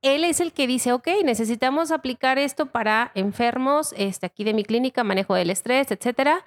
Él 0.00 0.24
es 0.24 0.40
el 0.40 0.54
que 0.54 0.66
dice, 0.66 0.94
ok, 0.94 1.08
necesitamos 1.24 1.90
aplicar 1.90 2.38
esto 2.38 2.66
para 2.66 3.12
enfermos, 3.14 3.94
este, 3.98 4.24
aquí 4.24 4.44
de 4.44 4.54
mi 4.54 4.64
clínica, 4.64 5.04
manejo 5.04 5.34
del 5.34 5.50
estrés, 5.50 5.90
etcétera. 5.90 6.46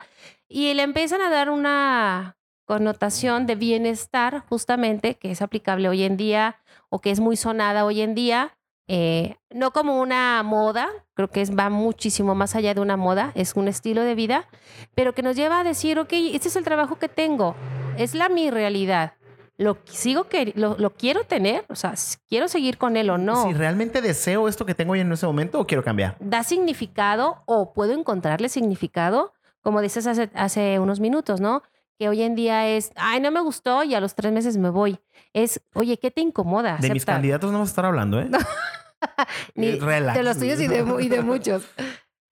Y 0.49 0.73
le 0.73 0.81
empiezan 0.81 1.21
a 1.21 1.29
dar 1.29 1.51
una 1.51 2.35
connotación 2.65 3.45
de 3.45 3.55
bienestar, 3.55 4.43
justamente, 4.49 5.15
que 5.15 5.29
es 5.29 5.43
aplicable 5.43 5.87
hoy 5.87 6.01
en 6.01 6.17
día 6.17 6.57
o 6.89 6.99
que 6.99 7.11
es 7.11 7.19
muy 7.19 7.37
sonada 7.37 7.85
hoy 7.85 8.01
en 8.01 8.15
día. 8.15 8.56
Eh, 8.87 9.35
no 9.49 9.71
como 9.71 9.99
una 9.99 10.41
moda, 10.43 10.87
creo 11.13 11.29
que 11.29 11.41
es, 11.41 11.55
va 11.55 11.69
muchísimo 11.69 12.35
más 12.35 12.55
allá 12.55 12.73
de 12.73 12.79
una 12.79 12.95
moda, 12.95 13.31
es 13.35 13.55
un 13.55 13.67
estilo 13.67 14.01
de 14.03 14.15
vida, 14.15 14.47
pero 14.95 15.13
que 15.13 15.21
nos 15.21 15.35
lleva 15.35 15.59
a 15.59 15.63
decir, 15.63 15.99
ok, 15.99 16.13
este 16.33 16.47
es 16.47 16.55
el 16.55 16.63
trabajo 16.63 16.97
que 16.97 17.09
tengo, 17.09 17.55
es 17.97 18.15
la 18.15 18.29
mi 18.29 18.49
realidad. 18.49 19.13
Lo 19.57 19.79
sigo 19.85 20.25
que 20.25 20.53
lo, 20.55 20.77
lo 20.77 20.91
quiero 20.91 21.23
tener, 21.23 21.65
o 21.67 21.75
sea, 21.75 21.95
quiero 22.29 22.47
seguir 22.47 22.77
con 22.77 22.95
él 22.95 23.09
o 23.09 23.17
no. 23.17 23.43
Si 23.47 23.53
realmente 23.53 24.01
deseo 24.01 24.47
esto 24.47 24.65
que 24.67 24.75
tengo 24.75 24.93
hoy 24.93 24.99
en 24.99 25.11
ese 25.11 25.25
momento 25.25 25.59
o 25.59 25.65
quiero 25.65 25.83
cambiar. 25.83 26.15
Da 26.19 26.43
significado 26.43 27.41
o 27.45 27.73
puedo 27.73 27.93
encontrarle 27.93 28.49
significado, 28.49 29.33
como 29.61 29.81
dices 29.81 30.05
hace, 30.05 30.29
hace 30.35 30.79
unos 30.79 30.99
minutos, 30.99 31.41
¿no? 31.41 31.63
Que 31.99 32.09
hoy 32.09 32.21
en 32.21 32.35
día 32.35 32.67
es, 32.67 32.91
ay, 32.95 33.19
no 33.19 33.31
me 33.31 33.41
gustó 33.41 33.83
y 33.83 33.95
a 33.95 33.99
los 34.01 34.13
tres 34.15 34.31
meses 34.31 34.57
me 34.57 34.69
voy. 34.69 34.99
Es, 35.33 35.61
oye, 35.73 35.97
¿qué 35.97 36.11
te 36.11 36.21
incomoda? 36.21 36.77
De 36.77 36.91
mis 36.91 37.05
candidatos 37.05 37.51
no 37.51 37.57
vamos 37.57 37.69
a 37.69 37.71
estar 37.71 37.85
hablando, 37.85 38.19
¿eh? 38.19 38.29
Ni- 39.55 39.67
Eh, 39.67 39.79
Relax. 39.81 40.17
de 40.17 40.23
los 40.23 40.37
tuyos 40.37 40.59
y 40.59 40.67
de, 40.67 40.85
y 41.03 41.07
de 41.09 41.21
muchos. 41.21 41.65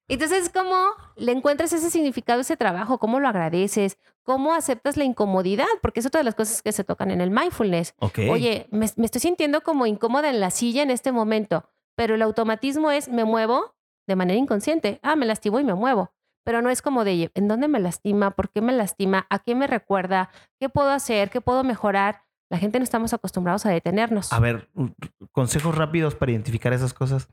Entonces, 0.08 0.49
¿cómo 0.54 0.75
le 1.15 1.32
encuentras 1.32 1.73
ese 1.73 1.89
significado 1.89 2.41
ese 2.41 2.58
trabajo? 2.58 2.99
¿Cómo 2.99 3.19
lo 3.19 3.28
agradeces? 3.28 3.97
¿Cómo 4.23 4.54
aceptas 4.54 4.97
la 4.97 5.04
incomodidad? 5.04 5.65
Porque 5.82 5.99
es 5.99 6.06
otra 6.06 6.19
de 6.19 6.25
las 6.25 6.36
cosas 6.36 6.62
que 6.62 6.71
se 6.71 6.84
tocan 6.84 7.10
en 7.10 7.21
el 7.21 7.32
mindfulness. 7.32 7.95
Ok. 7.99 8.19
Oye, 8.30 8.67
me, 8.71 8.88
me 8.97 9.06
estoy 9.06 9.21
sintiendo 9.21 9.62
como 9.62 9.88
incómoda 9.88 10.30
en 10.30 10.39
la 10.39 10.51
silla 10.51 10.84
en 10.84 10.91
este 10.91 11.12
momento. 11.12 11.69
pero 11.95 12.13
el 12.15 12.21
automatismo 12.21 12.91
es 12.91 13.08
me 13.10 13.23
muevo 13.25 13.73
de 14.06 14.15
manera 14.15 14.38
inconsciente. 14.38 14.99
Ah, 15.01 15.15
me 15.15 15.25
lastimo 15.25 15.60
y 15.60 15.63
me 15.63 15.73
muevo. 15.73 16.12
Pero 16.45 16.62
no 16.62 16.69
es 16.69 16.81
como 16.81 17.03
de, 17.03 17.31
¿en 17.34 17.47
dónde 17.47 17.67
me 17.67 17.79
lastima? 17.79 18.31
¿Por 18.31 18.51
qué 18.51 18.62
me 18.62 18.71
lastima? 18.71 19.25
¿A 19.29 19.39
qué 19.39 19.55
me 19.55 19.67
recuerda? 19.67 20.29
¿Qué 20.60 20.69
puedo 20.69 20.91
hacer? 20.91 21.31
¿Qué 21.31 21.41
puedo 21.41 21.63
mejorar? 21.63 22.21
La 22.51 22.60
gente 22.60 22.77
no 22.77 22.84
estamos 22.84 23.13
acostumbrados 23.13 23.65
a 23.65 23.71
detenernos. 23.71 24.31
A 24.31 24.39
ver, 24.39 24.69
consejos 25.31 25.75
rápidos 25.75 26.15
para 26.15 26.31
identificar 26.31 26.71
esas 26.71 26.93
cosas. 26.93 27.27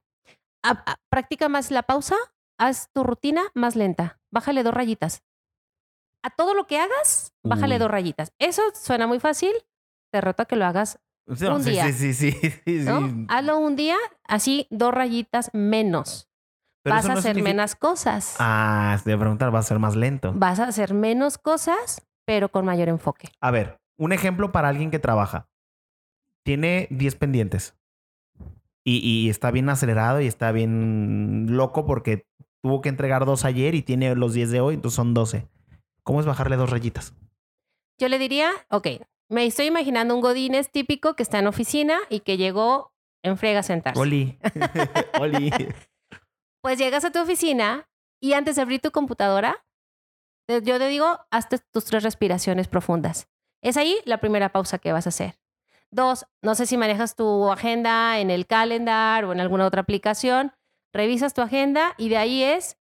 practica 1.10 1.50
más 1.50 1.70
la 1.70 1.82
pausa, 1.82 2.16
haz 2.58 2.90
tu 2.92 3.04
rutina 3.04 3.42
más 3.54 3.76
lenta, 3.76 4.20
bájale 4.30 4.62
dos 4.62 4.72
rayitas. 4.72 5.22
A 6.22 6.30
todo 6.30 6.54
lo 6.54 6.66
que 6.66 6.78
hagas, 6.78 7.34
bájale 7.42 7.78
dos 7.78 7.90
rayitas. 7.90 8.32
Eso 8.38 8.62
suena 8.74 9.06
muy 9.06 9.20
fácil, 9.20 9.52
te 10.10 10.20
rota 10.20 10.46
que 10.46 10.56
lo 10.56 10.64
hagas 10.64 11.00
un 11.26 11.64
día. 11.64 11.92
Sí, 11.92 12.14
sí, 12.14 12.32
sí. 12.32 12.86
Hazlo 13.28 13.58
un 13.58 13.76
día, 13.76 13.96
así 14.24 14.66
dos 14.70 14.94
rayitas 14.94 15.50
menos. 15.52 16.31
Vas 16.84 17.08
a 17.08 17.14
hacer 17.14 17.42
menos 17.42 17.74
cosas. 17.74 18.36
Ah, 18.38 18.98
te 19.02 19.10
voy 19.10 19.16
a 19.16 19.20
preguntar, 19.20 19.54
va 19.54 19.60
a 19.60 19.62
ser 19.62 19.78
más 19.78 19.96
lento. 19.96 20.32
Vas 20.34 20.60
a 20.60 20.64
hacer 20.64 20.94
menos 20.94 21.38
cosas, 21.38 22.02
pero 22.24 22.50
con 22.50 22.64
mayor 22.64 22.88
enfoque. 22.88 23.28
A 23.40 23.50
ver, 23.50 23.78
un 23.98 24.12
ejemplo 24.12 24.52
para 24.52 24.68
alguien 24.68 24.90
que 24.90 24.98
trabaja. 24.98 25.48
Tiene 26.44 26.88
10 26.90 27.16
pendientes. 27.16 27.76
Y, 28.84 29.30
está 29.30 29.52
bien 29.52 29.68
acelerado 29.68 30.20
y 30.20 30.26
está 30.26 30.50
bien 30.50 31.46
loco 31.56 31.86
porque 31.86 32.26
tuvo 32.64 32.80
que 32.80 32.88
entregar 32.88 33.24
dos 33.26 33.44
ayer 33.44 33.76
y 33.76 33.82
tiene 33.82 34.16
los 34.16 34.34
10 34.34 34.50
de 34.50 34.60
hoy, 34.60 34.74
entonces 34.74 34.96
son 34.96 35.14
12. 35.14 35.46
¿Cómo 36.02 36.18
es 36.18 36.26
bajarle 36.26 36.56
dos 36.56 36.70
rayitas? 36.70 37.14
Yo 38.00 38.08
le 38.08 38.18
diría, 38.18 38.50
ok, 38.70 38.88
me 39.28 39.46
estoy 39.46 39.66
imaginando 39.66 40.16
un 40.16 40.20
Godínez 40.20 40.68
típico 40.70 41.14
que 41.14 41.22
está 41.22 41.38
en 41.38 41.46
oficina 41.46 41.98
y 42.10 42.20
que 42.20 42.36
llegó 42.36 42.92
en 43.22 43.38
frega 43.38 43.60
a 43.60 43.62
sentarse. 43.62 44.00
Oli. 44.00 44.36
Oli. 45.20 45.52
Pues 46.62 46.78
llegas 46.78 47.04
a 47.04 47.10
tu 47.10 47.18
oficina 47.18 47.88
y 48.20 48.34
antes 48.34 48.54
de 48.54 48.62
abrir 48.62 48.80
tu 48.80 48.92
computadora, 48.92 49.66
yo 50.48 50.78
te 50.78 50.86
digo, 50.86 51.18
hazte 51.32 51.58
tus 51.58 51.84
tres 51.86 52.04
respiraciones 52.04 52.68
profundas. 52.68 53.28
Es 53.62 53.76
ahí 53.76 53.98
la 54.04 54.18
primera 54.18 54.50
pausa 54.50 54.78
que 54.78 54.92
vas 54.92 55.06
a 55.06 55.08
hacer. 55.08 55.40
Dos, 55.90 56.24
no 56.40 56.54
sé 56.54 56.66
si 56.66 56.76
manejas 56.76 57.16
tu 57.16 57.50
agenda 57.50 58.20
en 58.20 58.30
el 58.30 58.46
calendar 58.46 59.24
o 59.24 59.32
en 59.32 59.40
alguna 59.40 59.66
otra 59.66 59.80
aplicación. 59.80 60.52
Revisas 60.92 61.34
tu 61.34 61.40
agenda 61.40 61.94
y 61.98 62.10
de 62.10 62.18
ahí 62.18 62.44
es 62.44 62.78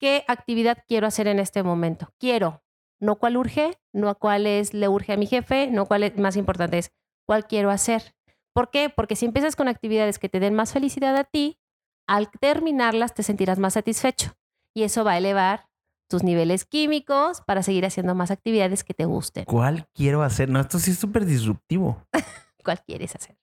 qué 0.00 0.24
actividad 0.26 0.82
quiero 0.88 1.06
hacer 1.06 1.28
en 1.28 1.38
este 1.38 1.62
momento. 1.62 2.12
Quiero, 2.18 2.64
no 2.98 3.14
cuál 3.16 3.36
urge, 3.36 3.78
no 3.92 4.12
cuál 4.18 4.48
es 4.48 4.74
le 4.74 4.88
urge 4.88 5.12
a 5.12 5.16
mi 5.16 5.26
jefe, 5.26 5.68
no 5.68 5.86
cuál 5.86 6.02
es 6.02 6.16
más 6.16 6.36
importante 6.36 6.78
es 6.78 6.92
cuál 7.26 7.46
quiero 7.46 7.70
hacer. 7.70 8.16
¿Por 8.52 8.70
qué? 8.70 8.88
Porque 8.88 9.14
si 9.14 9.26
empiezas 9.26 9.54
con 9.54 9.68
actividades 9.68 10.18
que 10.18 10.28
te 10.28 10.40
den 10.40 10.54
más 10.54 10.72
felicidad 10.72 11.16
a 11.16 11.22
ti, 11.22 11.59
al 12.10 12.28
terminarlas 12.28 13.14
te 13.14 13.22
sentirás 13.22 13.60
más 13.60 13.74
satisfecho 13.74 14.32
y 14.74 14.82
eso 14.82 15.04
va 15.04 15.12
a 15.12 15.18
elevar 15.18 15.68
tus 16.08 16.24
niveles 16.24 16.64
químicos 16.64 17.40
para 17.46 17.62
seguir 17.62 17.86
haciendo 17.86 18.16
más 18.16 18.32
actividades 18.32 18.82
que 18.82 18.94
te 18.94 19.04
gusten. 19.04 19.44
¿Cuál 19.44 19.86
quiero 19.94 20.24
hacer? 20.24 20.48
No, 20.48 20.58
esto 20.58 20.80
sí 20.80 20.90
es 20.90 20.98
súper 20.98 21.24
disruptivo. 21.24 22.04
¿Cuál 22.64 22.82
quieres 22.84 23.14
hacer? 23.14 23.38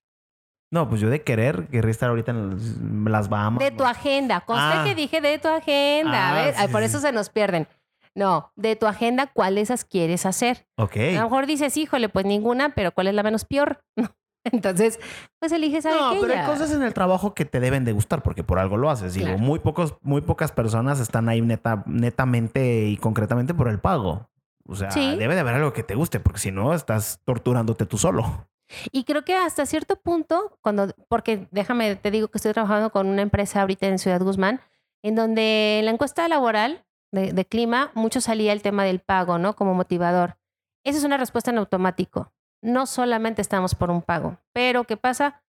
No, 0.70 0.90
pues 0.90 1.00
yo 1.00 1.10
de 1.10 1.24
querer, 1.24 1.70
querría 1.70 1.92
estar 1.92 2.10
ahorita 2.10 2.32
en 2.32 3.06
las 3.10 3.30
Bahamas. 3.30 3.64
De 3.64 3.72
tu 3.72 3.86
agenda. 3.86 4.42
Conste 4.42 4.80
ah. 4.80 4.84
que 4.86 4.96
dije 4.96 5.22
de 5.22 5.40
tu 5.40 5.48
agenda. 5.48 6.50
a 6.50 6.64
ah, 6.64 6.68
por 6.70 6.84
eso 6.84 7.00
se 7.00 7.14
nos 7.14 7.30
pierden. 7.30 7.70
No, 8.16 8.52
de 8.58 8.76
tu 8.76 8.86
agenda, 8.86 9.28
¿cuáles 9.28 9.86
quieres 9.86 10.26
hacer? 10.26 10.68
Ok. 10.76 10.98
A 10.98 11.22
lo 11.22 11.24
mejor 11.24 11.46
dices, 11.46 11.78
híjole, 11.78 12.10
pues 12.10 12.26
ninguna, 12.26 12.76
pero 12.76 12.92
¿cuál 12.92 13.08
es 13.08 13.14
la 13.14 13.24
menos 13.24 13.46
peor? 13.46 13.82
Entonces, 14.52 15.00
pues 15.40 15.52
eliges 15.52 15.86
a 15.86 15.92
No, 15.92 16.22
pero 16.22 16.34
hay 16.34 16.46
cosas 16.46 16.72
en 16.72 16.84
el 16.84 16.94
trabajo 16.94 17.34
que 17.34 17.46
te 17.46 17.60
deben 17.60 17.86
de 17.86 17.92
gustar 17.92 18.24
porque 18.24 18.44
por 18.44 18.60
algo 18.60 18.78
lo 18.78 18.90
haces. 18.90 19.14
Digo, 19.14 19.38
muy 19.38 19.60
pocos, 19.60 19.96
muy 20.02 20.22
pocas 20.22 20.52
personas 20.52 21.00
están 21.00 21.30
ahí 21.30 21.42
neta, 21.42 21.84
netamente 21.86 22.88
y 22.88 22.98
concretamente 22.98 23.54
por 23.54 23.68
el 23.68 23.80
pago. 23.80 24.30
O 24.70 24.76
sea, 24.76 24.90
debe 24.90 25.34
de 25.34 25.40
haber 25.40 25.56
algo 25.56 25.72
que 25.72 25.84
te 25.84 25.96
guste, 25.96 26.20
porque 26.20 26.40
si 26.40 26.52
no, 26.52 26.74
estás 26.74 27.22
torturándote 27.24 27.86
tú 27.86 27.98
solo. 27.98 28.50
Y 28.92 29.06
creo 29.06 29.24
que 29.24 29.34
hasta 29.34 29.66
cierto 29.66 29.96
punto, 29.96 30.58
cuando, 30.62 30.94
porque 31.08 31.48
déjame, 31.52 31.96
te 31.96 32.12
digo 32.12 32.28
que 32.28 32.38
estoy 32.38 32.52
trabajando 32.52 32.90
con 32.90 33.08
una 33.08 33.22
empresa 33.22 33.62
ahorita 33.62 33.88
en 33.88 33.98
Ciudad 33.98 34.22
Guzmán, 34.22 34.60
en 35.04 35.16
donde 35.16 35.80
en 35.80 35.86
la 35.86 35.92
encuesta 35.92 36.28
laboral 36.28 36.84
de, 37.14 37.32
de 37.32 37.46
clima, 37.46 37.92
mucho 37.94 38.20
salía 38.20 38.52
el 38.52 38.62
tema 38.62 38.84
del 38.84 39.00
pago, 39.00 39.38
¿no? 39.38 39.56
Como 39.56 39.74
motivador. 39.74 40.38
Esa 40.84 40.98
es 40.98 41.06
una 41.06 41.16
respuesta 41.16 41.52
en 41.52 41.60
automático 41.60 42.34
no 42.62 42.86
solamente 42.86 43.42
estamos 43.42 43.76
por 43.76 43.90
un 43.92 44.02
pago, 44.02 44.40
pero 44.54 44.84
¿qué 44.84 44.98
pasa? 44.98 45.44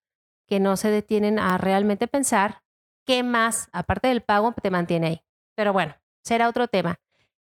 Que 0.47 0.61
no 0.61 0.77
se 0.77 0.91
detienen 0.91 1.39
a 1.39 1.59
realmente 1.59 2.07
pensar 2.09 2.63
qué 3.07 3.23
más, 3.23 3.69
aparte 3.73 4.09
del 4.09 4.23
pago, 4.23 4.55
te 4.63 4.71
mantiene 4.71 5.07
ahí. 5.07 5.23
Pero 5.57 5.73
bueno, 5.73 5.97
será 6.23 6.49
otro 6.49 6.69
tema. 6.69 6.97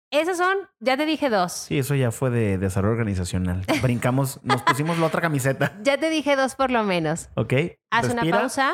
Esos 0.09 0.37
son, 0.37 0.57
ya 0.79 0.95
te 0.95 1.05
dije 1.05 1.29
dos. 1.29 1.51
Sí, 1.51 1.79
eso 1.79 1.93
ya 1.93 2.11
fue 2.11 2.29
de 2.29 2.57
desarrollo 2.57 2.93
organizacional. 2.93 3.65
Brincamos, 3.81 4.39
nos 4.43 4.61
pusimos 4.61 4.97
la 4.97 5.07
otra 5.07 5.21
camiseta. 5.21 5.77
Ya 5.83 5.97
te 5.97 6.09
dije 6.09 6.35
dos 6.35 6.55
por 6.55 6.71
lo 6.71 6.83
menos. 6.83 7.29
Ok. 7.35 7.53
Haz 7.91 8.09
una 8.09 8.23
pausa, 8.31 8.73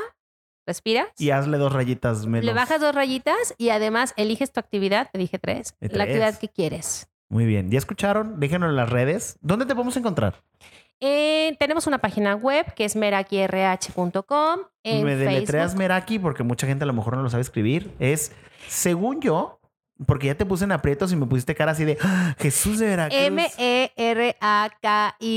respiras. 0.67 1.07
Y 1.17 1.31
hazle 1.31 1.57
dos 1.57 1.73
rayitas 1.73 2.27
menos. 2.27 2.45
Le 2.45 2.53
bajas 2.53 2.79
dos 2.79 2.93
rayitas 2.93 3.55
y 3.57 3.69
además 3.69 4.13
eliges 4.15 4.51
tu 4.51 4.59
actividad, 4.59 5.09
te 5.11 5.17
dije 5.17 5.39
tres, 5.39 5.75
la 5.79 6.03
actividad 6.03 6.37
que 6.37 6.49
quieres. 6.49 7.07
Muy 7.29 7.45
bien. 7.45 7.71
¿Ya 7.71 7.79
escucharon? 7.79 8.39
Déjenos 8.39 8.69
en 8.69 8.75
las 8.75 8.89
redes. 8.91 9.39
¿Dónde 9.41 9.65
te 9.65 9.73
podemos 9.73 9.97
encontrar? 9.97 10.43
Eh, 11.05 11.57
tenemos 11.59 11.85
una 11.85 11.97
página 11.97 12.33
web 12.33 12.73
que 12.75 12.85
es 12.85 12.95
merakirh.com. 12.95 14.59
Me 14.85 15.17
deletreas 15.17 15.75
Meraki 15.75 16.17
porque 16.17 16.43
mucha 16.43 16.65
gente 16.65 16.85
a 16.85 16.87
lo 16.87 16.93
mejor 16.93 17.17
no 17.17 17.23
lo 17.23 17.29
sabe 17.29 17.41
escribir. 17.41 17.91
Es, 17.99 18.31
según 18.69 19.19
yo, 19.19 19.59
porque 20.05 20.27
ya 20.27 20.35
te 20.35 20.45
puse 20.45 20.63
en 20.63 20.71
aprietos 20.71 21.11
y 21.11 21.17
me 21.17 21.25
pusiste 21.25 21.55
cara 21.55 21.73
así 21.73 21.83
de 21.83 21.97
¡Ah! 22.01 22.37
Jesús 22.39 22.79
de 22.79 22.85
Veracruz. 22.85 23.19
M-E-R-A-K-I 23.19 23.81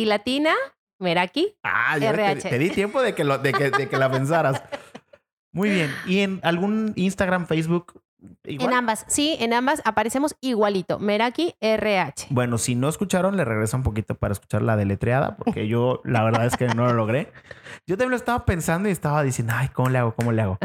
latina, 0.04 0.54
Meraki. 1.00 1.56
Ah, 1.64 1.98
yo 1.98 2.12
te, 2.12 2.58
di 2.60 2.70
tiempo 2.70 3.02
de 3.02 3.16
que, 3.16 3.24
lo, 3.24 3.38
de 3.38 3.52
que 3.52 3.96
la 3.96 4.08
pensaras. 4.12 4.62
Muy 5.50 5.70
bien. 5.70 5.92
¿Y 6.06 6.20
en 6.20 6.38
algún 6.44 6.92
Instagram, 6.94 7.48
Facebook 7.48 8.00
en 8.46 8.72
ambas, 8.72 9.04
sí, 9.08 9.36
en 9.40 9.52
ambas 9.52 9.82
aparecemos 9.84 10.36
igualito. 10.40 10.98
Meraki 10.98 11.54
RH. 11.60 12.28
Bueno, 12.30 12.58
si 12.58 12.74
no 12.74 12.88
escucharon, 12.88 13.36
le 13.36 13.44
regreso 13.44 13.76
un 13.76 13.82
poquito 13.82 14.14
para 14.14 14.32
escuchar 14.32 14.62
la 14.62 14.76
deletreada, 14.76 15.36
porque 15.36 15.68
yo 15.68 16.00
la 16.04 16.22
verdad 16.24 16.46
es 16.46 16.56
que 16.56 16.68
no 16.68 16.86
lo 16.86 16.94
logré. 16.94 17.32
Yo 17.86 17.96
también 17.96 18.10
lo 18.10 18.16
estaba 18.16 18.44
pensando 18.44 18.88
y 18.88 18.92
estaba 18.92 19.22
diciendo, 19.22 19.54
ay, 19.56 19.68
¿cómo 19.68 19.90
le 19.90 19.98
hago? 19.98 20.14
¿Cómo 20.14 20.32
le 20.32 20.42
hago? 20.42 20.58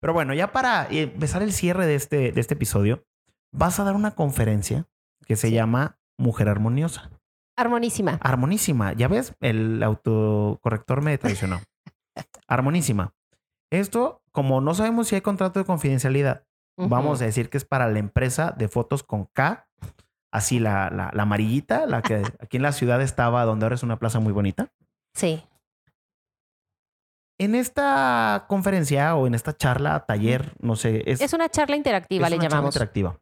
Pero 0.00 0.12
bueno, 0.12 0.34
ya 0.34 0.52
para 0.52 0.86
empezar 0.90 1.42
el 1.42 1.52
cierre 1.52 1.86
de 1.86 1.94
este, 1.94 2.32
de 2.32 2.40
este 2.40 2.54
episodio, 2.54 3.04
vas 3.52 3.80
a 3.80 3.84
dar 3.84 3.94
una 3.94 4.12
conferencia 4.12 4.86
que 5.26 5.36
se 5.36 5.50
llama 5.50 5.98
Mujer 6.18 6.48
Armoniosa. 6.48 7.10
Armonísima. 7.56 8.18
Armonísima. 8.20 8.92
Ya 8.92 9.08
ves, 9.08 9.34
el 9.40 9.82
autocorrector 9.82 11.02
me 11.02 11.16
traicionó. 11.16 11.60
Armonísima. 12.46 13.14
Esto, 13.70 14.22
como 14.30 14.60
no 14.60 14.74
sabemos 14.74 15.08
si 15.08 15.14
hay 15.14 15.22
contrato 15.22 15.58
de 15.58 15.64
confidencialidad, 15.64 16.44
Vamos 16.76 17.22
a 17.22 17.24
decir 17.24 17.48
que 17.48 17.56
es 17.56 17.64
para 17.64 17.88
la 17.88 17.98
empresa 17.98 18.54
de 18.56 18.68
fotos 18.68 19.02
con 19.02 19.24
K, 19.26 19.66
así 20.30 20.58
la, 20.58 20.90
la, 20.90 21.22
amarillita, 21.22 21.86
la 21.86 22.02
que 22.02 22.22
aquí 22.38 22.58
en 22.58 22.62
la 22.62 22.72
ciudad 22.72 23.00
estaba, 23.00 23.44
donde 23.44 23.64
ahora 23.64 23.76
es 23.76 23.82
una 23.82 23.98
plaza 23.98 24.20
muy 24.20 24.32
bonita. 24.32 24.70
Sí. 25.14 25.42
En 27.38 27.54
esta 27.54 28.44
conferencia 28.48 29.14
o 29.16 29.26
en 29.26 29.34
esta 29.34 29.56
charla, 29.56 30.04
taller, 30.06 30.52
no 30.60 30.76
sé. 30.76 31.02
Es, 31.10 31.20
es 31.20 31.32
una 31.32 31.48
charla 31.48 31.76
interactiva, 31.76 32.28
le 32.28 32.36
llamamos. 32.36 32.50
Charla 32.50 32.68
interactiva. 32.68 33.20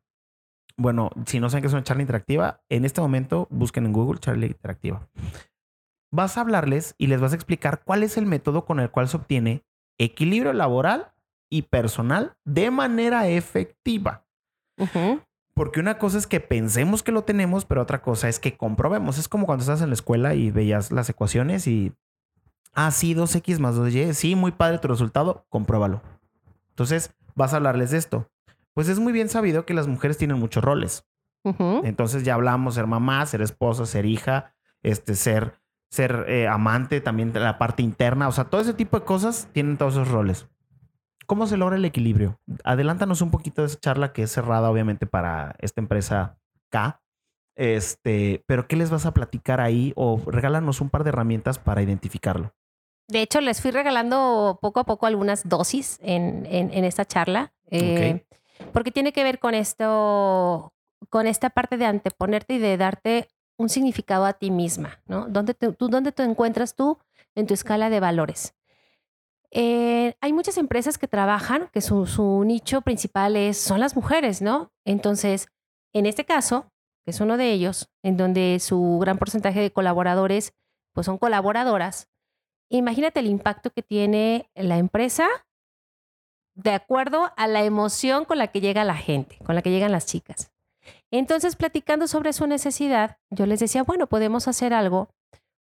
Bueno, 0.77 1.11
si 1.27 1.38
no 1.38 1.49
saben 1.49 1.62
qué 1.62 1.69
es 1.69 1.73
una 1.73 1.85
charla 1.85 2.03
interactiva, 2.03 2.61
en 2.69 2.85
este 2.85 3.01
momento 3.01 3.47
busquen 3.51 3.87
en 3.87 3.93
Google 3.93 4.19
charla 4.19 4.47
interactiva. 4.47 5.09
Vas 6.12 6.37
a 6.37 6.40
hablarles 6.40 6.95
y 6.99 7.07
les 7.07 7.21
vas 7.21 7.33
a 7.33 7.37
explicar 7.37 7.83
cuál 7.85 8.03
es 8.03 8.17
el 8.17 8.27
método 8.27 8.64
con 8.64 8.81
el 8.81 8.90
cual 8.90 9.09
se 9.09 9.17
obtiene 9.17 9.64
equilibrio 9.99 10.53
laboral 10.53 11.13
y 11.55 11.62
personal 11.62 12.37
de 12.45 12.73
manera 12.73 13.29
efectiva. 13.29 14.27
Porque 15.55 15.79
una 15.79 15.99
cosa 15.99 16.19
es 16.19 16.27
que 16.27 16.40
pensemos 16.40 17.05
que 17.05 17.12
lo 17.12 17.23
tenemos, 17.23 17.64
pero 17.64 17.81
otra 17.81 18.03
cosa 18.03 18.29
es 18.29 18.40
que 18.40 18.57
comprobemos. 18.57 19.19
Es 19.19 19.29
como 19.29 19.46
cuando 19.46 19.63
estás 19.63 19.81
en 19.81 19.90
la 19.90 19.94
escuela 19.94 20.35
y 20.35 20.50
veías 20.50 20.90
las 20.90 21.09
ecuaciones 21.09 21.69
y, 21.69 21.92
ah, 22.73 22.90
sí, 22.90 23.15
2x 23.15 23.61
más 23.61 23.77
2y, 23.77 24.15
sí, 24.15 24.35
muy 24.35 24.50
padre 24.50 24.81
tu 24.81 24.88
resultado, 24.88 25.46
compruébalo. 25.48 26.02
Entonces, 26.71 27.15
vas 27.37 27.52
a 27.52 27.59
hablarles 27.59 27.92
de 27.92 27.98
esto. 27.98 28.29
Pues 28.73 28.88
es 28.88 28.98
muy 28.98 29.13
bien 29.13 29.29
sabido 29.29 29.65
que 29.65 29.75
las 29.75 29.87
mujeres 29.87 30.19
tienen 30.19 30.40
muchos 30.40 30.65
roles. 30.65 31.07
Entonces 31.85 32.25
ya 32.25 32.35
hablamos 32.35 32.75
ser 32.75 32.87
mamá, 32.87 33.25
ser 33.27 33.42
esposa, 33.42 33.85
ser 33.85 34.07
hija, 34.07 34.55
este, 34.83 35.15
ser, 35.15 35.61
ser 35.90 36.25
eh, 36.27 36.48
amante, 36.48 37.02
también 37.02 37.33
la 37.35 37.59
parte 37.59 37.83
interna, 37.83 38.29
o 38.29 38.33
sea, 38.33 38.44
todo 38.44 38.63
ese 38.63 38.73
tipo 38.73 38.98
de 38.98 39.05
cosas 39.05 39.48
tienen 39.52 39.77
todos 39.77 39.92
esos 39.92 40.09
roles. 40.09 40.48
¿Cómo 41.27 41.46
se 41.46 41.56
logra 41.56 41.77
el 41.77 41.85
equilibrio? 41.85 42.40
Adelántanos 42.64 43.20
un 43.20 43.31
poquito 43.31 43.62
de 43.62 43.66
esa 43.66 43.81
charla 43.81 44.12
que 44.12 44.22
es 44.22 44.33
cerrada, 44.33 44.70
obviamente, 44.70 45.06
para 45.06 45.56
esta 45.58 45.81
empresa 45.81 46.38
K. 46.70 47.00
Este, 47.56 48.42
pero 48.46 48.66
¿qué 48.66 48.77
les 48.77 48.90
vas 48.90 49.06
a 49.06 49.14
platicar 49.14 49.60
ahí? 49.60 49.92
O 49.96 50.20
regálanos 50.27 50.81
un 50.81 50.90
par 50.90 51.04
de 51.04 51.10
herramientas 51.10 51.58
para 51.58 51.83
identificarlo. 51.83 52.52
De 53.08 53.20
hecho, 53.20 53.40
les 53.40 53.60
fui 53.60 53.70
regalando 53.70 54.58
poco 54.62 54.81
a 54.81 54.85
poco 54.85 55.06
algunas 55.06 55.48
dosis 55.48 55.98
en, 56.02 56.46
en, 56.46 56.72
en 56.72 56.85
esta 56.85 57.04
charla, 57.04 57.52
eh, 57.70 58.25
porque 58.72 58.90
tiene 58.90 59.12
que 59.12 59.22
ver 59.22 59.38
con 59.38 59.54
esto, 59.54 60.72
con 61.10 61.27
esta 61.27 61.50
parte 61.50 61.77
de 61.77 61.87
anteponerte 61.87 62.54
y 62.54 62.58
de 62.58 62.77
darte 62.77 63.29
un 63.56 63.68
significado 63.68 64.25
a 64.25 64.33
ti 64.33 64.50
misma, 64.50 65.00
¿no? 65.06 65.29
¿Dónde 65.29 65.54
te, 65.54 65.72
tú, 65.72 65.88
¿Dónde 65.88 66.12
te 66.12 66.22
encuentras 66.22 66.75
tú 66.75 66.98
en 67.35 67.46
tu 67.46 67.54
escala 67.54 67.90
de 67.90 68.00
valores? 68.00 68.54
Eh, 69.57 70.17
hay 70.21 70.33
muchas 70.33 70.59
empresas 70.59 70.98
que 70.98 71.07
trabajan, 71.07 71.69
que 71.73 71.81
su, 71.81 72.42
nicho 72.44 72.81
principal 72.83 73.37
es, 73.37 73.57
son 73.57 73.79
las 73.79 73.94
mujeres, 73.94 74.42
¿no? 74.42 74.73
Entonces, 74.85 75.46
en 75.94 76.07
este 76.07 76.25
caso, 76.25 76.67
que 77.05 77.13
es 77.13 77.21
uno 77.21 77.37
de 77.37 77.52
ellos, 77.52 77.88
en 78.02 78.17
donde 78.17 78.59
su 78.59 78.98
gran 79.00 79.17
porcentaje 79.17 79.61
de 79.61 79.73
colaboradores 79.73 80.55
pues 80.92 81.07
son 81.07 81.19
colaboradoras, 81.19 82.09
imagínate 82.69 83.21
el 83.21 83.27
impacto 83.27 83.71
que 83.71 83.83
tiene 83.83 84.50
la 84.55 84.79
empresa 84.79 85.29
de 86.57 86.73
acuerdo 86.73 87.33
a 87.37 87.46
la 87.46 87.63
emoción 87.65 88.25
con 88.25 88.38
la 88.38 88.48
que 88.48 88.61
llega 88.61 88.83
la 88.83 88.96
gente, 88.96 89.38
con 89.44 89.55
la 89.55 89.63
que 89.63 89.71
llegan 89.71 89.92
las 89.92 90.07
chicas. 90.07 90.50
Entonces, 91.13 91.55
platicando 91.55 92.09
sobre 92.09 92.33
su 92.33 92.48
necesidad, 92.48 93.19
yo 93.31 93.46
les 93.46 93.61
decía, 93.61 93.85
bueno, 93.85 94.09
podemos 94.09 94.48
hacer 94.48 94.75
algo 94.75 95.09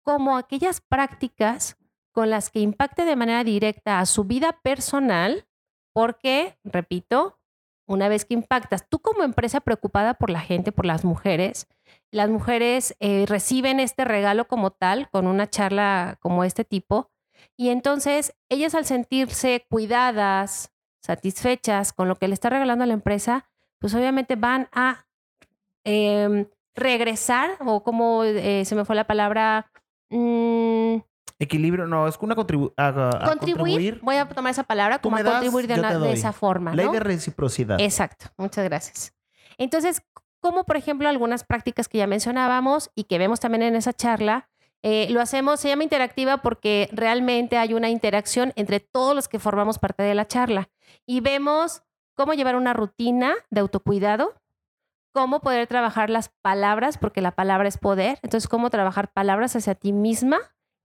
como 0.04 0.38
aquellas 0.38 0.82
prácticas 0.82 1.78
con 2.16 2.30
las 2.30 2.50
que 2.50 2.62
impacte 2.62 3.04
de 3.04 3.18
manera 3.18 3.44
directa 3.44 4.00
a 4.00 4.06
su 4.06 4.24
vida 4.24 4.58
personal, 4.64 5.46
porque, 5.94 6.58
repito, 6.64 7.42
una 7.88 8.08
vez 8.08 8.24
que 8.24 8.34
impactas, 8.34 8.88
tú 8.88 9.00
como 9.00 9.24
empresa 9.24 9.60
preocupada 9.60 10.14
por 10.14 10.30
la 10.30 10.40
gente, 10.40 10.72
por 10.72 10.86
las 10.86 11.04
mujeres, 11.04 11.68
las 12.12 12.30
mujeres 12.30 12.96
eh, 13.02 13.26
reciben 13.28 13.82
este 13.82 14.06
regalo 14.06 14.48
como 14.48 14.72
tal, 14.72 15.10
con 15.10 15.28
una 15.28 15.50
charla 15.50 16.18
como 16.22 16.46
este 16.46 16.64
tipo, 16.64 17.12
y 17.58 17.68
entonces 17.68 18.34
ellas 18.48 18.76
al 18.76 18.86
sentirse 18.86 19.66
cuidadas, 19.70 20.72
satisfechas 21.02 21.92
con 21.92 22.08
lo 22.08 22.16
que 22.16 22.30
le 22.30 22.34
está 22.34 22.50
regalando 22.50 22.86
a 22.86 22.88
la 22.88 22.94
empresa, 22.94 23.50
pues 23.80 23.94
obviamente 23.94 24.38
van 24.38 24.70
a 24.72 25.06
em, 25.84 26.48
regresar, 26.76 27.58
o 27.60 27.84
como 27.84 28.24
eh, 28.24 28.64
se 28.64 28.76
me 28.76 28.86
fue 28.86 28.96
la 28.96 29.06
palabra, 29.06 29.70
mm, 30.10 31.00
Equilibrio, 31.40 31.86
no, 31.86 32.08
es 32.08 32.18
una 32.22 32.36
contribu 32.36 32.74
a- 32.78 32.88
a 32.88 32.94
contribuir, 33.28 33.56
contribuir. 33.58 34.00
voy 34.02 34.16
a 34.16 34.28
tomar 34.28 34.52
esa 34.52 34.64
palabra, 34.64 35.00
como 35.00 35.18
a 35.18 35.24
das, 35.24 35.34
contribuir 35.34 35.68
de, 35.68 35.74
una- 35.80 36.10
esa 36.12 36.32
forma. 36.32 36.74
Ley 36.74 36.86
¿no? 36.86 36.92
de 36.94 37.00
reciprocidad. 37.02 37.80
Exacto, 37.82 38.28
muchas 38.38 38.64
gracias. 38.64 39.14
Entonces, 39.58 40.02
como 40.42 40.64
por 40.64 40.78
ejemplo 40.78 41.10
algunas 41.10 41.44
prácticas 41.44 41.88
que 41.90 41.98
ya 41.98 42.08
mencionábamos 42.08 42.90
y 42.96 43.06
que 43.06 43.18
vemos 43.18 43.40
también 43.40 43.64
en 43.64 43.76
esa 43.76 43.92
charla, 43.94 44.50
eh, 44.84 45.08
lo 45.10 45.20
hacemos, 45.20 45.60
se 45.60 45.68
llama 45.70 45.84
interactiva 45.84 46.38
porque 46.38 46.88
realmente 46.92 47.58
hay 47.58 47.74
una 47.74 47.90
interacción 47.90 48.54
entre 48.56 48.80
todos 48.80 49.16
los 49.16 49.28
que 49.28 49.40
formamos 49.40 49.80
parte 49.80 50.04
de 50.04 50.14
la 50.16 50.28
charla 50.28 50.70
y 51.08 51.20
vemos 51.22 51.82
cómo 52.16 52.34
llevar 52.34 52.56
una 52.56 52.74
rutina 52.74 53.34
de 53.50 53.62
autocuidado, 53.62 54.36
cómo 55.14 55.40
poder 55.40 55.66
trabajar 55.68 56.10
las 56.10 56.30
palabras, 56.44 56.98
porque 56.98 57.22
la 57.22 57.32
palabra 57.32 57.68
es 57.68 57.78
poder, 57.78 58.20
entonces 58.22 58.48
cómo 58.48 58.70
trabajar 58.70 59.12
palabras 59.12 59.56
hacia 59.56 59.74
ti 59.76 59.92
misma 59.92 60.38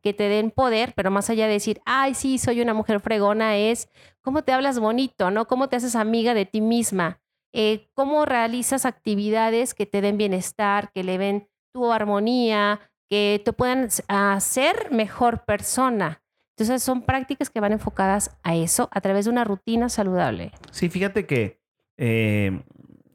que 0.02 0.12
te 0.12 0.24
den 0.24 0.50
poder, 0.50 0.92
pero 0.94 1.10
más 1.10 1.30
allá 1.30 1.46
de 1.46 1.54
decir, 1.54 1.80
ay, 1.84 2.14
sí, 2.14 2.38
soy 2.38 2.60
una 2.60 2.74
mujer 2.74 3.00
fregona, 3.00 3.56
es 3.56 3.88
cómo 4.22 4.42
te 4.42 4.52
hablas 4.52 4.78
bonito, 4.78 5.30
¿no? 5.30 5.46
Cómo 5.46 5.68
te 5.68 5.76
haces 5.76 5.96
amiga 5.96 6.34
de 6.34 6.46
ti 6.46 6.60
misma, 6.60 7.20
eh, 7.52 7.88
cómo 7.94 8.24
realizas 8.24 8.86
actividades 8.86 9.74
que 9.74 9.86
te 9.86 10.00
den 10.00 10.16
bienestar, 10.16 10.90
que 10.92 11.04
le 11.04 11.18
den 11.18 11.48
tu 11.72 11.92
armonía, 11.92 12.80
que 13.08 13.42
te 13.44 13.52
puedan 13.52 13.88
hacer 14.08 14.90
mejor 14.90 15.44
persona. 15.44 16.22
Entonces 16.50 16.82
son 16.82 17.02
prácticas 17.02 17.50
que 17.50 17.60
van 17.60 17.72
enfocadas 17.72 18.36
a 18.42 18.54
eso 18.54 18.88
a 18.92 19.00
través 19.00 19.24
de 19.24 19.30
una 19.30 19.44
rutina 19.44 19.88
saludable. 19.88 20.52
Sí, 20.70 20.88
fíjate 20.88 21.26
que 21.26 21.60
eh, 21.96 22.62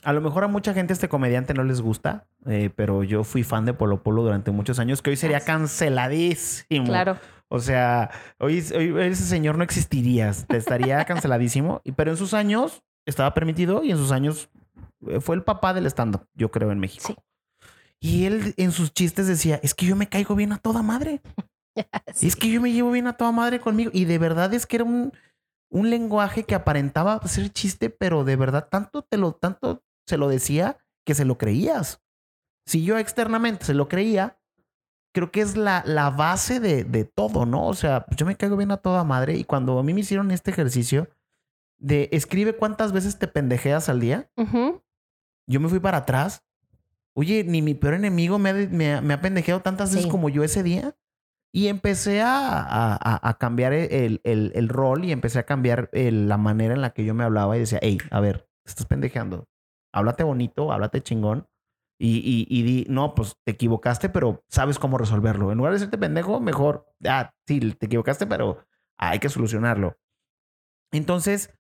a 0.06 0.14
lo 0.14 0.22
mejor 0.22 0.44
a 0.44 0.48
mucha 0.48 0.74
gente 0.74 0.94
este 0.94 1.10
comediante 1.10 1.56
no 1.56 1.64
les 1.64 1.82
gusta, 1.82 2.28
eh, 2.46 2.70
pero 2.76 3.04
yo 3.04 3.24
fui 3.24 3.44
fan 3.44 3.66
de 3.66 3.74
Polo 3.74 4.04
Polo 4.04 4.22
durante 4.22 4.52
muchos 4.52 4.78
años, 4.78 5.02
que 5.02 5.10
hoy 5.10 5.16
sería 5.16 5.40
canceladísimo. 5.40 6.86
Claro. 6.86 7.18
O 7.48 7.60
sea, 7.60 8.12
hoy, 8.40 8.64
hoy 8.76 8.94
ese 9.00 9.24
señor 9.24 9.58
no 9.58 9.64
existiría, 9.64 10.32
te 10.48 10.58
estaría 10.58 11.04
canceladísimo. 11.06 11.82
Pero 11.96 12.12
en 12.12 12.18
sus 12.18 12.36
años 12.36 12.84
estaba 13.08 13.34
permitido 13.34 13.84
y 13.84 13.92
en 13.92 13.98
sus 13.98 14.12
años 14.12 14.50
eh, 15.08 15.20
fue 15.20 15.36
el 15.36 15.44
papá 15.44 15.74
del 15.74 15.88
stand-up, 15.88 16.28
yo 16.36 16.52
creo, 16.52 16.72
en 16.72 16.80
México. 16.80 17.08
Sí. 17.08 17.16
Y 18.00 18.26
él 18.26 18.54
en 18.58 18.72
sus 18.72 18.94
chistes 18.94 19.26
decía, 19.26 19.60
es 19.64 19.74
que 19.74 19.88
yo 19.88 19.96
me 19.96 20.08
caigo 20.08 20.36
bien 20.36 20.52
a 20.54 20.60
toda 20.60 20.82
madre. 20.82 21.22
Sí. 22.14 22.28
Es 22.28 22.38
que 22.38 22.50
yo 22.50 22.62
me 22.62 22.72
llevo 22.72 22.90
bien 22.90 23.06
a 23.06 23.18
toda 23.18 23.34
madre 23.34 23.60
conmigo. 23.60 23.92
Y 23.94 24.06
de 24.06 24.18
verdad 24.18 24.54
es 24.54 24.66
que 24.66 24.78
era 24.78 24.86
un, 24.86 25.12
un 25.70 25.90
lenguaje 25.90 26.44
que 26.44 26.56
aparentaba 26.56 27.20
ser 27.28 27.50
chiste, 27.50 27.90
pero 27.90 28.24
de 28.24 28.38
verdad 28.38 28.70
tanto 28.72 29.02
te 29.02 29.18
lo, 29.18 29.34
tanto 29.34 29.84
se 30.08 30.18
lo 30.18 30.28
decía 30.28 30.78
que 31.06 31.16
se 31.16 31.26
lo 31.26 31.38
creías. 31.38 32.02
Si 32.66 32.84
yo 32.84 32.98
externamente 32.98 33.66
se 33.66 33.74
lo 33.74 33.88
creía, 33.88 34.40
creo 35.14 35.32
que 35.32 35.42
es 35.42 35.56
la, 35.56 35.84
la 35.86 36.10
base 36.10 36.60
de, 36.60 36.84
de 36.84 37.06
todo, 37.06 37.46
¿no? 37.46 37.68
O 37.68 37.74
sea, 37.74 38.06
pues 38.06 38.18
yo 38.18 38.26
me 38.26 38.36
caigo 38.36 38.58
bien 38.58 38.72
a 38.72 38.78
toda 38.78 39.04
madre. 39.04 39.36
Y 39.38 39.44
cuando 39.44 39.78
a 39.80 39.84
mí 39.84 39.94
me 39.94 40.02
hicieron 40.02 40.32
este 40.32 40.52
ejercicio 40.52 41.08
de 41.78 42.10
escribe 42.12 42.56
cuántas 42.56 42.92
veces 42.92 43.20
te 43.20 43.28
pendejeas 43.28 43.88
al 43.90 44.00
día, 44.00 44.30
yo 45.48 45.60
me 45.60 45.70
fui 45.70 45.80
para 45.80 46.00
atrás. 46.00 46.44
Oye, 47.14 47.44
ni 47.46 47.62
mi 47.62 47.76
peor 47.76 47.94
enemigo 47.94 48.40
me 48.40 48.50
ha, 48.50 48.54
me 48.54 48.94
ha- 48.96 49.02
me 49.02 49.14
ha 49.14 49.22
pendejeado 49.22 49.62
tantas 49.62 49.90
veces 49.92 50.06
como 50.12 50.30
yo 50.30 50.44
ese 50.44 50.64
día. 50.64 50.98
Y 51.54 51.68
empecé 51.68 52.22
a, 52.22 52.60
a- 52.60 53.30
a- 53.30 53.38
cambiar 53.38 53.72
el, 53.72 54.20
el- 54.26 54.52
el 54.56 54.68
rol 54.70 55.06
y 55.06 55.14
empecé 55.14 55.40
a 55.40 55.46
cambiar 55.46 55.90
el- 55.94 56.28
la 56.28 56.38
manera 56.38 56.74
en 56.74 56.82
la 56.82 56.90
que 56.90 57.06
yo 57.06 57.14
me 57.14 57.24
hablaba 57.24 57.56
y 57.56 57.62
decía, 57.62 57.80
hey, 57.82 58.00
a 58.12 58.20
ver, 58.20 58.50
estás 58.66 58.86
pendejeando. 58.86 59.48
Háblate 59.96 60.24
bonito, 60.24 60.74
háblate 60.74 61.02
chingón. 61.02 61.48
Y, 61.98 62.18
y, 62.18 62.46
y 62.50 62.64
di, 62.64 62.86
no, 62.90 63.16
pues 63.16 63.38
te 63.46 63.54
equivocaste, 63.54 64.10
pero 64.10 64.44
sabes 64.50 64.78
cómo 64.78 64.98
resolverlo. 64.98 65.52
En 65.52 65.58
lugar 65.58 65.72
de 65.72 65.80
decirte 65.80 65.98
pendejo, 65.98 66.42
mejor, 66.42 66.92
ah, 67.08 67.34
sí, 67.48 67.60
te 67.72 67.86
equivocaste, 67.86 68.28
pero 68.28 68.66
hay 68.98 69.20
que 69.20 69.30
solucionarlo. 69.30 69.98
Entonces, 70.92 71.58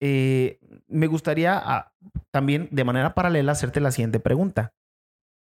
eh, 0.00 0.58
me 0.86 1.06
gustaría 1.06 1.60
ah, 1.62 1.92
también 2.30 2.68
de 2.70 2.84
manera 2.84 3.14
paralela 3.14 3.52
hacerte 3.52 3.80
la 3.80 3.90
siguiente 3.90 4.18
pregunta. 4.18 4.72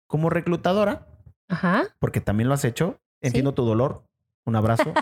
Como 0.07 0.29
reclutadora, 0.29 1.07
Ajá. 1.47 1.85
porque 1.97 2.21
también 2.21 2.47
lo 2.47 2.53
has 2.53 2.65
hecho, 2.65 3.01
entiendo 3.21 3.55
tu 3.55 3.65
dolor. 3.65 4.03
Un 4.45 4.55
abrazo. 4.55 4.93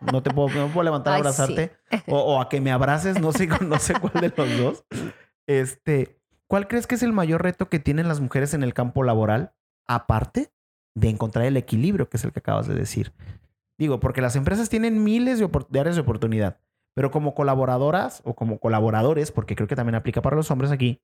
No 0.00 0.22
te 0.22 0.30
puedo, 0.30 0.48
no 0.50 0.68
puedo 0.68 0.84
levantar 0.84 1.14
a 1.14 1.16
sí. 1.16 1.20
abrazarte. 1.20 1.76
O, 2.06 2.18
o 2.18 2.40
a 2.40 2.48
que 2.48 2.60
me 2.60 2.70
abraces, 2.70 3.20
no 3.20 3.32
sé, 3.32 3.48
no 3.66 3.78
sé 3.80 3.94
cuál 3.98 4.12
de 4.14 4.32
los 4.36 4.58
dos. 4.58 4.84
Este, 5.48 6.17
¿cuál 6.48 6.66
crees 6.66 6.86
que 6.86 6.96
es 6.96 7.02
el 7.02 7.12
mayor 7.12 7.42
reto 7.42 7.68
que 7.68 7.78
tienen 7.78 8.08
las 8.08 8.20
mujeres 8.20 8.54
en 8.54 8.64
el 8.64 8.74
campo 8.74 9.04
laboral? 9.04 9.52
Aparte 9.86 10.50
de 10.96 11.08
encontrar 11.08 11.44
el 11.44 11.56
equilibrio, 11.56 12.08
que 12.08 12.16
es 12.16 12.24
el 12.24 12.32
que 12.32 12.40
acabas 12.40 12.66
de 12.66 12.74
decir. 12.74 13.12
Digo, 13.78 14.00
porque 14.00 14.20
las 14.20 14.34
empresas 14.34 14.68
tienen 14.68 15.04
miles 15.04 15.38
de, 15.38 15.48
áreas 15.78 15.94
de 15.94 16.02
oportunidad, 16.02 16.58
pero 16.94 17.12
como 17.12 17.34
colaboradoras 17.34 18.22
o 18.24 18.34
como 18.34 18.58
colaboradores, 18.58 19.30
porque 19.30 19.54
creo 19.54 19.68
que 19.68 19.76
también 19.76 19.94
aplica 19.94 20.20
para 20.20 20.34
los 20.34 20.50
hombres 20.50 20.72
aquí, 20.72 21.00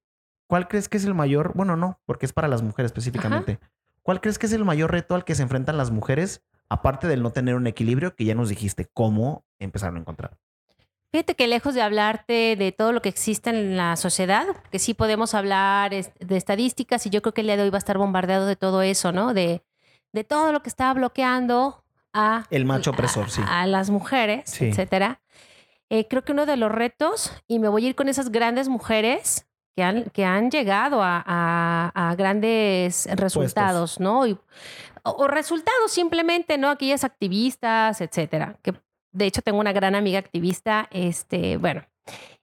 ¿cuál 0.49 0.67
crees 0.67 0.89
que 0.89 0.97
es 0.97 1.05
el 1.05 1.15
mayor? 1.15 1.53
Bueno, 1.55 1.77
no, 1.77 2.01
porque 2.05 2.27
es 2.27 2.33
para 2.33 2.49
las 2.49 2.63
mujeres 2.63 2.91
específicamente. 2.91 3.61
¿Cuál 4.03 4.21
crees 4.21 4.39
que 4.39 4.47
es 4.47 4.53
el 4.53 4.65
mayor 4.65 4.91
reto 4.91 5.15
al 5.15 5.25
que 5.25 5.37
se 5.37 5.43
enfrentan 5.43 5.77
las 5.77 5.93
mujeres, 5.93 6.43
aparte 6.69 7.07
del 7.07 7.23
no 7.23 7.31
tener 7.31 7.55
un 7.55 7.69
equilibrio 7.69 8.17
que 8.17 8.25
ya 8.25 8.35
nos 8.35 8.49
dijiste 8.49 8.91
cómo 8.93 9.47
empezaron 9.61 9.97
a 9.97 10.01
encontrar? 10.01 10.37
Fíjate 11.15 11.37
que 11.37 11.47
lejos 11.47 11.75
de 11.77 11.81
hablarte 11.81 12.57
de 12.59 12.73
todo 12.73 12.91
lo 12.91 13.01
que 13.01 13.09
existe 13.09 13.51
en 13.51 13.77
la 13.77 13.95
sociedad, 13.95 14.47
que 14.73 14.81
sí 14.81 14.95
podemos 14.95 15.33
hablar 15.35 15.93
de 15.93 16.37
estadísticas 16.37 17.07
y 17.07 17.11
yo 17.11 17.23
creo 17.23 17.33
que 17.33 17.43
el 17.43 17.47
día 17.47 17.57
de 17.57 17.63
hoy 17.63 17.71
va 17.71 17.77
a 17.77 17.79
estar 17.79 17.99
bombardeado 17.99 18.47
de 18.47 18.57
todo 18.57 18.83
eso, 18.83 19.13
¿no? 19.13 19.33
De, 19.33 19.63
de 20.13 20.25
todo 20.25 20.51
lo 20.51 20.65
que 20.65 20.69
está 20.69 20.93
bloqueando 20.93 21.85
a, 22.13 22.47
El 22.51 22.65
macho 22.65 22.91
opresor, 22.91 23.27
a- 23.27 23.29
sí. 23.29 23.41
a 23.47 23.65
las 23.69 23.91
mujeres, 23.91 24.51
Sí. 24.51 24.65
etcétera. 24.65 25.21
Eh, 25.89 26.09
creo 26.09 26.25
que 26.25 26.33
uno 26.33 26.47
de 26.47 26.57
los 26.57 26.73
retos, 26.73 27.31
y 27.47 27.61
me 27.61 27.69
voy 27.69 27.87
a 27.87 27.89
ir 27.91 27.95
con 27.95 28.09
esas 28.09 28.33
grandes 28.33 28.67
mujeres 28.69 29.47
que 29.77 29.85
han, 29.85 30.07
que 30.07 30.25
han 30.25 30.51
llegado 30.51 31.01
a, 31.01 31.23
a- 31.25 31.93
a 32.11 32.15
grandes 32.17 33.07
resultados, 33.15 34.01
¿no? 34.01 34.27
Y- 34.27 34.37
o, 35.05 35.11
o 35.11 35.29
resultados 35.29 35.93
simplemente, 35.93 36.59
¿no? 36.59 36.71
Aquellas 36.71 37.05
activistas, 37.05 38.01
etcétera. 38.01 38.57
Que 38.63 38.75
de 39.15 39.27
hecho 39.27 39.41
tengo 39.41 39.59
una 39.59 39.73
gran 39.73 39.95
amiga 39.95 40.19
activista, 40.19 40.89
este, 40.91 41.57
bueno. 41.57 41.83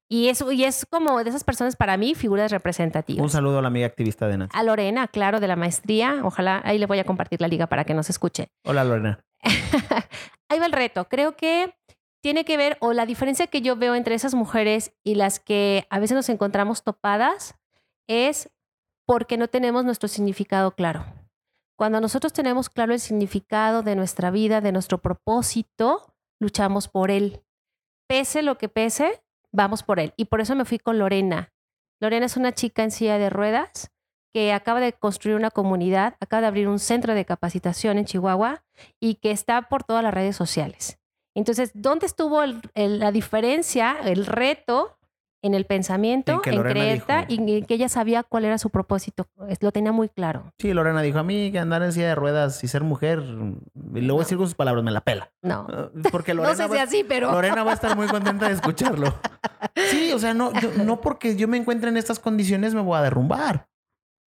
Y 0.10 0.28
es, 0.28 0.44
y 0.52 0.66
es 0.66 0.86
como 0.90 1.24
de 1.24 1.30
esas 1.30 1.44
personas 1.44 1.76
para 1.76 1.96
mí 1.96 2.16
figuras 2.16 2.52
representativas. 2.52 3.24
Un 3.24 3.30
saludo 3.30 3.60
a 3.60 3.62
la 3.62 3.70
amiga 3.70 3.88
activista 3.88 4.28
de 4.28 4.38
Nancy. 4.38 4.58
A 4.58 4.64
Lorena, 4.64 5.08
claro, 5.08 5.40
de 5.40 5.48
la 5.48 5.56
maestría. 5.56 6.20
Ojalá, 6.24 6.62
ahí 6.66 6.80
le 6.80 6.86
voy 6.86 7.00
a 7.00 7.06
compartir 7.06 7.40
la 7.40 7.48
liga 7.48 7.68
para 7.68 7.86
que 7.86 7.94
nos 7.94 8.10
escuche. 8.10 8.50
Hola, 8.66 8.84
Lorena. 8.84 9.24
Ahí 10.50 10.60
va 10.60 10.66
el 10.66 10.74
reto. 10.74 11.06
Creo 11.06 11.38
que 11.38 11.74
tiene 12.22 12.44
que 12.44 12.58
ver, 12.58 12.78
o 12.82 12.92
la 12.92 13.06
diferencia 13.06 13.48
que 13.48 13.62
yo 13.62 13.78
veo 13.78 13.96
entre 13.96 14.16
esas 14.16 14.34
mujeres 14.34 14.94
y 15.04 15.16
las 15.16 15.40
que 15.40 15.88
a 15.90 16.00
veces 16.00 16.16
nos 16.16 16.28
encontramos 16.28 16.84
topadas 16.84 17.56
es 18.08 18.50
porque 19.06 19.38
no 19.38 19.48
tenemos 19.48 19.86
nuestro 19.86 20.10
significado 20.10 20.72
claro. 20.72 21.06
Cuando 21.78 22.02
nosotros 22.02 22.34
tenemos 22.34 22.70
claro 22.70 22.94
el 22.94 23.00
significado 23.00 23.82
de 23.82 23.96
nuestra 23.96 24.30
vida, 24.30 24.60
de 24.60 24.74
nuestro 24.74 25.00
propósito, 25.00 26.11
luchamos 26.42 26.88
por 26.88 27.12
él. 27.12 27.42
Pese 28.08 28.42
lo 28.42 28.58
que 28.58 28.68
pese, 28.68 29.24
vamos 29.52 29.84
por 29.84 30.00
él. 30.00 30.14
Y 30.18 30.26
por 30.26 30.42
eso 30.42 30.56
me 30.56 30.66
fui 30.66 30.80
con 30.80 30.98
Lorena. 30.98 31.54
Lorena 32.02 32.26
es 32.26 32.36
una 32.36 32.52
chica 32.52 32.84
en 32.84 32.92
silla 32.92 33.18
de 33.18 33.30
ruedas 33.30 33.92
que 34.34 34.52
acaba 34.52 34.80
de 34.80 34.94
construir 34.94 35.36
una 35.36 35.52
comunidad, 35.52 36.16
acaba 36.20 36.42
de 36.42 36.48
abrir 36.48 36.68
un 36.68 36.80
centro 36.80 37.14
de 37.14 37.26
capacitación 37.26 37.98
en 37.98 38.06
Chihuahua 38.06 38.64
y 39.00 39.16
que 39.16 39.32
está 39.32 39.62
por 39.70 39.84
todas 39.84 40.04
las 40.04 40.14
redes 40.14 40.36
sociales. 40.36 40.98
Entonces, 41.36 41.72
¿dónde 41.74 42.08
estuvo 42.08 42.42
la 42.74 43.12
diferencia, 43.12 43.98
el 44.04 44.26
reto 44.26 44.98
en 45.42 45.54
el 45.54 45.66
pensamiento, 45.66 46.42
en, 46.46 46.62
creerta 46.62 47.26
y 47.28 47.38
en 47.38 47.66
que 47.66 47.74
ella 47.74 47.90
sabía 47.90 48.24
cuál 48.24 48.46
era 48.46 48.58
su 48.58 48.70
propósito. 48.70 49.28
Lo 49.60 49.72
tenía 49.72 49.92
muy 49.92 50.10
claro. 50.10 50.54
Sí, 50.60 50.74
Lorena 50.74 51.02
dijo, 51.02 51.20
a 51.20 51.24
mí 51.24 51.52
que 51.52 51.60
andar 51.60 51.82
en 51.82 51.92
silla 51.94 52.10
de 52.10 52.16
ruedas 52.16 52.64
y 52.64 52.68
ser 52.68 52.84
mujer, 52.84 53.24
y 53.94 54.02
luego 54.02 54.20
decir 54.20 54.38
con 54.38 54.48
sus 54.48 54.56
palabras, 54.56 54.84
me 54.84 54.92
la 54.92 55.02
pela. 55.02 55.32
No. 55.42 55.68
Ah, 55.70 55.90
porque 56.12 56.34
Lorena, 56.36 56.54
no 56.54 56.68
sé 56.68 56.74
si 56.74 56.80
así, 56.80 57.06
pero... 57.08 57.32
Lorena 57.32 57.64
va 57.64 57.72
a 57.72 57.76
estar 57.76 57.96
muy 57.96 58.08
contenta 58.08 58.48
de 58.48 58.54
escucharlo. 58.54 59.16
Sí, 59.90 60.12
o 60.14 60.20
sea, 60.20 60.34
no, 60.34 60.52
no 60.84 61.02
porque 61.02 61.36
yo 61.36 61.48
me 61.48 61.58
encuentre 61.58 61.90
en 61.90 61.98
estas 61.98 62.20
condiciones 62.20 62.76
me 62.76 62.82
voy 62.82 62.98
a 62.98 63.02
derrumbar. 63.02 63.68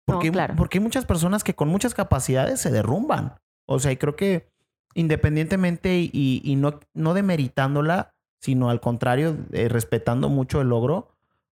Porque, 0.05 0.31
claro. 0.31 0.55
porque 0.55 0.77
hay 0.77 0.83
muchas 0.83 1.05
personas 1.05 1.43
que 1.43 1.53
con 1.53 1.67
muchas 1.67 1.93
capacidades 1.93 2.61
se 2.61 2.71
derrumban. 2.71 3.35
O 3.65 3.79
sea, 3.79 3.91
y 3.91 3.97
creo 3.97 4.15
que 4.15 4.49
independientemente 4.93 5.97
y, 5.97 6.41
y 6.43 6.55
no, 6.55 6.79
no 6.93 7.13
demeritándola, 7.13 8.15
sino 8.39 8.69
al 8.69 8.79
contrario, 8.79 9.37
eh, 9.51 9.69
respetando 9.69 10.29
mucho 10.29 10.61
el 10.61 10.69
logro. 10.69 11.09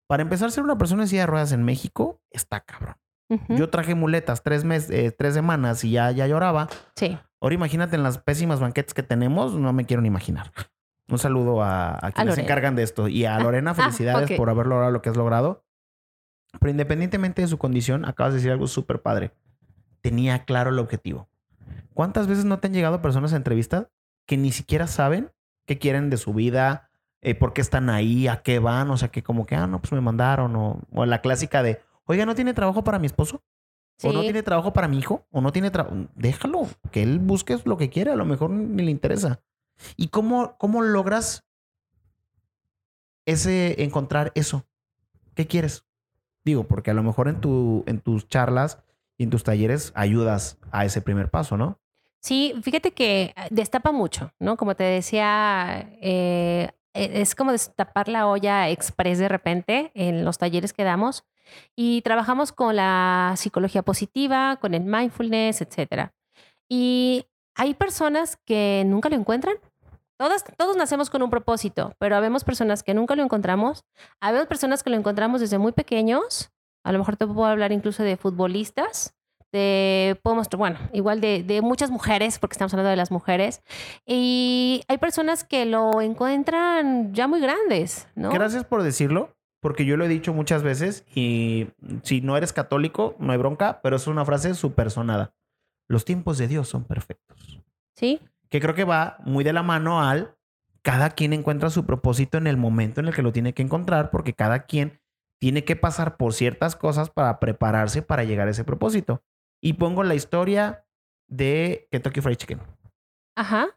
Para 0.07 0.21
empezar, 0.21 0.51
ser 0.51 0.63
una 0.63 0.77
persona 0.77 1.03
en 1.03 1.07
silla 1.07 1.21
de 1.21 1.27
ruedas 1.27 1.51
en 1.51 1.63
México 1.63 2.21
está 2.31 2.61
cabrón. 2.61 2.95
Yo 3.49 3.69
traje 3.71 3.95
muletas 3.95 4.43
tres, 4.43 4.63
meses, 4.63 4.91
eh, 4.91 5.11
tres 5.11 5.33
semanas 5.33 5.83
y 5.83 5.91
ya, 5.91 6.11
ya 6.11 6.27
lloraba. 6.27 6.67
Sí. 6.95 7.17
Ahora 7.41 7.55
imagínate 7.55 7.95
en 7.95 8.03
las 8.03 8.19
pésimas 8.19 8.59
banquetes 8.59 8.93
que 8.93 9.01
tenemos, 9.01 9.55
no 9.55 9.73
me 9.73 9.85
quiero 9.85 10.01
ni 10.01 10.07
imaginar. 10.07 10.51
Un 11.07 11.19
saludo 11.19 11.63
a, 11.63 12.11
quienes 12.15 12.35
se 12.35 12.41
encargan 12.41 12.75
de 12.75 12.83
esto. 12.83 13.07
Y 13.07 13.25
a 13.25 13.39
Lorena, 13.39 13.71
ah, 13.71 13.75
felicidades 13.75 14.31
por 14.37 14.49
haber 14.49 14.67
logrado 14.67 14.91
lo 14.91 15.01
que 15.01 15.09
has 15.09 15.17
logrado. 15.17 15.63
Pero 16.59 16.71
independientemente 16.71 17.41
de 17.41 17.47
su 17.47 17.57
condición, 17.57 18.05
acabas 18.05 18.33
de 18.33 18.37
decir 18.37 18.51
algo 18.51 18.67
súper 18.67 19.01
padre. 19.01 19.31
Tenía 20.01 20.45
claro 20.45 20.69
el 20.69 20.79
objetivo. 20.79 21.27
¿Cuántas 21.93 22.27
veces 22.27 22.45
no 22.45 22.59
te 22.59 22.67
han 22.67 22.73
llegado 22.73 23.01
personas 23.01 23.33
a 23.33 23.37
entrevistas 23.37 23.87
que 24.25 24.37
ni 24.37 24.51
siquiera 24.51 24.87
saben 24.87 25.31
qué 25.65 25.77
quieren 25.77 26.09
de 26.09 26.17
su 26.17 26.33
vida, 26.33 26.89
eh, 27.21 27.35
por 27.35 27.53
qué 27.53 27.61
están 27.61 27.89
ahí, 27.89 28.27
a 28.27 28.41
qué 28.43 28.59
van, 28.59 28.89
o 28.91 28.97
sea, 28.97 29.09
que 29.09 29.23
como 29.23 29.45
que, 29.45 29.55
ah, 29.55 29.67
no, 29.67 29.79
pues 29.79 29.91
me 29.91 30.01
mandaron, 30.01 30.55
o, 30.55 30.79
o 30.91 31.05
la 31.05 31.21
clásica 31.21 31.63
de, 31.63 31.81
oiga, 32.05 32.25
¿no 32.25 32.35
tiene 32.35 32.53
trabajo 32.53 32.83
para 32.83 32.99
mi 32.99 33.07
esposo? 33.07 33.43
¿O 34.03 34.11
no 34.11 34.21
tiene 34.21 34.43
trabajo 34.43 34.73
para 34.73 34.87
mi 34.87 34.99
hijo? 34.99 35.25
¿O 35.31 35.41
no 35.41 35.51
tiene 35.51 35.71
trabajo? 35.71 35.95
Déjalo, 36.15 36.67
que 36.91 37.01
él 37.01 37.19
busque 37.19 37.57
lo 37.63 37.77
que 37.77 37.89
quiere, 37.89 38.11
a 38.11 38.15
lo 38.15 38.25
mejor 38.25 38.49
ni 38.49 38.83
le 38.83 38.91
interesa. 38.91 39.41
¿Y 39.95 40.09
cómo, 40.09 40.57
cómo 40.57 40.81
logras 40.81 41.45
ese, 43.25 43.83
encontrar 43.83 44.31
eso? 44.35 44.65
¿Qué 45.33 45.47
quieres? 45.47 45.85
Digo, 46.43 46.65
porque 46.65 46.91
a 46.91 46.93
lo 46.93 47.03
mejor 47.03 47.27
en, 47.27 47.39
tu, 47.39 47.83
en 47.87 47.99
tus 47.99 48.27
charlas 48.27 48.83
y 49.17 49.23
en 49.23 49.29
tus 49.29 49.43
talleres 49.43 49.91
ayudas 49.95 50.59
a 50.71 50.85
ese 50.85 51.01
primer 51.01 51.29
paso, 51.29 51.57
¿no? 51.57 51.79
Sí, 52.25 52.55
fíjate 52.63 52.91
que 52.91 53.33
ah, 53.35 53.45
destapa 53.51 53.91
mucho, 53.91 54.31
¿no? 54.39 54.57
Como 54.57 54.75
te 54.75 54.83
decía, 54.83 55.91
eh, 56.01 56.71
e, 56.95 57.21
es 57.21 57.35
como 57.35 57.51
destapar 57.51 58.07
la 58.07 58.27
olla 58.27 58.67
express 58.69 59.19
de 59.19 59.29
repente 59.29 59.91
en 59.93 60.25
los 60.25 60.39
talleres 60.39 60.73
que 60.73 60.83
damos 60.83 61.23
y 61.75 62.01
trabajamos 62.01 62.51
con 62.51 62.77
la 62.77 63.35
psicología 63.37 63.83
positiva, 63.83 64.57
con 64.59 64.73
el 64.73 64.85
mindfulness, 64.85 65.61
etc. 65.61 66.09
Y 66.67 67.27
hay 67.53 67.75
personas 67.75 68.37
que 68.37 68.81
nunca 68.87 69.09
lo 69.09 69.17
encuentran. 69.17 69.57
Todas, 70.17 70.43
todos 70.57 70.75
nacemos 70.77 71.11
con 71.11 71.21
un 71.21 71.29
propósito, 71.29 71.93
pero 71.99 72.15
habemos 72.15 72.43
personas 72.43 72.81
que 72.81 72.95
nunca 72.95 73.15
lo 73.15 73.21
encontramos. 73.21 73.85
Habemos 74.19 74.47
personas 74.47 74.81
que 74.81 74.89
lo 74.89 74.95
encontramos 74.95 75.41
desde 75.41 75.59
muy 75.59 75.73
pequeños. 75.73 76.49
A 76.83 76.91
lo 76.91 76.97
mejor 76.97 77.17
te 77.17 77.27
puedo 77.27 77.45
hablar 77.45 77.71
incluso 77.71 78.01
de 78.01 78.17
futbolistas 78.17 79.13
de, 79.55 80.19
podemos, 80.21 80.47
bueno, 80.49 80.77
igual 80.93 81.21
de, 81.21 81.43
de, 81.43 81.61
muchas 81.61 81.89
mujeres, 81.89 82.37
porque 82.37 82.53
estamos 82.53 82.73
hablando 82.73 82.89
de 82.89 82.95
las 82.95 83.09
mujeres, 83.09 83.63
y 84.05 84.83
hay 84.87 84.97
personas 84.97 85.43
que 85.43 85.65
lo 85.65 86.01
encuentran 86.01 87.13
ya 87.13 87.27
muy 87.27 87.39
grandes, 87.39 88.07
¿no? 88.15 88.29
Gracias 88.29 88.65
por 88.65 88.83
decirlo, 88.83 89.35
porque 89.61 89.85
yo 89.85 89.97
lo 89.97 90.05
he 90.05 90.09
dicho 90.09 90.33
muchas 90.33 90.61
veces, 90.61 91.05
y 91.15 91.67
si 92.03 92.21
no 92.21 92.37
eres 92.37 92.53
católico, 92.53 93.15
no 93.17 93.31
hay 93.31 93.37
bronca, 93.37 93.79
pero 93.81 93.95
es 93.95 94.05
una 94.07 94.25
frase 94.25 94.53
súper 94.53 94.91
sonada. 94.91 95.33
Los 95.87 96.05
tiempos 96.05 96.37
de 96.37 96.47
Dios 96.47 96.67
son 96.67 96.83
perfectos. 96.83 97.61
Sí. 97.95 98.19
Que 98.49 98.59
creo 98.59 98.75
que 98.75 98.83
va 98.83 99.17
muy 99.25 99.43
de 99.43 99.53
la 99.53 99.63
mano 99.63 100.01
al 100.01 100.35
cada 100.81 101.09
quien 101.09 101.33
encuentra 101.33 101.71
su 101.71 101.85
propósito 101.85 102.37
en 102.37 102.45
el 102.45 102.57
momento 102.57 102.99
en 102.99 103.07
el 103.07 103.15
que 103.15 103.23
lo 103.23 103.31
tiene 103.31 103.53
que 103.53 103.63
encontrar, 103.63 104.11
porque 104.11 104.33
cada 104.33 104.65
quien 104.65 104.99
tiene 105.39 105.63
que 105.63 105.75
pasar 105.75 106.17
por 106.17 106.33
ciertas 106.33 106.75
cosas 106.75 107.09
para 107.09 107.39
prepararse 107.39 108.01
para 108.01 108.23
llegar 108.23 108.47
a 108.47 108.51
ese 108.51 108.63
propósito 108.63 109.23
y 109.61 109.73
pongo 109.73 110.03
la 110.03 110.15
historia 110.15 110.85
de 111.27 111.87
Kentucky 111.91 112.21
Fried 112.21 112.37
Chicken. 112.37 112.61
Ajá. 113.35 113.67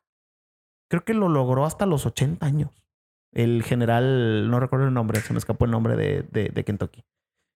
Creo 0.90 1.04
que 1.04 1.14
lo 1.14 1.28
logró 1.28 1.64
hasta 1.64 1.86
los 1.86 2.06
80 2.06 2.44
años. 2.44 2.70
El 3.32 3.62
general, 3.62 4.50
no 4.50 4.58
recuerdo 4.58 4.86
el 4.86 4.94
nombre, 4.94 5.20
se 5.20 5.32
me 5.32 5.38
escapó 5.38 5.66
el 5.66 5.70
nombre 5.70 5.96
de, 5.96 6.22
de, 6.22 6.64
Kentucky. 6.64 7.04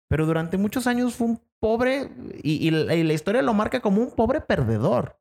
Pero 0.08 0.26
durante 0.26 0.58
muchos 0.58 0.86
años 0.86 1.14
fue 1.14 1.28
un 1.28 1.40
pobre, 1.58 2.10
y, 2.42 2.70
la, 2.70 2.94
historia 2.94 3.40
lo 3.40 3.54
marca 3.54 3.80
como 3.80 4.02
un 4.02 4.10
pobre 4.10 4.42
perdedor. 4.42 5.18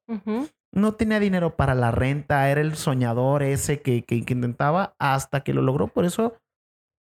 No 0.74 0.94
tenía 0.96 1.20
dinero 1.20 1.56
para 1.56 1.74
la 1.74 1.92
renta, 1.92 2.50
era 2.50 2.60
el 2.60 2.76
soñador 2.76 3.44
ese 3.44 3.82
que, 3.82 4.04
que, 4.04 4.26
que 4.26 4.34
intentaba 4.34 4.96
hasta 5.00 5.42
que 5.42 5.54
lo 5.54 5.62
logró. 5.62 5.88
Por 5.88 6.04
eso 6.04 6.36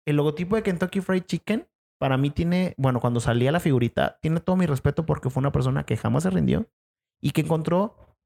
el 0.05 0.17
logotipo 0.17 0.55
de 0.55 0.63
Kentucky 0.63 1.01
Fried 1.01 1.23
Chicken 1.23 1.67
para 1.99 2.17
mí 2.17 2.31
tiene, 2.31 2.73
bueno, 2.77 2.99
cuando 2.99 3.19
salía 3.19 3.51
la 3.51 3.59
figurita, 3.59 4.17
tiene 4.21 4.39
todo 4.39 4.55
mi 4.55 4.65
respeto 4.65 5.05
porque 5.05 5.29
fue 5.29 5.41
una 5.41 5.51
persona 5.51 5.83
que 5.83 5.97
jamás 5.97 6.23
se 6.23 6.29
rindió 6.29 6.67
y 7.21 7.31
que 7.31 7.41
encontró 7.41 8.17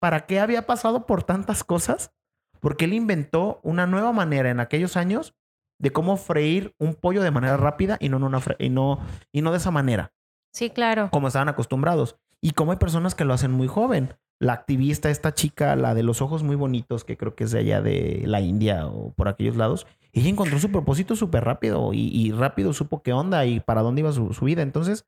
para 0.00 0.26
qué 0.26 0.40
había 0.40 0.66
pasado 0.66 1.06
por 1.06 1.22
tantas 1.22 1.62
cosas, 1.62 2.12
porque 2.58 2.84
él 2.84 2.92
inventó 2.92 3.60
una 3.62 3.86
nueva 3.86 4.12
manera 4.12 4.50
en 4.50 4.58
aquellos 4.58 4.96
años 4.96 5.36
de 5.78 5.90
cómo 5.92 6.16
freír 6.16 6.74
un 6.78 6.94
pollo 6.94 7.22
de 7.22 7.30
manera 7.30 7.56
rápida 7.56 7.96
y 8.00 8.08
no, 8.08 8.16
una 8.18 8.40
y 8.58 8.68
no, 8.68 8.98
y 9.30 9.42
no 9.42 9.52
de 9.52 9.58
esa 9.58 9.70
manera. 9.70 10.12
Sí, 10.52 10.70
claro. 10.70 11.08
Como 11.12 11.28
estaban 11.28 11.48
acostumbrados. 11.48 12.16
Y 12.40 12.52
como 12.52 12.72
hay 12.72 12.78
personas 12.78 13.14
que 13.14 13.24
lo 13.24 13.34
hacen 13.34 13.52
muy 13.52 13.68
joven. 13.68 14.14
La 14.40 14.52
activista, 14.52 15.08
esta 15.10 15.34
chica, 15.34 15.76
la 15.76 15.94
de 15.94 16.02
los 16.02 16.20
ojos 16.20 16.42
muy 16.42 16.56
bonitos, 16.56 17.04
que 17.04 17.16
creo 17.16 17.36
que 17.36 17.44
es 17.44 17.52
de 17.52 17.60
allá 17.60 17.80
de 17.80 18.24
la 18.26 18.40
India 18.40 18.86
o 18.88 19.12
por 19.12 19.28
aquellos 19.28 19.56
lados, 19.56 19.86
ella 20.12 20.28
encontró 20.28 20.58
su 20.58 20.70
propósito 20.70 21.16
súper 21.16 21.44
rápido 21.44 21.92
y, 21.94 22.30
rápido 22.32 22.72
supo 22.72 23.02
qué 23.02 23.12
onda 23.12 23.46
y 23.46 23.60
para 23.60 23.80
dónde 23.80 24.00
iba 24.00 24.12
su, 24.12 24.44
vida. 24.44 24.62
Entonces, 24.62 25.06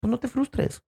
pues 0.00 0.10
no 0.10 0.18
te 0.18 0.28
frustres. 0.28 0.82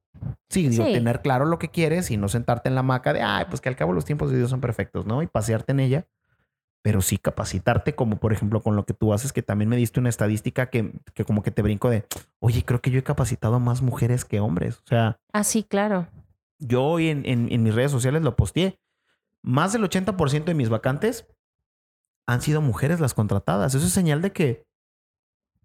Sí, 0.48 0.68
digo, 0.68 0.84
tener 0.84 1.20
claro 1.20 1.44
lo 1.46 1.58
que 1.58 1.70
quieres 1.70 2.10
y 2.10 2.16
no 2.16 2.28
sentarte 2.28 2.68
en 2.68 2.76
la 2.76 2.82
maca 2.82 3.12
de, 3.12 3.22
ay, 3.22 3.46
pues 3.48 3.60
que 3.60 3.68
al 3.68 3.76
cabo 3.76 3.92
los 3.92 4.04
tiempos 4.04 4.30
de 4.30 4.38
Dios 4.38 4.50
son 4.50 4.60
perfectos, 4.60 5.04
¿no? 5.04 5.20
Y 5.22 5.26
pasearte 5.26 5.72
en 5.72 5.80
ella. 5.80 6.06
Pero 6.82 7.02
sí 7.02 7.18
capacitarte, 7.18 7.96
como 7.96 8.18
por 8.18 8.32
ejemplo 8.32 8.62
con 8.62 8.76
lo 8.76 8.86
que 8.86 8.94
tú 8.94 9.12
haces, 9.12 9.32
que 9.32 9.42
también 9.42 9.68
me 9.68 9.76
diste 9.76 9.98
una 9.98 10.10
estadística 10.10 10.70
que, 10.70 10.92
que 11.14 11.24
como 11.24 11.42
que 11.42 11.50
te 11.50 11.62
brinco 11.62 11.90
de, 11.90 12.06
oye, 12.38 12.64
creo 12.64 12.80
que 12.80 12.92
yo 12.92 13.00
he 13.00 13.04
capacitado 13.04 13.56
a 13.56 13.58
más 13.58 13.82
mujeres 13.82 14.24
que 14.24 14.38
hombres. 14.38 14.76
O 14.78 14.86
sea. 14.86 15.18
Ah, 15.32 15.42
sí, 15.42 15.64
claro. 15.64 16.06
Yo 16.60 16.84
hoy 16.84 17.08
en, 17.08 17.26
en, 17.26 17.50
en 17.50 17.62
mis 17.64 17.74
redes 17.74 17.90
sociales 17.90 18.22
lo 18.22 18.36
posteé. 18.36 18.78
Más 19.42 19.72
del 19.72 19.82
80% 19.82 20.44
de 20.44 20.54
mis 20.54 20.68
vacantes 20.68 21.26
han 22.26 22.42
sido 22.42 22.60
mujeres 22.60 23.00
las 23.00 23.14
contratadas. 23.14 23.74
Eso 23.74 23.86
es 23.86 23.92
señal 23.92 24.22
de 24.22 24.32
que 24.32 24.66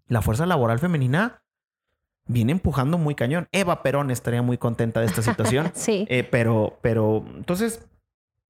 la 0.08 0.22
fuerza 0.22 0.46
laboral 0.46 0.78
femenina 0.78 1.42
viene 2.26 2.52
empujando 2.52 2.98
muy 2.98 3.14
cañón. 3.14 3.48
Eva 3.52 3.82
Perón 3.82 4.10
estaría 4.10 4.42
muy 4.42 4.58
contenta 4.58 5.00
de 5.00 5.06
esta 5.06 5.22
situación. 5.22 5.70
sí. 5.74 6.06
Eh, 6.08 6.24
pero, 6.24 6.78
pero, 6.82 7.24
entonces, 7.36 7.86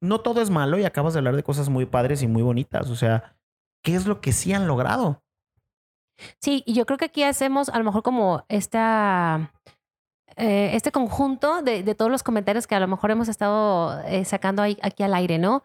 no 0.00 0.20
todo 0.20 0.42
es 0.42 0.50
malo 0.50 0.78
y 0.78 0.84
acabas 0.84 1.14
de 1.14 1.18
hablar 1.18 1.36
de 1.36 1.42
cosas 1.42 1.68
muy 1.68 1.86
padres 1.86 2.22
y 2.22 2.26
muy 2.26 2.42
bonitas. 2.42 2.90
O 2.90 2.96
sea, 2.96 3.36
¿qué 3.82 3.94
es 3.94 4.06
lo 4.06 4.20
que 4.20 4.32
sí 4.32 4.52
han 4.52 4.66
logrado? 4.66 5.22
Sí, 6.40 6.62
y 6.66 6.74
yo 6.74 6.86
creo 6.86 6.98
que 6.98 7.06
aquí 7.06 7.22
hacemos 7.22 7.68
a 7.68 7.78
lo 7.78 7.84
mejor 7.84 8.02
como 8.02 8.44
esta 8.48 9.52
eh, 10.36 10.70
este 10.74 10.92
conjunto 10.92 11.62
de, 11.62 11.82
todos 11.94 12.10
los 12.10 12.22
comentarios 12.22 12.66
que 12.66 12.74
a 12.74 12.80
lo 12.80 12.88
mejor 12.88 13.10
hemos 13.10 13.28
estado 13.28 14.00
eh, 14.02 14.24
sacando 14.24 14.62
aquí 14.62 15.02
al 15.02 15.14
aire, 15.14 15.38
¿no? 15.38 15.62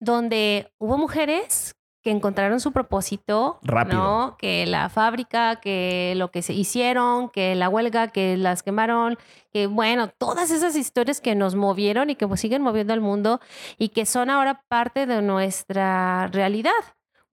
Donde 0.00 0.72
hubo 0.78 0.98
mujeres 0.98 1.76
que 2.08 2.12
encontraron 2.12 2.58
su 2.58 2.72
propósito, 2.72 3.58
Rápido. 3.62 3.98
¿no? 4.02 4.36
Que 4.38 4.64
la 4.64 4.88
fábrica, 4.88 5.56
que 5.56 6.14
lo 6.16 6.30
que 6.30 6.40
se 6.40 6.54
hicieron, 6.54 7.28
que 7.28 7.54
la 7.54 7.68
huelga, 7.68 8.08
que 8.08 8.38
las 8.38 8.62
quemaron, 8.62 9.18
que 9.52 9.66
bueno, 9.66 10.08
todas 10.08 10.50
esas 10.50 10.74
historias 10.74 11.20
que 11.20 11.34
nos 11.34 11.54
movieron 11.54 12.08
y 12.08 12.14
que 12.14 12.26
pues 12.26 12.40
siguen 12.40 12.62
moviendo 12.62 12.94
al 12.94 13.02
mundo 13.02 13.40
y 13.76 13.90
que 13.90 14.06
son 14.06 14.30
ahora 14.30 14.62
parte 14.68 15.04
de 15.04 15.20
nuestra 15.20 16.28
realidad. 16.28 16.72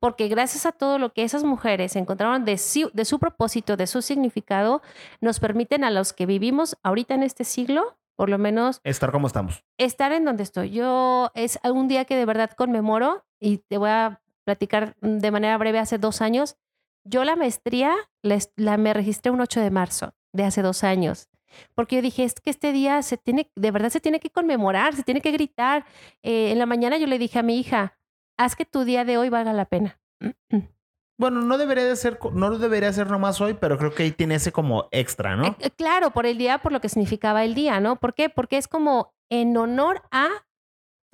Porque 0.01 0.27
gracias 0.27 0.65
a 0.65 0.73
todo 0.73 0.99
lo 0.99 1.13
que 1.13 1.23
esas 1.23 1.45
mujeres 1.45 1.95
encontraron 1.95 2.43
de 2.43 2.59
de 2.93 3.05
su 3.05 3.17
propósito, 3.19 3.77
de 3.77 3.87
su 3.87 4.01
significado, 4.01 4.81
nos 5.21 5.39
permiten 5.39 5.85
a 5.85 5.89
los 5.89 6.11
que 6.11 6.25
vivimos 6.25 6.75
ahorita 6.83 7.13
en 7.13 7.23
este 7.23 7.45
siglo 7.45 7.95
Por 8.17 8.29
lo 8.29 8.37
menos 8.37 8.81
Estar 8.83 9.13
como 9.13 9.27
estamos. 9.27 9.63
estar 9.77 10.11
en 10.11 10.25
donde 10.25 10.43
estoy. 10.43 10.71
Yo 10.71 11.31
es 11.33 11.59
un 11.63 11.87
día 11.87 12.03
que 12.03 12.17
de 12.17 12.25
verdad 12.25 12.51
conmemoro 12.57 13.23
y 13.39 13.59
te 13.59 13.77
voy 13.77 13.89
a 13.89 14.19
platicar 14.45 14.95
de 15.01 15.31
manera 15.31 15.57
breve 15.57 15.79
hace 15.79 15.97
dos 15.97 16.21
años. 16.21 16.55
Yo 17.03 17.23
la 17.23 17.35
maestría 17.35 17.93
la, 18.21 18.77
me 18.77 18.93
registré 18.93 19.31
un 19.31 19.41
8 19.41 19.59
de 19.59 19.71
marzo 19.71 20.13
de 20.31 20.43
hace 20.43 20.61
dos 20.61 20.83
años. 20.83 21.29
Porque 21.73 21.97
yo 21.97 22.01
dije, 22.01 22.23
es 22.23 22.35
que 22.35 22.49
este 22.49 22.71
día 22.71 23.01
se 23.01 23.17
tiene, 23.17 23.51
de 23.55 23.71
verdad 23.71 23.89
se 23.89 24.01
tiene 24.01 24.19
que 24.19 24.29
conmemorar, 24.29 24.95
se 24.95 25.03
tiene 25.03 25.21
que 25.21 25.31
gritar. 25.31 25.85
Eh, 26.23 26.51
en 26.51 26.59
la 26.59 26.65
mañana 26.65 26.97
yo 26.97 27.07
le 27.07 27.19
dije 27.19 27.39
a 27.39 27.43
mi 27.43 27.59
hija, 27.59 27.97
haz 28.37 28.55
que 28.55 28.65
tu 28.65 28.83
día 28.83 29.05
de 29.05 29.17
hoy 29.17 29.29
valga 29.29 29.53
la 29.53 29.65
pena. 29.65 29.99
Bueno, 31.17 31.39
no 31.39 31.57
debería 31.57 31.85
de 31.85 31.95
ser, 31.95 32.19
no 32.33 32.57
debería 32.57 32.91
ser 32.91 33.09
nomás 33.09 33.39
hoy, 33.39 33.53
pero 33.53 33.77
creo 33.77 33.93
que 33.93 34.03
ahí 34.03 34.11
tiene 34.11 34.35
ese 34.35 34.51
como 34.51 34.89
extra, 34.91 35.37
¿no? 35.37 35.45
Eh, 35.45 35.55
eh, 35.59 35.71
claro, 35.71 36.11
por 36.11 36.25
el 36.25 36.37
día, 36.37 36.57
por 36.57 36.73
lo 36.73 36.81
que 36.81 36.89
significaba 36.89 37.45
el 37.45 37.55
día, 37.55 37.79
¿no? 37.79 37.95
¿Por 37.95 38.13
qué? 38.13 38.29
Porque 38.29 38.57
es 38.57 38.67
como 38.67 39.13
en 39.29 39.55
honor 39.55 40.01
a 40.11 40.27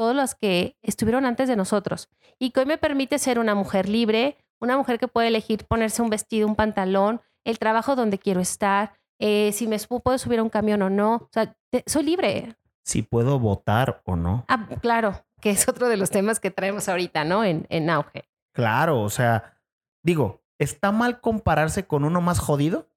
todos 0.01 0.15
los 0.15 0.33
que 0.33 0.75
estuvieron 0.81 1.25
antes 1.25 1.47
de 1.47 1.55
nosotros 1.55 2.09
y 2.39 2.49
que 2.49 2.61
hoy 2.61 2.65
me 2.65 2.79
permite 2.79 3.19
ser 3.19 3.37
una 3.37 3.53
mujer 3.53 3.87
libre, 3.87 4.35
una 4.59 4.75
mujer 4.75 4.97
que 4.97 5.07
puede 5.07 5.27
elegir 5.27 5.65
ponerse 5.65 6.01
un 6.01 6.09
vestido, 6.09 6.47
un 6.47 6.55
pantalón, 6.55 7.21
el 7.43 7.59
trabajo 7.59 7.95
donde 7.95 8.17
quiero 8.17 8.39
estar, 8.39 8.93
eh, 9.19 9.51
si 9.53 9.67
me 9.67 9.77
puedo 10.03 10.17
subir 10.17 10.39
a 10.39 10.43
un 10.43 10.49
camión 10.49 10.81
o 10.81 10.89
no. 10.89 11.15
O 11.17 11.29
sea, 11.31 11.55
te- 11.69 11.83
soy 11.85 12.01
libre. 12.01 12.55
Si 12.83 13.03
puedo 13.03 13.37
votar 13.37 14.01
o 14.05 14.15
no. 14.15 14.43
Ah, 14.47 14.67
claro, 14.81 15.23
que 15.39 15.51
es 15.51 15.67
otro 15.69 15.87
de 15.87 15.97
los 15.97 16.09
temas 16.09 16.39
que 16.39 16.49
traemos 16.49 16.89
ahorita, 16.89 17.23
¿no? 17.23 17.43
En, 17.43 17.67
en 17.69 17.91
auge. 17.91 18.23
Claro, 18.53 19.01
o 19.01 19.09
sea, 19.11 19.53
digo, 20.01 20.41
¿está 20.57 20.91
mal 20.91 21.21
compararse 21.21 21.85
con 21.85 22.05
uno 22.05 22.21
más 22.21 22.39
jodido? 22.39 22.89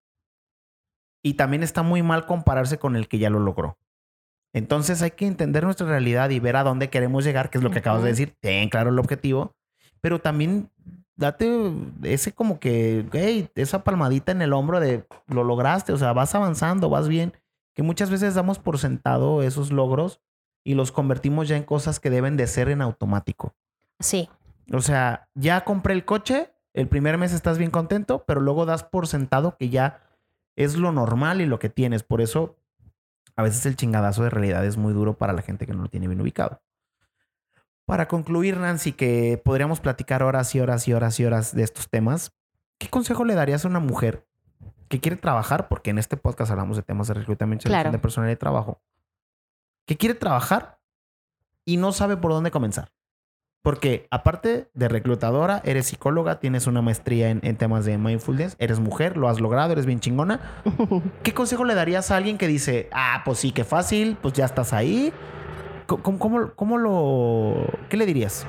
Y 1.22 1.34
también 1.34 1.62
está 1.62 1.82
muy 1.82 2.02
mal 2.02 2.24
compararse 2.24 2.78
con 2.78 2.96
el 2.96 3.08
que 3.08 3.18
ya 3.18 3.28
lo 3.28 3.40
logró. 3.40 3.76
Entonces 4.54 5.02
hay 5.02 5.10
que 5.10 5.26
entender 5.26 5.64
nuestra 5.64 5.86
realidad 5.86 6.30
y 6.30 6.38
ver 6.38 6.56
a 6.56 6.62
dónde 6.62 6.88
queremos 6.88 7.24
llegar, 7.24 7.50
que 7.50 7.58
es 7.58 7.64
lo 7.64 7.70
que 7.70 7.80
acabas 7.80 8.02
de 8.02 8.10
decir. 8.10 8.36
Ten 8.40 8.70
claro 8.70 8.90
el 8.90 8.98
objetivo, 9.00 9.52
pero 10.00 10.20
también 10.20 10.70
date 11.16 11.72
ese 12.04 12.32
como 12.32 12.60
que, 12.60 13.04
hey, 13.12 13.48
esa 13.56 13.82
palmadita 13.82 14.30
en 14.30 14.42
el 14.42 14.52
hombro 14.52 14.78
de 14.78 15.04
lo 15.26 15.42
lograste, 15.42 15.92
o 15.92 15.98
sea, 15.98 16.12
vas 16.12 16.34
avanzando, 16.36 16.88
vas 16.88 17.08
bien. 17.08 17.32
Que 17.74 17.82
muchas 17.82 18.10
veces 18.10 18.34
damos 18.34 18.60
por 18.60 18.78
sentado 18.78 19.42
esos 19.42 19.72
logros 19.72 20.20
y 20.62 20.74
los 20.74 20.92
convertimos 20.92 21.48
ya 21.48 21.56
en 21.56 21.64
cosas 21.64 21.98
que 21.98 22.08
deben 22.08 22.36
de 22.36 22.46
ser 22.46 22.68
en 22.68 22.80
automático. 22.80 23.54
Sí, 23.98 24.28
O 24.72 24.80
sea, 24.80 25.28
ya 25.34 25.64
compré 25.64 25.94
el 25.94 26.04
coche, 26.04 26.50
el 26.72 26.86
primer 26.86 27.18
mes 27.18 27.32
estás 27.32 27.58
bien 27.58 27.70
contento, 27.72 28.24
pero 28.24 28.40
luego 28.40 28.66
das 28.66 28.84
por 28.84 29.08
sentado 29.08 29.56
que 29.58 29.68
ya 29.68 30.00
es 30.56 30.76
lo 30.76 30.92
normal 30.92 31.40
y 31.40 31.46
lo 31.46 31.58
que 31.58 31.68
tienes. 31.68 32.04
Por 32.04 32.20
eso, 32.20 32.56
a 33.36 33.42
veces 33.42 33.64
el 33.66 33.76
chingadazo 33.76 34.22
de 34.24 34.30
realidad 34.30 34.64
es 34.64 34.76
muy 34.76 34.92
duro 34.92 35.16
para 35.16 35.32
la 35.32 35.42
gente 35.42 35.66
que 35.66 35.72
no 35.74 35.82
lo 35.82 35.88
tiene 35.88 36.06
bien 36.08 36.20
ubicado. 36.20 36.62
Para 37.86 38.08
concluir, 38.08 38.56
Nancy, 38.56 38.92
que 38.92 39.40
podríamos 39.44 39.80
platicar 39.80 40.22
horas 40.22 40.54
y 40.54 40.60
horas 40.60 40.88
y 40.88 40.92
horas 40.94 41.20
y 41.20 41.24
horas 41.26 41.54
de 41.54 41.62
estos 41.62 41.90
temas, 41.90 42.32
¿qué 42.78 42.88
consejo 42.88 43.24
le 43.24 43.34
darías 43.34 43.64
a 43.64 43.68
una 43.68 43.80
mujer 43.80 44.26
que 44.88 45.00
quiere 45.00 45.16
trabajar? 45.16 45.68
Porque 45.68 45.90
en 45.90 45.98
este 45.98 46.16
podcast 46.16 46.50
hablamos 46.50 46.76
de 46.76 46.82
temas 46.82 47.08
de 47.08 47.14
reclutamiento 47.14 47.68
y 47.68 47.70
Claro. 47.70 47.90
de 47.90 47.98
personal 47.98 48.30
de 48.30 48.36
trabajo. 48.36 48.80
Que 49.86 49.96
quiere 49.98 50.14
trabajar 50.14 50.78
y 51.66 51.76
no 51.76 51.92
sabe 51.92 52.16
por 52.16 52.30
dónde 52.32 52.50
comenzar. 52.50 52.90
Porque 53.64 54.06
aparte 54.10 54.68
de 54.74 54.88
reclutadora, 54.88 55.62
eres 55.64 55.86
psicóloga, 55.86 56.38
tienes 56.38 56.66
una 56.66 56.82
maestría 56.82 57.30
en, 57.30 57.40
en 57.42 57.56
temas 57.56 57.86
de 57.86 57.96
mindfulness, 57.96 58.56
eres 58.58 58.78
mujer, 58.78 59.16
lo 59.16 59.26
has 59.26 59.40
logrado, 59.40 59.72
eres 59.72 59.86
bien 59.86 60.00
chingona. 60.00 60.62
¿Qué 61.22 61.32
consejo 61.32 61.64
le 61.64 61.74
darías 61.74 62.10
a 62.10 62.18
alguien 62.18 62.36
que 62.36 62.46
dice, 62.46 62.90
ah, 62.92 63.22
pues 63.24 63.38
sí, 63.38 63.52
qué 63.52 63.64
fácil, 63.64 64.18
pues 64.20 64.34
ya 64.34 64.44
estás 64.44 64.74
ahí? 64.74 65.14
¿Cómo, 65.86 66.18
cómo, 66.18 66.52
cómo 66.54 66.76
lo... 66.76 67.66
¿Qué 67.88 67.96
le 67.96 68.04
dirías? 68.04 68.46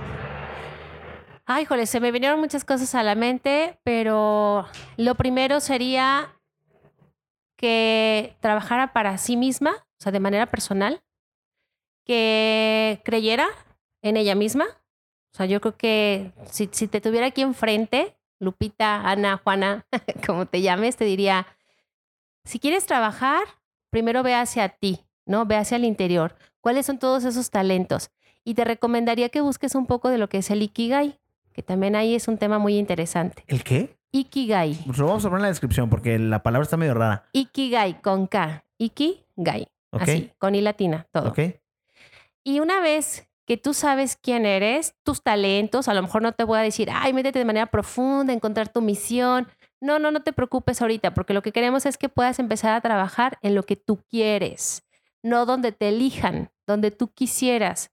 Ay, 1.46 1.64
híjole, 1.64 1.86
se 1.86 2.02
me 2.02 2.12
vinieron 2.12 2.42
muchas 2.42 2.66
cosas 2.66 2.94
a 2.94 3.02
la 3.02 3.16
mente, 3.16 3.80
pero 3.86 4.66
lo 4.98 5.16
primero 5.16 5.62
sería 5.62 6.36
que 7.56 8.36
trabajara 8.42 8.92
para 8.92 9.18
sí 9.18 9.38
misma, 9.38 9.72
o 9.78 10.04
sea, 10.04 10.12
de 10.12 10.20
manera 10.20 10.48
personal, 10.48 11.02
que 12.06 13.02
creyera 13.06 13.48
en 14.02 14.18
ella 14.18 14.36
misma. 14.36 14.66
O 15.36 15.38
sea, 15.38 15.48
yo 15.48 15.60
creo 15.60 15.76
que 15.76 16.32
si, 16.50 16.70
si 16.72 16.88
te 16.88 17.02
tuviera 17.02 17.28
aquí 17.28 17.42
enfrente, 17.42 18.16
Lupita, 18.40 19.02
Ana, 19.02 19.42
Juana, 19.44 19.86
como 20.26 20.46
te 20.46 20.62
llames, 20.62 20.96
te 20.96 21.04
diría, 21.04 21.46
si 22.46 22.58
quieres 22.58 22.86
trabajar, 22.86 23.44
primero 23.90 24.24
ve 24.24 24.34
hacia 24.34 24.70
ti, 24.70 25.02
¿no? 25.26 25.46
Ve 25.46 25.58
hacia 25.58 25.76
el 25.76 25.84
interior. 25.84 26.38
¿Cuáles 26.62 26.86
son 26.86 27.00
todos 27.00 27.26
esos 27.26 27.50
talentos? 27.50 28.12
Y 28.46 28.54
te 28.54 28.64
recomendaría 28.64 29.28
que 29.28 29.42
busques 29.42 29.76
un 29.76 29.88
poco 29.88 30.08
de 30.08 30.20
lo 30.20 30.30
que 30.30 30.38
es 30.38 30.50
el 30.52 30.62
Ikigai, 30.62 31.20
que 31.52 31.62
también 31.62 31.98
ahí 31.98 32.16
es 32.16 32.30
un 32.30 32.38
tema 32.38 32.58
muy 32.58 32.78
interesante. 32.78 33.44
¿El 33.48 33.62
qué? 33.66 33.98
Ikigai. 34.14 34.84
Pues 34.86 34.98
lo 35.00 35.08
vamos 35.08 35.26
a 35.26 35.28
poner 35.28 35.40
en 35.40 35.44
la 35.44 35.50
descripción 35.50 35.90
porque 35.90 36.18
la 36.18 36.44
palabra 36.44 36.64
está 36.64 36.78
medio 36.78 36.94
rara. 36.94 37.26
Ikigai 37.34 38.02
con 38.02 38.28
K. 38.28 38.64
Ikigai. 38.78 39.68
Así, 39.92 40.32
con 40.38 40.56
I 40.56 40.62
latina, 40.62 41.08
todo. 41.12 41.28
¿Ok? 41.28 41.40
Y 42.46 42.62
una 42.62 42.80
vez 42.80 43.28
que 43.46 43.58
tú 43.58 43.74
sabes 43.74 44.18
quién 44.20 44.46
eres, 44.46 44.96
tus 45.04 45.22
talentos, 45.22 45.88
a 45.88 45.94
lo 45.94 46.02
mejor 46.02 46.22
no 46.22 46.32
te 46.32 46.44
voy 46.44 46.58
a 46.58 46.62
decir, 46.62 46.90
ay, 46.92 47.14
métete 47.14 47.40
de 47.40 47.46
manera 47.46 47.68
profunda, 47.68 48.34
encontrar 48.34 48.70
tu 48.70 48.82
misión. 48.82 49.48
No, 49.82 50.00
no, 50.00 50.10
no 50.12 50.24
te 50.24 50.34
preocupes 50.34 50.82
ahorita, 50.82 51.14
porque 51.14 51.34
lo 51.34 51.42
que 51.44 51.52
queremos 51.52 51.86
es 51.86 51.98
que 51.98 52.10
puedas 52.10 52.40
empezar 52.40 52.74
a 52.74 52.82
trabajar 52.82 53.38
en 53.42 53.54
lo 53.54 53.64
que 53.64 53.76
tú 53.76 54.00
quieres, 54.10 54.84
no 55.22 55.46
donde 55.46 55.72
te 55.72 55.90
elijan, 55.90 56.50
donde 56.66 56.90
tú 56.92 57.10
quisieras. 57.14 57.92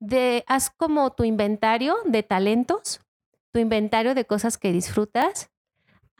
De, 0.00 0.44
haz 0.46 0.70
como 0.70 1.10
tu 1.10 1.24
inventario 1.24 1.96
de 2.04 2.22
talentos, 2.22 3.00
tu 3.52 3.60
inventario 3.60 4.14
de 4.14 4.24
cosas 4.26 4.58
que 4.58 4.72
disfrutas. 4.72 5.50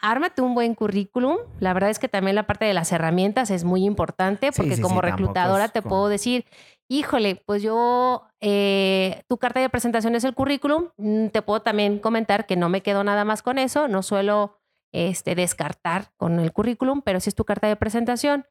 Ármate 0.02 0.40
un 0.40 0.54
buen 0.54 0.74
currículum. 0.74 1.36
La 1.58 1.74
verdad 1.74 1.90
es 1.90 1.98
que 1.98 2.08
también 2.08 2.34
la 2.34 2.46
parte 2.46 2.64
de 2.64 2.72
las 2.74 2.90
herramientas 2.92 3.50
es 3.50 3.64
muy 3.64 3.84
importante 3.84 4.50
porque 4.52 4.76
sí, 4.76 4.82
como 4.82 4.96
sí, 4.96 5.00
reclutadora 5.02 5.68
te 5.68 5.82
como- 5.82 5.90
puedo 5.90 6.08
decir, 6.08 6.46
híjole, 6.90 7.36
pues 7.46 7.62
yo, 7.62 8.26
eh, 8.40 9.22
tu 9.28 9.38
carta 9.38 9.60
de 9.60 9.68
presentación 9.70 10.14
es 10.16 10.24
el 10.24 10.34
currículum. 10.34 10.88
Mm, 10.96 11.28
Te 11.28 11.40
puedo 11.40 11.62
también 11.62 12.00
comentar 12.00 12.46
que 12.46 12.56
no 12.56 12.68
me 12.68 12.82
quedo 12.82 13.04
nada 13.04 13.24
más 13.24 13.42
con 13.42 13.58
eso. 13.58 13.86
No 13.88 14.02
suelo 14.02 14.58
este, 14.92 15.34
descartar 15.36 16.12
con 16.16 16.40
el 16.40 16.52
currículum, 16.52 17.00
pero 17.02 17.20
sí 17.20 17.30
es 17.30 17.36
tu 17.36 17.44
carta 17.44 17.68
de 17.68 17.76
presentación. 17.76 18.44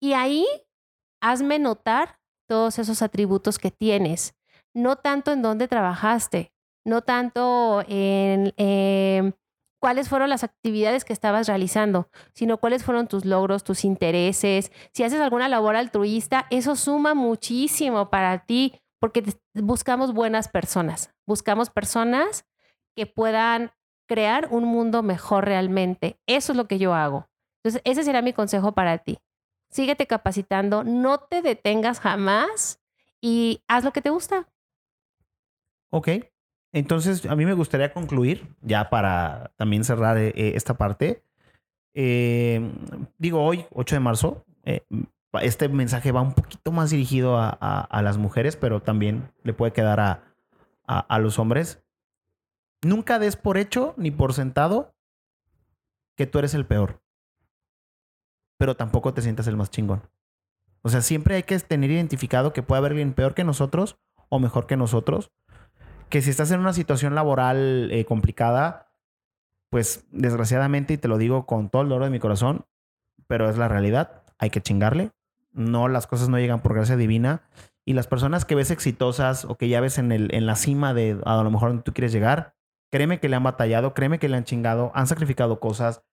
Y 0.00 0.14
ahí 0.14 0.44
hazme 1.22 1.58
notar 1.60 2.18
todos 2.48 2.78
esos 2.80 3.00
atributos 3.00 3.58
que 3.58 3.70
tienes. 3.70 4.34
No 4.74 4.96
tanto 4.96 5.30
en 5.32 5.40
dónde 5.40 5.68
trabajaste, 5.68 6.52
no 6.84 7.02
tanto 7.02 7.84
en 7.86 8.52
eh, 8.56 9.32
cuáles 9.84 10.08
fueron 10.08 10.30
las 10.30 10.44
actividades 10.44 11.04
que 11.04 11.12
estabas 11.12 11.46
realizando, 11.46 12.08
sino 12.32 12.56
cuáles 12.56 12.82
fueron 12.82 13.06
tus 13.06 13.26
logros, 13.26 13.64
tus 13.64 13.84
intereses. 13.84 14.72
Si 14.94 15.04
haces 15.04 15.20
alguna 15.20 15.46
labor 15.46 15.76
altruista, 15.76 16.46
eso 16.48 16.74
suma 16.74 17.12
muchísimo 17.12 18.08
para 18.08 18.46
ti 18.46 18.80
porque 18.98 19.22
buscamos 19.52 20.14
buenas 20.14 20.48
personas. 20.48 21.12
Buscamos 21.26 21.68
personas 21.68 22.46
que 22.96 23.04
puedan 23.04 23.72
crear 24.08 24.48
un 24.50 24.64
mundo 24.64 25.02
mejor 25.02 25.44
realmente. 25.44 26.18
Eso 26.26 26.52
es 26.52 26.56
lo 26.56 26.66
que 26.66 26.78
yo 26.78 26.94
hago. 26.94 27.28
Entonces, 27.62 27.82
ese 27.84 28.04
será 28.04 28.22
mi 28.22 28.32
consejo 28.32 28.72
para 28.72 28.96
ti. 28.96 29.18
Síguete 29.68 30.06
capacitando, 30.06 30.82
no 30.82 31.18
te 31.18 31.42
detengas 31.42 32.00
jamás 32.00 32.80
y 33.20 33.62
haz 33.68 33.84
lo 33.84 33.92
que 33.92 34.00
te 34.00 34.08
gusta. 34.08 34.48
Ok. 35.90 36.08
Entonces, 36.74 37.24
a 37.26 37.36
mí 37.36 37.46
me 37.46 37.52
gustaría 37.52 37.92
concluir, 37.92 38.48
ya 38.60 38.90
para 38.90 39.52
también 39.56 39.84
cerrar 39.84 40.18
eh, 40.18 40.32
eh, 40.34 40.52
esta 40.56 40.74
parte. 40.74 41.22
Eh, 41.94 42.68
digo, 43.16 43.44
hoy, 43.44 43.64
8 43.70 43.94
de 43.94 44.00
marzo, 44.00 44.44
este 45.40 45.68
mensaje 45.68 46.10
va 46.10 46.20
un 46.20 46.32
poquito 46.32 46.72
más 46.72 46.90
dirigido 46.90 47.38
a, 47.38 48.00
las 48.02 48.18
mujeres, 48.18 48.56
pero 48.56 48.82
también 48.82 49.30
le 49.44 49.52
puede 49.52 49.72
quedar 49.72 50.00
a- 50.00 50.24
a 50.84 51.18
los 51.20 51.38
hombres. 51.38 51.80
Nunca 52.82 53.20
des 53.20 53.36
por 53.36 53.56
hecho 53.56 53.94
ni 53.96 54.10
por 54.10 54.34
sentado 54.34 54.96
que 56.16 56.26
tú 56.26 56.40
eres 56.40 56.54
el 56.54 56.66
peor, 56.66 57.00
pero 58.58 58.76
tampoco 58.76 59.14
te 59.14 59.22
sientas 59.22 59.46
el 59.46 59.56
más 59.56 59.70
chingón. 59.70 60.02
O 60.82 60.88
sea, 60.88 61.02
siempre 61.02 61.36
hay 61.36 61.44
que 61.44 61.58
tener 61.60 61.92
identificado 61.92 62.52
que 62.52 62.64
puede 62.64 62.78
haber 62.78 62.92
alguien 62.92 63.14
peor 63.14 63.34
que 63.34 63.44
nosotros 63.44 63.96
o 64.28 64.40
mejor 64.40 64.66
que 64.66 64.76
nosotros 64.76 65.30
que 66.14 66.22
si 66.22 66.30
estás 66.30 66.52
en 66.52 66.60
una 66.60 66.72
situación 66.72 67.16
laboral 67.16 67.88
eh, 67.90 68.04
complicada, 68.04 68.86
pues 69.68 70.06
desgraciadamente, 70.12 70.94
y 70.94 70.96
te 70.96 71.08
lo 71.08 71.18
digo 71.18 71.44
con 71.44 71.70
todo 71.70 71.82
el 71.82 71.88
dolor 71.88 72.04
de 72.04 72.10
mi 72.10 72.20
corazón, 72.20 72.66
pero 73.26 73.50
es 73.50 73.58
la 73.58 73.66
realidad, 73.66 74.22
hay 74.38 74.50
que 74.50 74.60
chingarle. 74.60 75.10
No, 75.50 75.88
las 75.88 76.06
cosas 76.06 76.28
no 76.28 76.38
llegan 76.38 76.60
por 76.60 76.72
gracia 76.72 76.96
divina. 76.96 77.42
Y 77.84 77.94
las 77.94 78.06
personas 78.06 78.44
que 78.44 78.54
ves 78.54 78.70
exitosas 78.70 79.44
o 79.44 79.56
que 79.56 79.68
ya 79.68 79.80
ves 79.80 79.98
en, 79.98 80.12
el, 80.12 80.32
en 80.32 80.46
la 80.46 80.54
cima 80.54 80.94
de 80.94 81.18
a 81.24 81.42
lo 81.42 81.50
mejor 81.50 81.70
donde 81.70 81.82
tú 81.82 81.92
quieres 81.92 82.12
llegar, 82.12 82.54
créeme 82.92 83.18
que 83.18 83.28
le 83.28 83.34
han 83.34 83.42
batallado, 83.42 83.92
créeme 83.92 84.20
que 84.20 84.28
le 84.28 84.36
han 84.36 84.44
chingado, 84.44 84.92
han 84.94 85.08
sacrificado 85.08 85.58
cosas 85.58 86.04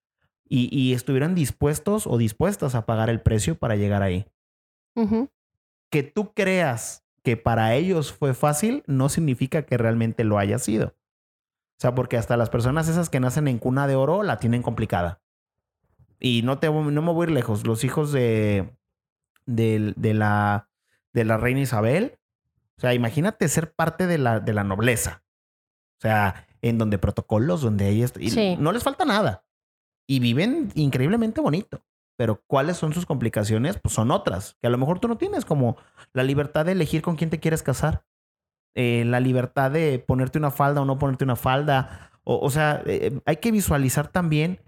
y, 0.50 0.76
y 0.76 0.94
estuvieron 0.94 1.36
dispuestos 1.36 2.08
o 2.08 2.18
dispuestas 2.18 2.74
a 2.74 2.88
pagar 2.88 3.12
el 3.12 3.22
precio 3.22 3.54
para 3.54 3.76
llegar 3.76 4.02
ahí. 4.02 4.26
Que 5.92 6.02
tú 6.02 6.34
creas 6.34 7.06
que 7.24 7.38
para 7.38 7.76
ellos 7.76 8.12
fue 8.12 8.34
fácil, 8.34 8.84
no 8.88 9.10
significa 9.10 9.64
que 9.64 9.78
realmente 9.78 10.24
lo 10.24 10.38
haya 10.40 10.60
sido. 10.60 10.88
O 10.88 11.80
sea, 11.82 11.96
porque 11.96 12.18
hasta 12.18 12.38
las 12.38 12.50
personas 12.50 12.88
esas 12.88 13.10
que 13.10 13.20
nacen 13.20 13.48
en 13.48 13.58
cuna 13.58 13.88
de 13.88 13.96
oro 13.96 14.24
la 14.24 14.38
tienen 14.38 14.62
complicada. 14.62 15.22
Y 16.20 16.42
no, 16.44 16.60
te, 16.60 16.70
no 16.70 17.02
me 17.02 17.12
voy 17.12 17.26
a 17.26 17.30
ir 17.30 17.34
lejos. 17.36 17.66
Los 17.66 17.84
hijos 17.84 18.12
de, 18.12 18.76
de, 19.46 19.94
de 19.96 20.14
la, 20.14 20.70
de 21.14 21.26
la 21.26 21.38
reina 21.38 21.62
Isabel. 21.62 22.20
O 22.78 22.82
sea, 22.82 22.94
imagínate 22.94 23.48
ser 23.50 23.74
parte 23.74 24.06
de 24.08 24.18
la, 24.20 24.40
de 24.40 24.54
la 24.54 24.64
nobleza. 24.64 25.24
O 25.98 26.02
sea, 26.02 26.48
en 26.62 26.78
donde 26.78 26.98
protocolos, 27.00 27.62
donde 27.62 27.86
hay 27.86 28.04
esto. 28.04 28.20
Y 28.20 28.30
Sí. 28.30 28.56
no 28.60 28.72
les 28.72 28.84
falta 28.84 29.06
nada. 29.06 29.44
Y 30.08 30.20
viven 30.20 30.72
increíblemente 30.76 31.42
bonito. 31.42 31.84
Pero 32.22 32.44
¿cuáles 32.46 32.78
son 32.78 32.94
sus 32.94 33.08
complicaciones? 33.08 33.80
Pues 33.80 33.96
son 33.96 34.12
otras, 34.12 34.56
que 34.62 34.68
a 34.68 34.70
lo 34.70 34.78
mejor 34.78 35.00
tú 35.00 35.08
no 35.08 35.18
tienes, 35.18 35.44
como 35.44 35.78
la 36.14 36.22
libertad 36.22 36.68
de 36.68 36.74
elegir 36.74 37.02
con 37.02 37.16
quién 37.16 37.32
te 37.32 37.40
quieres 37.40 37.64
casar. 37.64 38.06
eh, 38.76 39.06
la 39.08 39.20
libertad 39.20 39.72
de 39.72 39.98
ponerte 39.98 40.38
una 40.38 40.52
falda 40.52 40.82
o 40.82 40.86
no 40.86 41.00
ponerte 41.00 41.24
una 41.24 41.36
falda. 41.36 42.12
O, 42.24 42.52
sea, 42.52 42.84
eh, 42.86 43.20
hay 43.26 43.38
que 43.38 43.52
visualizar 43.52 44.10
también 44.10 44.60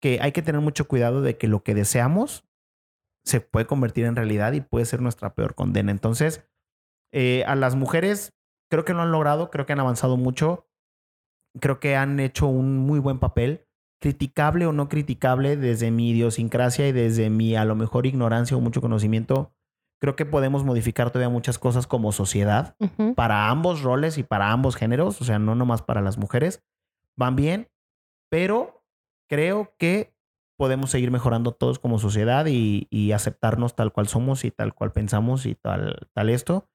que 0.00 0.18
hay 0.22 0.32
que 0.32 0.40
tener 0.40 0.62
mucho 0.62 0.88
cuidado 0.88 1.20
de 1.20 1.36
que 1.36 1.46
lo 1.46 1.62
que 1.62 1.74
deseamos 1.74 2.46
se 3.22 3.42
puede 3.42 3.66
convertir 3.66 4.06
en 4.06 4.16
realidad 4.16 4.54
y 4.54 4.62
puede 4.62 4.86
ser 4.86 5.02
nuestra 5.02 5.34
peor 5.34 5.54
condena. 5.54 5.90
Entonces, 5.90 6.48
eh, 7.12 7.44
a 7.46 7.54
las 7.54 7.76
mujeres 7.76 8.32
creo 8.70 8.86
que 8.86 8.94
lo 8.94 9.02
han 9.02 9.12
logrado, 9.12 9.50
creo 9.50 9.66
que 9.66 9.74
han 9.74 9.80
avanzado 9.80 10.16
mucho, 10.16 10.70
creo 11.60 11.80
que 11.80 11.96
han 11.96 12.18
hecho 12.18 12.46
un 12.46 12.78
muy 12.78 12.98
buen 12.98 13.18
papel, 13.18 13.63
criticable 14.04 14.66
o 14.66 14.72
no 14.72 14.90
criticable 14.90 15.56
desde 15.56 15.90
mi 15.90 16.10
idiosincrasia 16.10 16.86
y 16.86 16.92
desde 16.92 17.30
mi 17.30 17.56
a 17.56 17.64
lo 17.64 17.74
mejor 17.74 18.04
ignorancia 18.04 18.54
o 18.54 18.60
mucho 18.60 18.82
conocimiento. 18.82 19.54
Creo 19.98 20.14
que 20.14 20.26
podemos 20.26 20.62
modificar 20.62 21.10
todavía 21.10 21.32
muchas 21.32 21.58
cosas 21.58 21.86
como 21.86 22.12
sociedad 22.12 22.76
para 23.16 23.48
ambos 23.48 23.80
roles 23.80 24.18
y 24.18 24.22
para 24.22 24.52
ambos 24.52 24.76
géneros, 24.76 25.22
o 25.22 25.24
sea, 25.24 25.38
no 25.38 25.54
nomás 25.54 25.80
para 25.80 26.02
las 26.02 26.18
mujeres, 26.18 26.62
van 27.16 27.34
bien, 27.34 27.70
pero 28.28 28.84
creo 29.26 29.72
que 29.78 30.14
podemos 30.58 30.90
seguir 30.90 31.10
mejorando 31.10 31.52
todos 31.52 31.78
como 31.78 31.98
sociedad 31.98 32.44
y, 32.44 32.86
y 32.90 33.12
aceptarnos 33.12 33.74
tal 33.74 33.90
cual 33.90 34.06
somos 34.06 34.44
y 34.44 34.50
tal 34.50 34.74
cual 34.74 34.92
pensamos 34.92 35.46
y 35.46 35.54
tal, 35.54 36.08
tal 36.12 36.28
esto. 36.28 36.68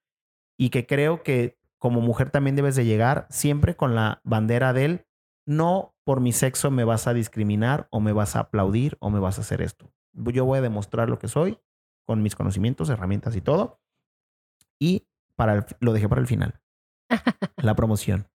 Y 0.57 0.71
que 0.71 0.87
creo 0.87 1.21
que 1.21 1.59
como 1.77 2.01
mujer 2.01 2.31
también 2.31 2.55
debes 2.55 2.75
de 2.75 2.85
llegar 2.85 3.27
siempre 3.29 3.75
con 3.75 3.93
la 3.93 4.19
bandera 4.23 4.73
del 4.73 5.05
no 5.45 5.93
por 6.09 6.21
mi 6.21 6.31
sexo 6.33 6.71
me 6.71 6.85
vas 6.85 7.05
a 7.05 7.13
discriminar 7.13 7.87
o 7.91 7.99
me 7.99 8.13
vas 8.13 8.35
a 8.35 8.39
aplaudir 8.39 8.97
o 8.99 9.11
me 9.11 9.19
vas 9.19 9.37
a 9.37 9.41
hacer 9.41 9.61
esto. 9.61 9.91
Yo 10.13 10.43
voy 10.43 10.57
a 10.57 10.61
demostrar 10.63 11.07
lo 11.07 11.19
que 11.19 11.27
soy 11.27 11.59
con 12.03 12.23
mis 12.23 12.35
conocimientos, 12.35 12.89
herramientas 12.89 13.35
y 13.35 13.41
todo. 13.41 13.79
Y 14.79 15.05
para 15.35 15.53
el- 15.53 15.65
lo 15.79 15.93
dejé 15.93 16.09
para 16.09 16.19
el 16.19 16.25
final. 16.25 16.59
La 17.57 17.75
promoción. 17.75 18.27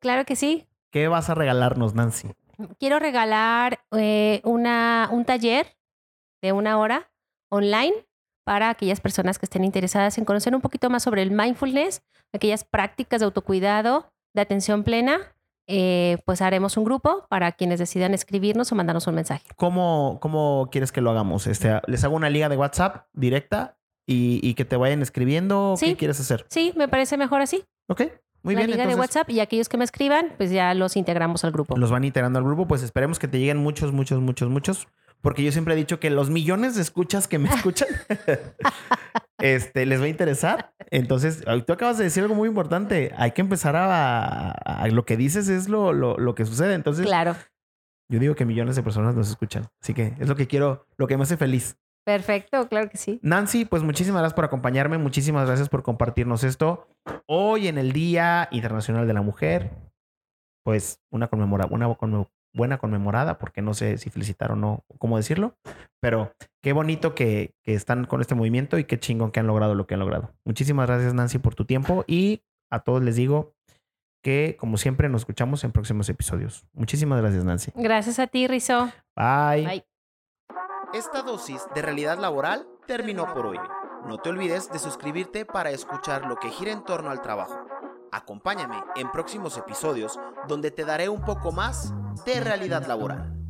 Claro 0.00 0.24
que 0.24 0.34
sí. 0.34 0.66
¿Qué 0.90 1.06
vas 1.06 1.30
a 1.30 1.36
regalarnos, 1.36 1.94
Nancy? 1.94 2.32
Quiero 2.80 2.98
regalar 2.98 3.78
eh, 3.92 4.40
una, 4.42 5.08
un 5.12 5.24
taller 5.24 5.76
de 6.42 6.50
una 6.50 6.76
hora 6.80 7.08
online 7.52 7.94
para 8.44 8.68
aquellas 8.68 9.00
personas 9.00 9.38
que 9.38 9.46
estén 9.46 9.62
interesadas 9.62 10.18
en 10.18 10.24
conocer 10.24 10.56
un 10.56 10.60
poquito 10.60 10.90
más 10.90 11.04
sobre 11.04 11.22
el 11.22 11.30
mindfulness, 11.30 12.02
aquellas 12.32 12.64
prácticas 12.64 13.20
de 13.20 13.26
autocuidado, 13.26 14.12
de 14.34 14.42
atención 14.42 14.82
plena. 14.82 15.33
Eh, 15.66 16.18
pues 16.26 16.42
haremos 16.42 16.76
un 16.76 16.84
grupo 16.84 17.26
para 17.30 17.52
quienes 17.52 17.78
decidan 17.78 18.12
escribirnos 18.12 18.70
o 18.70 18.74
mandarnos 18.74 19.06
un 19.06 19.14
mensaje. 19.14 19.44
¿Cómo, 19.56 20.18
cómo 20.20 20.68
quieres 20.70 20.92
que 20.92 21.00
lo 21.00 21.10
hagamos? 21.10 21.46
Este, 21.46 21.80
¿Les 21.86 22.04
hago 22.04 22.14
una 22.16 22.28
liga 22.30 22.48
de 22.48 22.56
WhatsApp 22.56 23.06
directa 23.14 23.76
y, 24.06 24.40
y 24.46 24.54
que 24.54 24.64
te 24.66 24.76
vayan 24.76 25.00
escribiendo? 25.00 25.74
¿Qué 25.80 25.86
Sí. 25.86 25.96
quieres 25.96 26.20
hacer? 26.20 26.44
Sí, 26.50 26.72
me 26.76 26.86
parece 26.88 27.16
mejor 27.16 27.40
así. 27.40 27.64
Ok, 27.88 28.02
muy 28.42 28.54
la 28.54 28.60
bien. 28.60 28.72
liga 28.72 28.86
de 28.86 28.94
WhatsApp 28.94 29.30
y 29.30 29.40
aquellos 29.40 29.68
que 29.70 29.78
me 29.78 29.84
escriban, 29.84 30.32
pues 30.36 30.50
ya 30.50 30.74
los 30.74 30.96
integramos 30.96 31.44
al 31.44 31.52
grupo. 31.52 31.76
los 31.78 31.90
van 31.90 32.04
integrando 32.04 32.38
al 32.38 32.44
grupo, 32.44 32.66
pues 32.66 32.82
esperemos 32.82 33.18
que 33.18 33.28
te 33.28 33.38
lleguen 33.38 33.56
muchos, 33.56 33.92
muchos, 33.92 34.20
muchos, 34.20 34.50
muchos. 34.50 34.88
Porque 35.22 35.42
yo 35.42 35.50
siempre 35.52 35.72
he 35.72 35.76
dicho 35.78 35.98
que 36.00 36.10
los 36.10 36.28
millones 36.28 36.74
de 36.74 36.82
escuchas 36.82 37.26
que 37.26 37.38
me 37.38 37.48
escuchan 37.54 37.88
este, 39.44 39.84
les 39.86 40.00
va 40.00 40.04
a 40.06 40.08
interesar. 40.08 40.74
Entonces, 40.90 41.44
tú 41.66 41.72
acabas 41.72 41.98
de 41.98 42.04
decir 42.04 42.22
algo 42.22 42.34
muy 42.34 42.48
importante. 42.48 43.12
Hay 43.16 43.32
que 43.32 43.42
empezar 43.42 43.76
a, 43.76 44.50
a- 44.50 44.88
lo 44.88 45.04
que 45.04 45.16
dices 45.16 45.48
es 45.48 45.68
lo, 45.68 45.92
lo, 45.92 46.16
lo 46.18 46.34
que 46.34 46.44
sucede. 46.46 46.74
Entonces, 46.74 47.04
Claro. 47.06 47.36
yo 48.10 48.18
digo 48.18 48.34
que 48.34 48.44
millones 48.46 48.76
de 48.76 48.82
personas 48.82 49.14
nos 49.14 49.28
escuchan. 49.28 49.66
Así 49.82 49.92
que 49.92 50.14
es 50.18 50.28
lo 50.28 50.36
que 50.36 50.46
quiero, 50.46 50.86
lo 50.96 51.06
que 51.06 51.16
me 51.16 51.24
hace 51.24 51.36
feliz. 51.36 51.76
Perfecto, 52.06 52.68
claro 52.68 52.88
que 52.90 52.98
sí. 52.98 53.18
Nancy, 53.22 53.64
pues 53.64 53.82
muchísimas 53.82 54.20
gracias 54.20 54.34
por 54.36 54.44
acompañarme, 54.44 54.98
muchísimas 54.98 55.46
gracias 55.46 55.68
por 55.70 55.82
compartirnos 55.82 56.44
esto. 56.44 56.86
Hoy 57.26 57.66
en 57.68 57.78
el 57.78 57.92
Día 57.92 58.48
Internacional 58.50 59.06
de 59.06 59.14
la 59.14 59.22
Mujer, 59.22 59.70
pues 60.64 61.00
una, 61.10 61.28
conmemora 61.28 61.66
una 61.70 61.86
conme- 61.88 62.28
buena 62.54 62.78
conmemorada, 62.78 63.38
porque 63.38 63.62
no 63.62 63.74
sé 63.74 63.98
si 63.98 64.10
felicitar 64.10 64.52
o 64.52 64.56
no, 64.56 64.84
cómo 64.98 65.16
decirlo, 65.16 65.56
pero 66.00 66.32
qué 66.62 66.72
bonito 66.72 67.14
que, 67.14 67.54
que 67.62 67.74
están 67.74 68.04
con 68.04 68.20
este 68.20 68.34
movimiento 68.34 68.78
y 68.78 68.84
qué 68.84 68.98
chingón 68.98 69.30
que 69.30 69.40
han 69.40 69.46
logrado 69.46 69.74
lo 69.74 69.86
que 69.86 69.94
han 69.94 70.00
logrado. 70.00 70.32
Muchísimas 70.44 70.86
gracias 70.86 71.12
Nancy 71.14 71.38
por 71.38 71.54
tu 71.54 71.64
tiempo 71.64 72.04
y 72.06 72.42
a 72.70 72.80
todos 72.80 73.02
les 73.02 73.16
digo 73.16 73.54
que 74.22 74.56
como 74.58 74.78
siempre 74.78 75.08
nos 75.08 75.22
escuchamos 75.22 75.64
en 75.64 75.72
próximos 75.72 76.08
episodios. 76.08 76.66
Muchísimas 76.72 77.20
gracias 77.20 77.44
Nancy. 77.44 77.72
Gracias 77.74 78.18
a 78.18 78.26
ti, 78.26 78.48
Rizo. 78.48 78.90
Bye. 79.14 79.66
Bye. 79.66 79.86
Esta 80.94 81.22
dosis 81.22 81.66
de 81.74 81.82
realidad 81.82 82.18
laboral 82.18 82.66
terminó 82.86 83.32
por 83.34 83.46
hoy. 83.46 83.58
No 84.06 84.18
te 84.18 84.30
olvides 84.30 84.70
de 84.70 84.78
suscribirte 84.78 85.44
para 85.44 85.70
escuchar 85.70 86.26
lo 86.26 86.36
que 86.36 86.50
gira 86.50 86.72
en 86.72 86.84
torno 86.84 87.10
al 87.10 87.20
trabajo. 87.20 87.66
Acompáñame 88.14 88.80
en 88.94 89.10
próximos 89.10 89.58
episodios 89.58 90.20
donde 90.46 90.70
te 90.70 90.84
daré 90.84 91.08
un 91.08 91.20
poco 91.22 91.50
más 91.50 91.92
de 92.24 92.38
realidad 92.38 92.86
laboral. 92.86 93.43